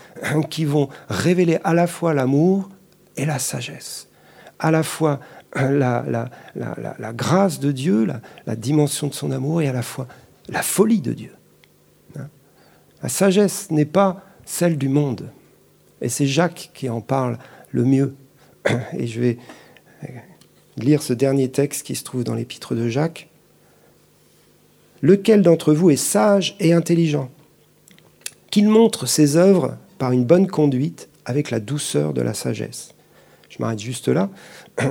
qui 0.52 0.66
vont 0.66 0.90
révéler 1.10 1.58
à 1.64 1.74
la 1.74 1.88
fois 1.88 2.14
l'amour 2.14 2.70
et 3.18 3.26
la 3.26 3.40
sagesse. 3.40 4.08
À 4.60 4.72
la 4.72 4.84
fois 4.84 5.20
la, 5.56 6.06
la, 6.56 7.14
grâce 7.14 7.60
de 7.60 7.72
Dieu, 7.72 8.08
la, 8.46 8.56
dimension 8.56 9.08
de 9.08 9.14
son 9.14 9.32
amour, 9.32 9.62
et 9.62 9.68
à 9.68 9.74
la 9.74 9.82
fois 9.82 10.08
la 10.50 10.62
folie 10.62 11.02
de 11.02 11.14
Dieu. 11.14 11.34
Hein. 12.18 12.28
La 13.02 13.10
sagesse 13.10 13.70
n'est 13.72 13.86
pas 13.86 14.24
celle 14.46 14.78
du 14.78 14.90
monde. 14.90 15.30
Et 16.02 16.10
c'est 16.10 16.28
Jacques 16.28 16.72
qui 16.74 16.90
en 16.90 17.02
parle 17.02 17.38
le 17.72 17.86
mieux. 17.86 18.16
Et 18.98 19.08
je 19.08 19.22
vais 19.22 19.38
lire 20.78 21.02
ce 21.02 21.14
dernier 21.14 21.50
texte 21.50 21.86
qui 21.86 21.96
se 21.96 22.04
trouve 22.04 22.24
dans 22.24 22.36
l'épître 22.36 22.76
de 22.76 22.90
Jacques. 22.90 23.30
Lequel 25.02 25.42
d'entre 25.42 25.74
vous 25.74 25.92
est 25.92 25.96
sage 25.96 26.56
et 26.60 26.74
intelligent? 26.74 27.30
Qu'il 28.52 28.70
montre 28.70 29.06
ses 29.06 29.38
œuvres 29.38 29.78
par 29.98 30.12
une 30.12 30.26
bonne 30.26 30.48
conduite 30.48 31.10
avec 31.26 31.52
la 31.52 31.60
douceur 31.60 32.14
de 32.14 32.22
la 32.22 32.34
sagesse. 32.34 32.94
Je 33.54 33.62
m'arrête 33.62 33.80
juste 33.80 34.08
là. 34.08 34.30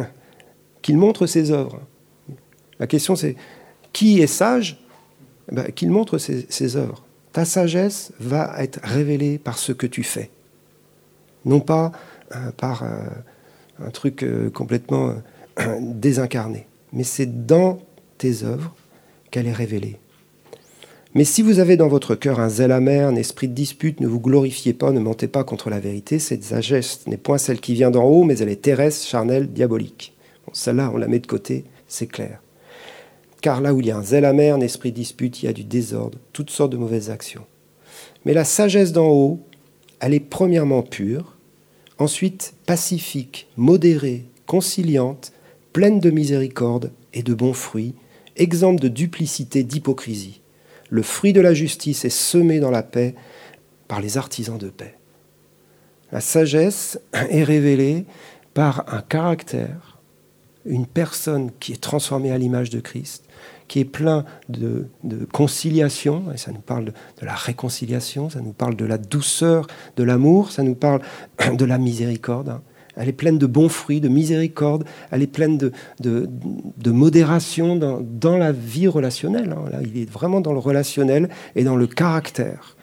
Qu'il 0.82 0.96
montre 0.96 1.26
ses 1.26 1.50
œuvres. 1.50 1.80
La 2.78 2.86
question 2.86 3.16
c'est 3.16 3.36
qui 3.92 4.20
est 4.20 4.26
sage? 4.26 4.80
Eh 5.50 5.54
ben, 5.54 5.72
Qu'il 5.72 5.90
montre 5.90 6.18
ses, 6.18 6.76
œuvres. 6.76 7.04
Ta 7.32 7.44
sagesse 7.44 8.12
va 8.20 8.54
être 8.58 8.80
révélée 8.82 9.38
par 9.38 9.58
ce 9.58 9.72
que 9.72 9.86
tu 9.86 10.02
fais 10.02 10.30
non 11.44 11.60
pas 11.60 11.92
euh, 12.34 12.52
par 12.52 12.82
euh, 12.82 12.88
un 13.80 13.90
truc 13.90 14.22
euh, 14.22 14.50
complètement 14.50 15.14
désincarné, 15.80 16.66
mais 16.92 17.04
c'est 17.04 17.46
dans 17.46 17.80
tes 18.18 18.44
œuvres 18.44 18.74
qu'elle 19.30 19.46
est 19.46 19.52
révélée. 19.52 19.98
Mais 21.14 21.24
si 21.24 21.42
vous 21.42 21.58
avez 21.58 21.76
dans 21.76 21.88
votre 21.88 22.14
cœur 22.14 22.40
un 22.40 22.48
zèle 22.48 22.72
amer, 22.72 23.06
un 23.06 23.16
esprit 23.16 23.46
de 23.46 23.52
dispute, 23.52 24.00
ne 24.00 24.06
vous 24.06 24.20
glorifiez 24.20 24.72
pas, 24.72 24.92
ne 24.92 25.00
mentez 25.00 25.28
pas 25.28 25.44
contre 25.44 25.68
la 25.68 25.78
vérité. 25.78 26.18
Cette 26.18 26.42
sagesse 26.42 27.06
n'est 27.06 27.18
point 27.18 27.36
celle 27.36 27.60
qui 27.60 27.74
vient 27.74 27.90
d'en 27.90 28.04
haut, 28.04 28.24
mais 28.24 28.38
elle 28.38 28.48
est 28.48 28.62
terrestre, 28.62 29.06
charnelle, 29.06 29.52
diabolique. 29.52 30.14
Celle-là, 30.54 30.90
on 30.94 30.96
la 30.96 31.08
met 31.08 31.18
de 31.18 31.26
côté, 31.26 31.64
c'est 31.86 32.06
clair. 32.06 32.40
Car 33.42 33.60
là 33.60 33.74
où 33.74 33.80
il 33.80 33.86
y 33.86 33.90
a 33.90 33.98
un 33.98 34.02
zèle 34.02 34.24
amer, 34.24 34.54
un 34.54 34.60
esprit 34.60 34.90
de 34.90 34.96
dispute, 34.96 35.42
il 35.42 35.46
y 35.46 35.48
a 35.48 35.52
du 35.52 35.64
désordre, 35.64 36.18
toutes 36.32 36.50
sortes 36.50 36.72
de 36.72 36.76
mauvaises 36.78 37.10
actions. 37.10 37.44
Mais 38.24 38.32
la 38.32 38.44
sagesse 38.44 38.92
d'en 38.92 39.08
haut, 39.08 39.40
elle 40.00 40.14
est 40.14 40.20
premièrement 40.20 40.82
pure, 40.82 41.36
ensuite 41.98 42.54
pacifique, 42.66 43.48
modérée, 43.56 44.24
conciliante, 44.46 45.32
pleine 45.72 46.00
de 46.00 46.10
miséricorde 46.10 46.92
et 47.12 47.22
de 47.22 47.34
bons 47.34 47.52
fruits, 47.52 47.94
exempte 48.36 48.80
de 48.80 48.88
duplicité, 48.88 49.62
d'hypocrisie. 49.62 50.41
Le 50.92 51.00
fruit 51.00 51.32
de 51.32 51.40
la 51.40 51.54
justice 51.54 52.04
est 52.04 52.10
semé 52.10 52.60
dans 52.60 52.70
la 52.70 52.82
paix 52.82 53.14
par 53.88 54.02
les 54.02 54.18
artisans 54.18 54.58
de 54.58 54.68
paix. 54.68 54.98
La 56.12 56.20
sagesse 56.20 57.00
est 57.30 57.44
révélée 57.44 58.04
par 58.52 58.84
un 58.92 59.00
caractère, 59.00 59.96
une 60.66 60.84
personne 60.84 61.50
qui 61.60 61.72
est 61.72 61.80
transformée 61.80 62.30
à 62.30 62.36
l'image 62.36 62.68
de 62.68 62.78
Christ, 62.78 63.24
qui 63.68 63.80
est 63.80 63.86
plein 63.86 64.26
de, 64.50 64.86
conciliation, 65.32 66.30
et 66.30 66.36
ça 66.36 66.52
nous 66.52 66.60
parle 66.60 66.84
de, 66.84 66.92
la 67.22 67.34
réconciliation, 67.34 68.28
ça 68.28 68.42
nous 68.42 68.52
parle 68.52 68.76
de 68.76 68.84
la 68.84 68.98
douceur, 68.98 69.68
de 69.96 70.02
l'amour, 70.02 70.52
ça 70.52 70.62
nous 70.62 70.74
parle 70.74 71.00
de 71.56 71.64
la 71.64 71.78
miséricorde. 71.78 72.60
Hein. 72.96 73.02
Elle 73.02 73.08
est 73.08 73.12
pleine 73.12 73.38
de 73.38 73.46
bons 73.46 73.68
fruits, 73.68 74.00
de 74.00 74.08
miséricorde, 74.08 74.84
elle 75.10 75.22
est 75.22 75.26
pleine 75.26 75.58
de, 75.58 76.90
modération 76.90 77.76
dans, 77.76 78.38
la 78.38 78.52
vie 78.52 78.88
relationnelle. 78.88 79.52
Hein. 79.52 79.70
Là, 79.70 79.78
il 79.82 80.00
est 80.00 80.10
vraiment 80.10 80.40
dans 80.40 80.52
le 80.52 80.58
relationnel 80.58 81.28
et 81.54 81.64
dans 81.64 81.76
le 81.76 81.86
caractère. 81.86 82.76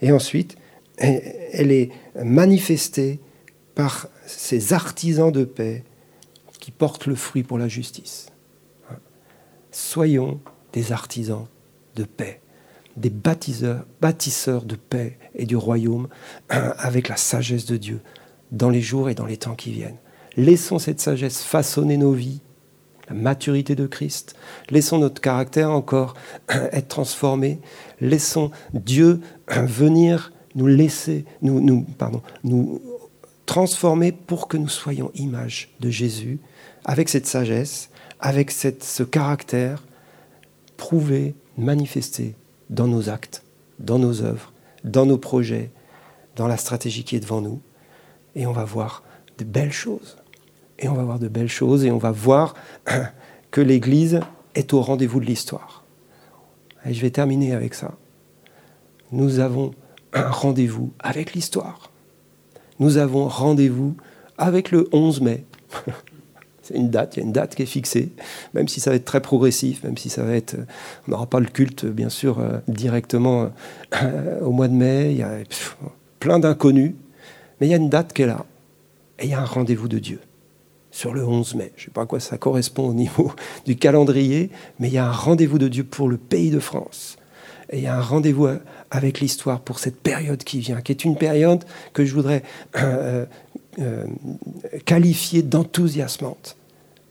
Et 0.00 0.12
ensuite, 0.12 0.56
elle 0.98 1.72
est 1.72 1.90
manifestée 2.22 3.20
par 3.74 4.08
ces 4.26 4.72
artisans 4.72 5.30
de 5.30 5.44
paix 5.44 5.84
qui 6.60 6.70
portent 6.70 7.06
le 7.06 7.14
fruit 7.14 7.42
pour 7.42 7.58
la 7.58 7.68
justice 7.68 8.28
soyons 9.76 10.40
des 10.72 10.92
artisans 10.92 11.46
de 11.94 12.04
paix, 12.04 12.40
des 12.96 13.10
bâtisseurs, 13.10 13.84
bâtisseurs 14.00 14.64
de 14.64 14.74
paix 14.74 15.18
et 15.34 15.44
du 15.44 15.56
royaume 15.56 16.08
avec 16.48 17.08
la 17.08 17.16
sagesse 17.16 17.66
de 17.66 17.76
Dieu 17.76 18.00
dans 18.52 18.70
les 18.70 18.80
jours 18.80 19.08
et 19.10 19.14
dans 19.14 19.26
les 19.26 19.36
temps 19.36 19.54
qui 19.54 19.72
viennent. 19.72 19.98
Laissons 20.36 20.78
cette 20.78 21.00
sagesse 21.00 21.42
façonner 21.42 21.96
nos 21.96 22.12
vies, 22.12 22.40
la 23.08 23.14
maturité 23.14 23.74
de 23.74 23.86
Christ. 23.86 24.34
Laissons 24.70 24.98
notre 24.98 25.20
caractère 25.20 25.70
encore 25.70 26.14
être 26.48 26.88
transformé. 26.88 27.60
Laissons 28.00 28.50
Dieu 28.74 29.20
venir 29.48 30.32
nous 30.54 30.66
laisser, 30.66 31.24
nous, 31.42 31.86
transformer 33.44 34.10
pour 34.10 34.48
que 34.48 34.56
nous 34.56 34.68
soyons 34.68 35.10
image 35.14 35.74
de 35.80 35.90
Jésus, 35.90 36.40
avec 36.84 37.08
cette 37.08 37.26
sagesse, 37.26 37.90
avec 38.20 38.50
ce 38.50 39.02
caractère 39.02 39.84
prouvé, 40.76 41.34
manifesté 41.58 42.34
dans 42.70 42.88
nos 42.88 43.08
actes, 43.08 43.42
dans 43.78 43.98
nos 43.98 44.22
œuvres, 44.22 44.52
dans 44.82 45.06
nos 45.06 45.18
projets, 45.18 45.70
dans 46.36 46.48
la 46.48 46.56
stratégie 46.56 47.04
qui 47.04 47.16
est 47.16 47.20
devant 47.20 47.40
nous. 47.40 47.60
Et 48.36 48.46
on 48.46 48.52
va 48.52 48.64
voir 48.64 49.02
de 49.38 49.44
belles 49.44 49.72
choses. 49.72 50.16
Et 50.78 50.88
on 50.88 50.94
va 50.94 51.02
voir 51.02 51.18
de 51.18 51.28
belles 51.28 51.48
choses 51.48 51.84
et 51.84 51.90
on 51.90 51.98
va 51.98 52.12
voir 52.12 52.54
que 53.50 53.60
l'Église 53.60 54.20
est 54.54 54.72
au 54.72 54.80
rendez-vous 54.80 55.20
de 55.20 55.24
l'histoire. 55.24 55.84
Et 56.84 56.94
je 56.94 57.00
vais 57.00 57.10
terminer 57.10 57.52
avec 57.52 57.74
ça. 57.74 57.94
Nous 59.10 59.40
avons 59.40 59.72
un 60.12 60.28
rendez-vous 60.28 60.92
avec 60.98 61.32
l'histoire. 61.32 61.90
Nous 62.78 62.98
avons 62.98 63.26
rendez-vous 63.26 63.96
avec 64.38 64.70
le 64.70 64.88
11 64.92 65.20
mai. 65.22 65.44
C'est 66.62 66.74
une 66.74 66.90
date, 66.90 67.16
il 67.16 67.20
y 67.20 67.22
a 67.22 67.26
une 67.26 67.32
date 67.32 67.54
qui 67.54 67.62
est 67.62 67.66
fixée, 67.66 68.10
même 68.52 68.66
si 68.66 68.80
ça 68.80 68.90
va 68.90 68.96
être 68.96 69.04
très 69.04 69.20
progressif, 69.20 69.84
même 69.84 69.96
si 69.96 70.08
ça 70.08 70.24
va 70.24 70.32
être. 70.32 70.56
On 71.06 71.12
n'aura 71.12 71.26
pas 71.26 71.38
le 71.38 71.46
culte, 71.46 71.86
bien 71.86 72.08
sûr, 72.08 72.40
euh, 72.40 72.58
directement 72.66 73.52
euh, 74.02 74.40
au 74.44 74.50
mois 74.50 74.66
de 74.66 74.72
mai. 74.72 75.12
Il 75.12 75.18
y 75.18 75.22
a 75.22 75.30
plein 76.18 76.40
d'inconnus, 76.40 76.94
mais 77.60 77.66
il 77.66 77.70
y 77.70 77.74
a 77.74 77.78
une 77.78 77.90
date 77.90 78.12
qui 78.12 78.22
est 78.22 78.26
là. 78.26 78.44
Et 79.18 79.24
il 79.24 79.30
y 79.30 79.34
a 79.34 79.40
un 79.40 79.46
rendez-vous 79.46 79.88
de 79.88 79.98
Dieu 79.98 80.20
sur 80.90 81.12
le 81.12 81.26
11 81.26 81.54
mai. 81.56 81.72
Je 81.76 81.82
ne 81.82 81.84
sais 81.86 81.90
pas 81.90 82.02
à 82.02 82.06
quoi 82.06 82.20
ça 82.20 82.38
correspond 82.38 82.88
au 82.88 82.94
niveau 82.94 83.32
du 83.66 83.76
calendrier, 83.76 84.50
mais 84.78 84.88
il 84.88 84.94
y 84.94 84.98
a 84.98 85.06
un 85.06 85.12
rendez-vous 85.12 85.58
de 85.58 85.68
Dieu 85.68 85.84
pour 85.84 86.08
le 86.08 86.16
pays 86.16 86.50
de 86.50 86.60
France. 86.60 87.16
Et 87.70 87.78
il 87.78 87.82
y 87.82 87.86
a 87.86 87.96
un 87.96 88.02
rendez-vous 88.02 88.48
avec 88.90 89.20
l'histoire 89.20 89.60
pour 89.60 89.78
cette 89.78 90.00
période 90.00 90.44
qui 90.44 90.60
vient, 90.60 90.80
qui 90.80 90.92
est 90.92 91.04
une 91.04 91.16
période 91.16 91.64
que 91.92 92.04
je 92.04 92.14
voudrais 92.14 92.42
euh, 92.76 93.26
euh, 93.80 94.06
qualifier 94.84 95.42
d'enthousiasmante 95.42 96.56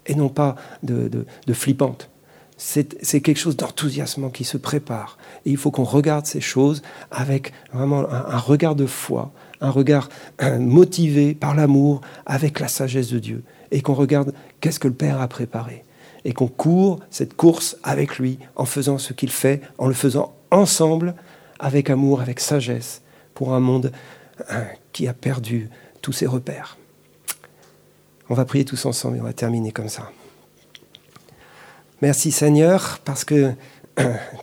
et 0.05 0.15
non 0.15 0.29
pas 0.29 0.55
de, 0.83 1.25
flippante. 1.53 2.09
C'est 2.57 3.21
quelque 3.21 3.37
chose 3.37 3.57
d'enthousiasmant 3.57 4.29
qui 4.29 4.45
se 4.45 4.57
prépare. 4.57 5.17
Et 5.45 5.51
il 5.51 5.57
faut 5.57 5.71
qu'on 5.71 5.83
regarde 5.83 6.25
ces 6.25 6.41
choses 6.41 6.81
avec 7.11 7.51
vraiment 7.73 8.09
un, 8.09 8.37
regard 8.37 8.75
de 8.75 8.85
foi, 8.85 9.31
un 9.65 9.71
regard 9.71 10.09
euh, 10.41 10.59
motivé 10.59 11.33
par 11.33 11.55
l'amour, 11.55 12.01
avec 12.25 12.59
la 12.59 12.67
sagesse 12.67 13.09
de 13.09 13.19
Dieu. 13.19 13.43
Et 13.71 13.81
qu'on 13.81 13.93
regarde 13.93 14.33
qu'est-ce 14.61 14.79
que 14.79 14.87
le 14.87 14.93
Père 14.93 15.21
a 15.21 15.27
préparé. 15.27 15.83
Et 16.23 16.33
qu'on 16.33 16.47
court 16.47 16.99
cette 17.09 17.35
course 17.35 17.77
avec 17.83 18.17
lui 18.17 18.39
en 18.55 18.65
faisant 18.65 18.97
ce 18.97 19.13
qu'il 19.13 19.31
fait, 19.31 19.61
en 19.77 19.87
le 19.87 19.93
faisant 19.93 20.33
ensemble, 20.51 21.15
avec 21.59 21.89
amour, 21.89 22.21
avec 22.21 22.39
sagesse, 22.39 23.01
pour 23.33 23.53
un 23.53 23.59
monde 23.59 23.91
euh, 24.51 24.63
qui 24.91 25.07
a 25.07 25.13
perdu 25.13 25.69
tous 26.01 26.13
ses 26.13 26.25
repères. 26.25 26.77
On 28.29 28.33
va 28.33 28.45
prier 28.45 28.65
tous 28.65 28.85
ensemble 28.85 29.17
et 29.17 29.21
on 29.21 29.25
va 29.25 29.33
terminer 29.33 29.71
comme 29.71 29.89
ça. 29.89 30.11
Merci 32.01 32.31
Seigneur, 32.31 32.99
parce 33.05 33.23
que 33.23 33.53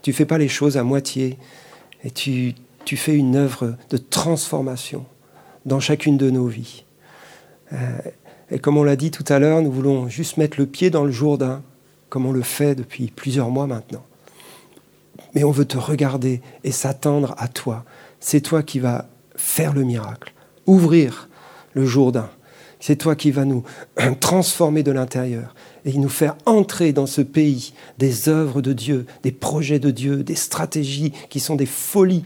tu 0.02 0.10
ne 0.10 0.14
fais 0.14 0.24
pas 0.24 0.38
les 0.38 0.48
choses 0.48 0.76
à 0.76 0.82
moitié 0.82 1.38
et 2.04 2.10
tu, 2.10 2.54
tu 2.84 2.96
fais 2.96 3.16
une 3.16 3.36
œuvre 3.36 3.76
de 3.90 3.96
transformation 3.96 5.04
dans 5.66 5.80
chacune 5.80 6.16
de 6.16 6.30
nos 6.30 6.46
vies. 6.46 6.84
Euh, 7.72 7.98
et 8.50 8.58
comme 8.58 8.76
on 8.76 8.84
l'a 8.84 8.96
dit 8.96 9.10
tout 9.10 9.24
à 9.28 9.38
l'heure, 9.38 9.62
nous 9.62 9.72
voulons 9.72 10.08
juste 10.08 10.36
mettre 10.36 10.58
le 10.58 10.66
pied 10.66 10.90
dans 10.90 11.04
le 11.04 11.12
Jourdain, 11.12 11.62
comme 12.08 12.26
on 12.26 12.32
le 12.32 12.42
fait 12.42 12.74
depuis 12.74 13.12
plusieurs 13.14 13.50
mois 13.50 13.66
maintenant 13.66 14.04
mais 15.34 15.44
on 15.44 15.50
veut 15.50 15.64
te 15.64 15.78
regarder 15.78 16.40
et 16.64 16.72
s'attendre 16.72 17.34
à 17.38 17.48
toi. 17.48 17.84
C'est 18.20 18.40
toi 18.40 18.62
qui 18.62 18.78
vas 18.78 19.06
faire 19.36 19.72
le 19.72 19.82
miracle, 19.82 20.32
ouvrir 20.66 21.28
le 21.74 21.86
Jourdain. 21.86 22.30
C'est 22.80 22.96
toi 22.96 23.14
qui 23.14 23.30
vas 23.30 23.44
nous 23.44 23.64
transformer 24.20 24.82
de 24.82 24.92
l'intérieur 24.92 25.54
et 25.85 25.99
nous 25.99 26.09
faire 26.09 26.37
entrer 26.47 26.93
dans 26.93 27.07
ce 27.07 27.20
pays 27.20 27.72
des 27.99 28.28
œuvres 28.28 28.62
de 28.62 28.72
Dieu, 28.72 29.07
des 29.22 29.33
projets 29.33 29.78
de 29.78 29.91
Dieu, 29.91 30.22
des 30.22 30.35
stratégies 30.35 31.12
qui 31.28 31.41
sont 31.41 31.57
des 31.57 31.66
folies 31.66 32.24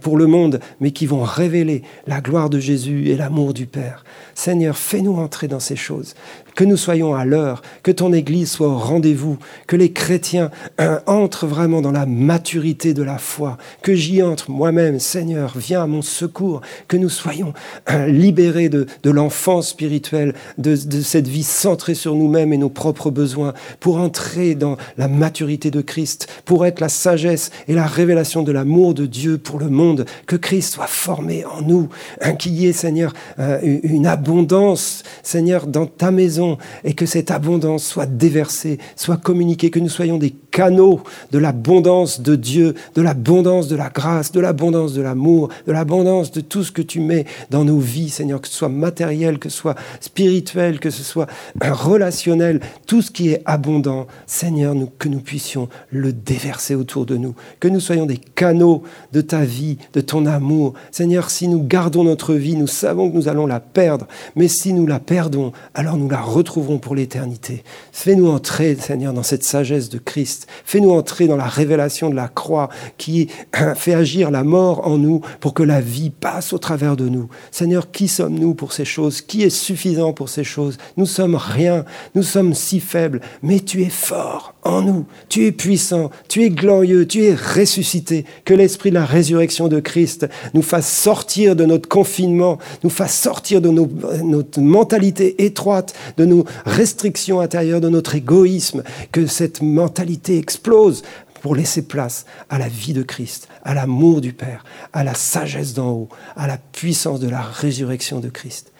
pour 0.00 0.16
le 0.16 0.26
monde, 0.26 0.60
mais 0.80 0.90
qui 0.90 1.06
vont 1.06 1.22
révéler 1.22 1.82
la 2.06 2.20
gloire 2.20 2.50
de 2.50 2.58
Jésus 2.58 3.08
et 3.08 3.16
l'amour 3.16 3.54
du 3.54 3.66
Père. 3.66 4.04
Seigneur, 4.34 4.76
fais-nous 4.76 5.16
entrer 5.16 5.48
dans 5.48 5.60
ces 5.60 5.76
choses 5.76 6.14
que 6.56 6.64
nous 6.64 6.78
soyons 6.78 7.14
à 7.14 7.24
l'heure, 7.24 7.62
que 7.82 7.92
ton 7.92 8.12
Église 8.12 8.50
soit 8.50 8.66
au 8.66 8.78
rendez-vous, 8.78 9.38
que 9.66 9.76
les 9.76 9.92
chrétiens 9.92 10.50
euh, 10.80 10.98
entrent 11.06 11.46
vraiment 11.46 11.82
dans 11.82 11.92
la 11.92 12.06
maturité 12.06 12.94
de 12.94 13.02
la 13.02 13.18
foi, 13.18 13.58
que 13.82 13.94
j'y 13.94 14.22
entre 14.22 14.50
moi-même, 14.50 14.98
Seigneur, 14.98 15.52
viens 15.54 15.82
à 15.82 15.86
mon 15.86 16.00
secours, 16.00 16.62
que 16.88 16.96
nous 16.96 17.10
soyons 17.10 17.52
euh, 17.90 18.06
libérés 18.06 18.70
de, 18.70 18.86
l'enfance 19.04 19.68
spirituelle, 19.68 20.34
de, 20.58 20.74
cette 20.74 21.28
vie 21.28 21.44
centrée 21.44 21.94
sur 21.94 22.14
nous-mêmes 22.14 22.52
et 22.52 22.56
nos 22.56 22.70
propres 22.70 23.10
besoins, 23.10 23.52
pour 23.78 23.98
entrer 23.98 24.54
dans 24.54 24.76
la 24.96 25.08
maturité 25.08 25.70
de 25.70 25.82
Christ, 25.82 26.26
pour 26.46 26.64
être 26.64 26.80
la 26.80 26.88
sagesse 26.88 27.50
et 27.68 27.74
la 27.74 27.86
révélation 27.86 28.42
de 28.42 28.52
l'amour 28.52 28.94
de 28.94 29.04
Dieu 29.04 29.36
pour 29.36 29.58
le 29.58 29.68
monde, 29.68 30.06
que 30.26 30.36
Christ 30.36 30.72
soit 30.72 30.86
formé 30.86 31.44
en 31.44 31.60
nous, 31.60 31.90
qu'il 32.38 32.54
y 32.54 32.66
ait, 32.66 32.72
Seigneur, 32.72 33.12
euh, 33.38 33.58
une 33.82 34.06
abondance, 34.06 35.02
Seigneur, 35.22 35.66
dans 35.66 35.86
ta 35.86 36.10
maison 36.10 36.45
et 36.84 36.94
que 36.94 37.06
cette 37.06 37.30
abondance 37.30 37.84
soit 37.84 38.06
déversée, 38.06 38.78
soit 38.96 39.16
communiquée, 39.16 39.70
que 39.70 39.78
nous 39.78 39.88
soyons 39.88 40.18
des 40.18 40.34
canaux 40.56 41.02
de 41.32 41.38
l'abondance 41.38 42.22
de 42.22 42.34
Dieu, 42.34 42.74
de 42.94 43.02
l'abondance 43.02 43.68
de 43.68 43.76
la 43.76 43.90
grâce, 43.90 44.32
de 44.32 44.40
l'abondance 44.40 44.94
de 44.94 45.02
l'amour, 45.02 45.50
de 45.66 45.72
l'abondance 45.72 46.32
de 46.32 46.40
tout 46.40 46.64
ce 46.64 46.72
que 46.72 46.80
tu 46.80 46.98
mets 46.98 47.26
dans 47.50 47.62
nos 47.62 47.78
vies, 47.78 48.08
Seigneur, 48.08 48.40
que 48.40 48.48
ce 48.48 48.54
soit 48.54 48.70
matériel, 48.70 49.38
que 49.38 49.50
ce 49.50 49.58
soit 49.58 49.74
spirituel, 50.00 50.80
que 50.80 50.88
ce 50.88 51.02
soit 51.02 51.26
relationnel, 51.60 52.60
tout 52.86 53.02
ce 53.02 53.10
qui 53.10 53.28
est 53.28 53.42
abondant, 53.44 54.06
Seigneur, 54.26 54.74
que 54.98 55.10
nous 55.10 55.20
puissions 55.20 55.68
le 55.90 56.14
déverser 56.14 56.74
autour 56.74 57.04
de 57.04 57.18
nous, 57.18 57.34
que 57.60 57.68
nous 57.68 57.80
soyons 57.80 58.06
des 58.06 58.16
canaux 58.16 58.82
de 59.12 59.20
ta 59.20 59.44
vie, 59.44 59.76
de 59.92 60.00
ton 60.00 60.24
amour. 60.24 60.72
Seigneur, 60.90 61.28
si 61.28 61.48
nous 61.48 61.62
gardons 61.62 62.04
notre 62.04 62.32
vie, 62.32 62.56
nous 62.56 62.66
savons 62.66 63.10
que 63.10 63.14
nous 63.14 63.28
allons 63.28 63.46
la 63.46 63.60
perdre, 63.60 64.06
mais 64.36 64.48
si 64.48 64.72
nous 64.72 64.86
la 64.86 65.00
perdons, 65.00 65.52
alors 65.74 65.98
nous 65.98 66.08
la 66.08 66.22
retrouverons 66.22 66.78
pour 66.78 66.94
l'éternité. 66.94 67.62
Fais-nous 67.92 68.30
entrer, 68.30 68.74
Seigneur, 68.76 69.12
dans 69.12 69.22
cette 69.22 69.44
sagesse 69.44 69.90
de 69.90 69.98
Christ. 69.98 70.45
Fais-nous 70.64 70.90
entrer 70.90 71.26
dans 71.26 71.36
la 71.36 71.46
révélation 71.46 72.10
de 72.10 72.14
la 72.14 72.28
croix 72.28 72.68
qui 72.98 73.28
fait 73.76 73.94
agir 73.94 74.30
la 74.30 74.44
mort 74.44 74.86
en 74.86 74.98
nous 74.98 75.20
pour 75.40 75.54
que 75.54 75.62
la 75.62 75.80
vie 75.80 76.10
passe 76.10 76.52
au 76.52 76.58
travers 76.58 76.96
de 76.96 77.08
nous. 77.08 77.28
Seigneur, 77.50 77.90
qui 77.90 78.08
sommes-nous 78.08 78.54
pour 78.54 78.72
ces 78.72 78.84
choses? 78.84 79.22
Qui 79.22 79.42
est 79.42 79.50
suffisant 79.50 80.12
pour 80.12 80.28
ces 80.28 80.44
choses? 80.44 80.78
Nous 80.96 81.06
sommes 81.06 81.36
rien, 81.36 81.84
nous 82.14 82.22
sommes 82.22 82.54
si 82.54 82.80
faibles, 82.80 83.20
mais 83.42 83.60
tu 83.60 83.82
es 83.82 83.90
fort 83.90 84.54
en 84.62 84.82
nous. 84.82 85.06
Tu 85.28 85.46
es 85.46 85.52
puissant, 85.52 86.10
tu 86.28 86.42
es 86.42 86.50
glorieux, 86.50 87.06
tu 87.06 87.24
es 87.24 87.34
ressuscité. 87.34 88.24
Que 88.44 88.54
l'esprit 88.54 88.90
de 88.90 88.94
la 88.96 89.04
résurrection 89.04 89.68
de 89.68 89.80
Christ 89.80 90.28
nous 90.54 90.62
fasse 90.62 90.90
sortir 90.90 91.56
de 91.56 91.64
notre 91.64 91.88
confinement, 91.88 92.58
nous 92.82 92.90
fasse 92.90 93.18
sortir 93.18 93.60
de 93.60 93.68
notre 93.68 94.60
mentalité 94.60 95.44
étroite, 95.44 95.94
de 96.16 96.24
nos 96.24 96.44
restrictions 96.64 97.40
intérieures, 97.40 97.80
de 97.80 97.88
notre 97.88 98.14
égoïsme, 98.14 98.82
que 99.12 99.26
cette 99.26 99.62
mentalité 99.62 100.35
explose 100.36 101.02
pour 101.42 101.54
laisser 101.54 101.82
place 101.82 102.24
à 102.50 102.58
la 102.58 102.68
vie 102.68 102.92
de 102.92 103.02
Christ, 103.02 103.48
à 103.62 103.74
l'amour 103.74 104.20
du 104.20 104.32
Père, 104.32 104.64
à 104.92 105.04
la 105.04 105.14
sagesse 105.14 105.74
d'en 105.74 105.90
haut, 105.90 106.08
à 106.36 106.46
la 106.46 106.58
puissance 106.58 107.20
de 107.20 107.28
la 107.28 107.42
résurrection 107.42 108.20
de 108.20 108.28
Christ. 108.28 108.72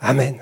Amen. 0.00 0.36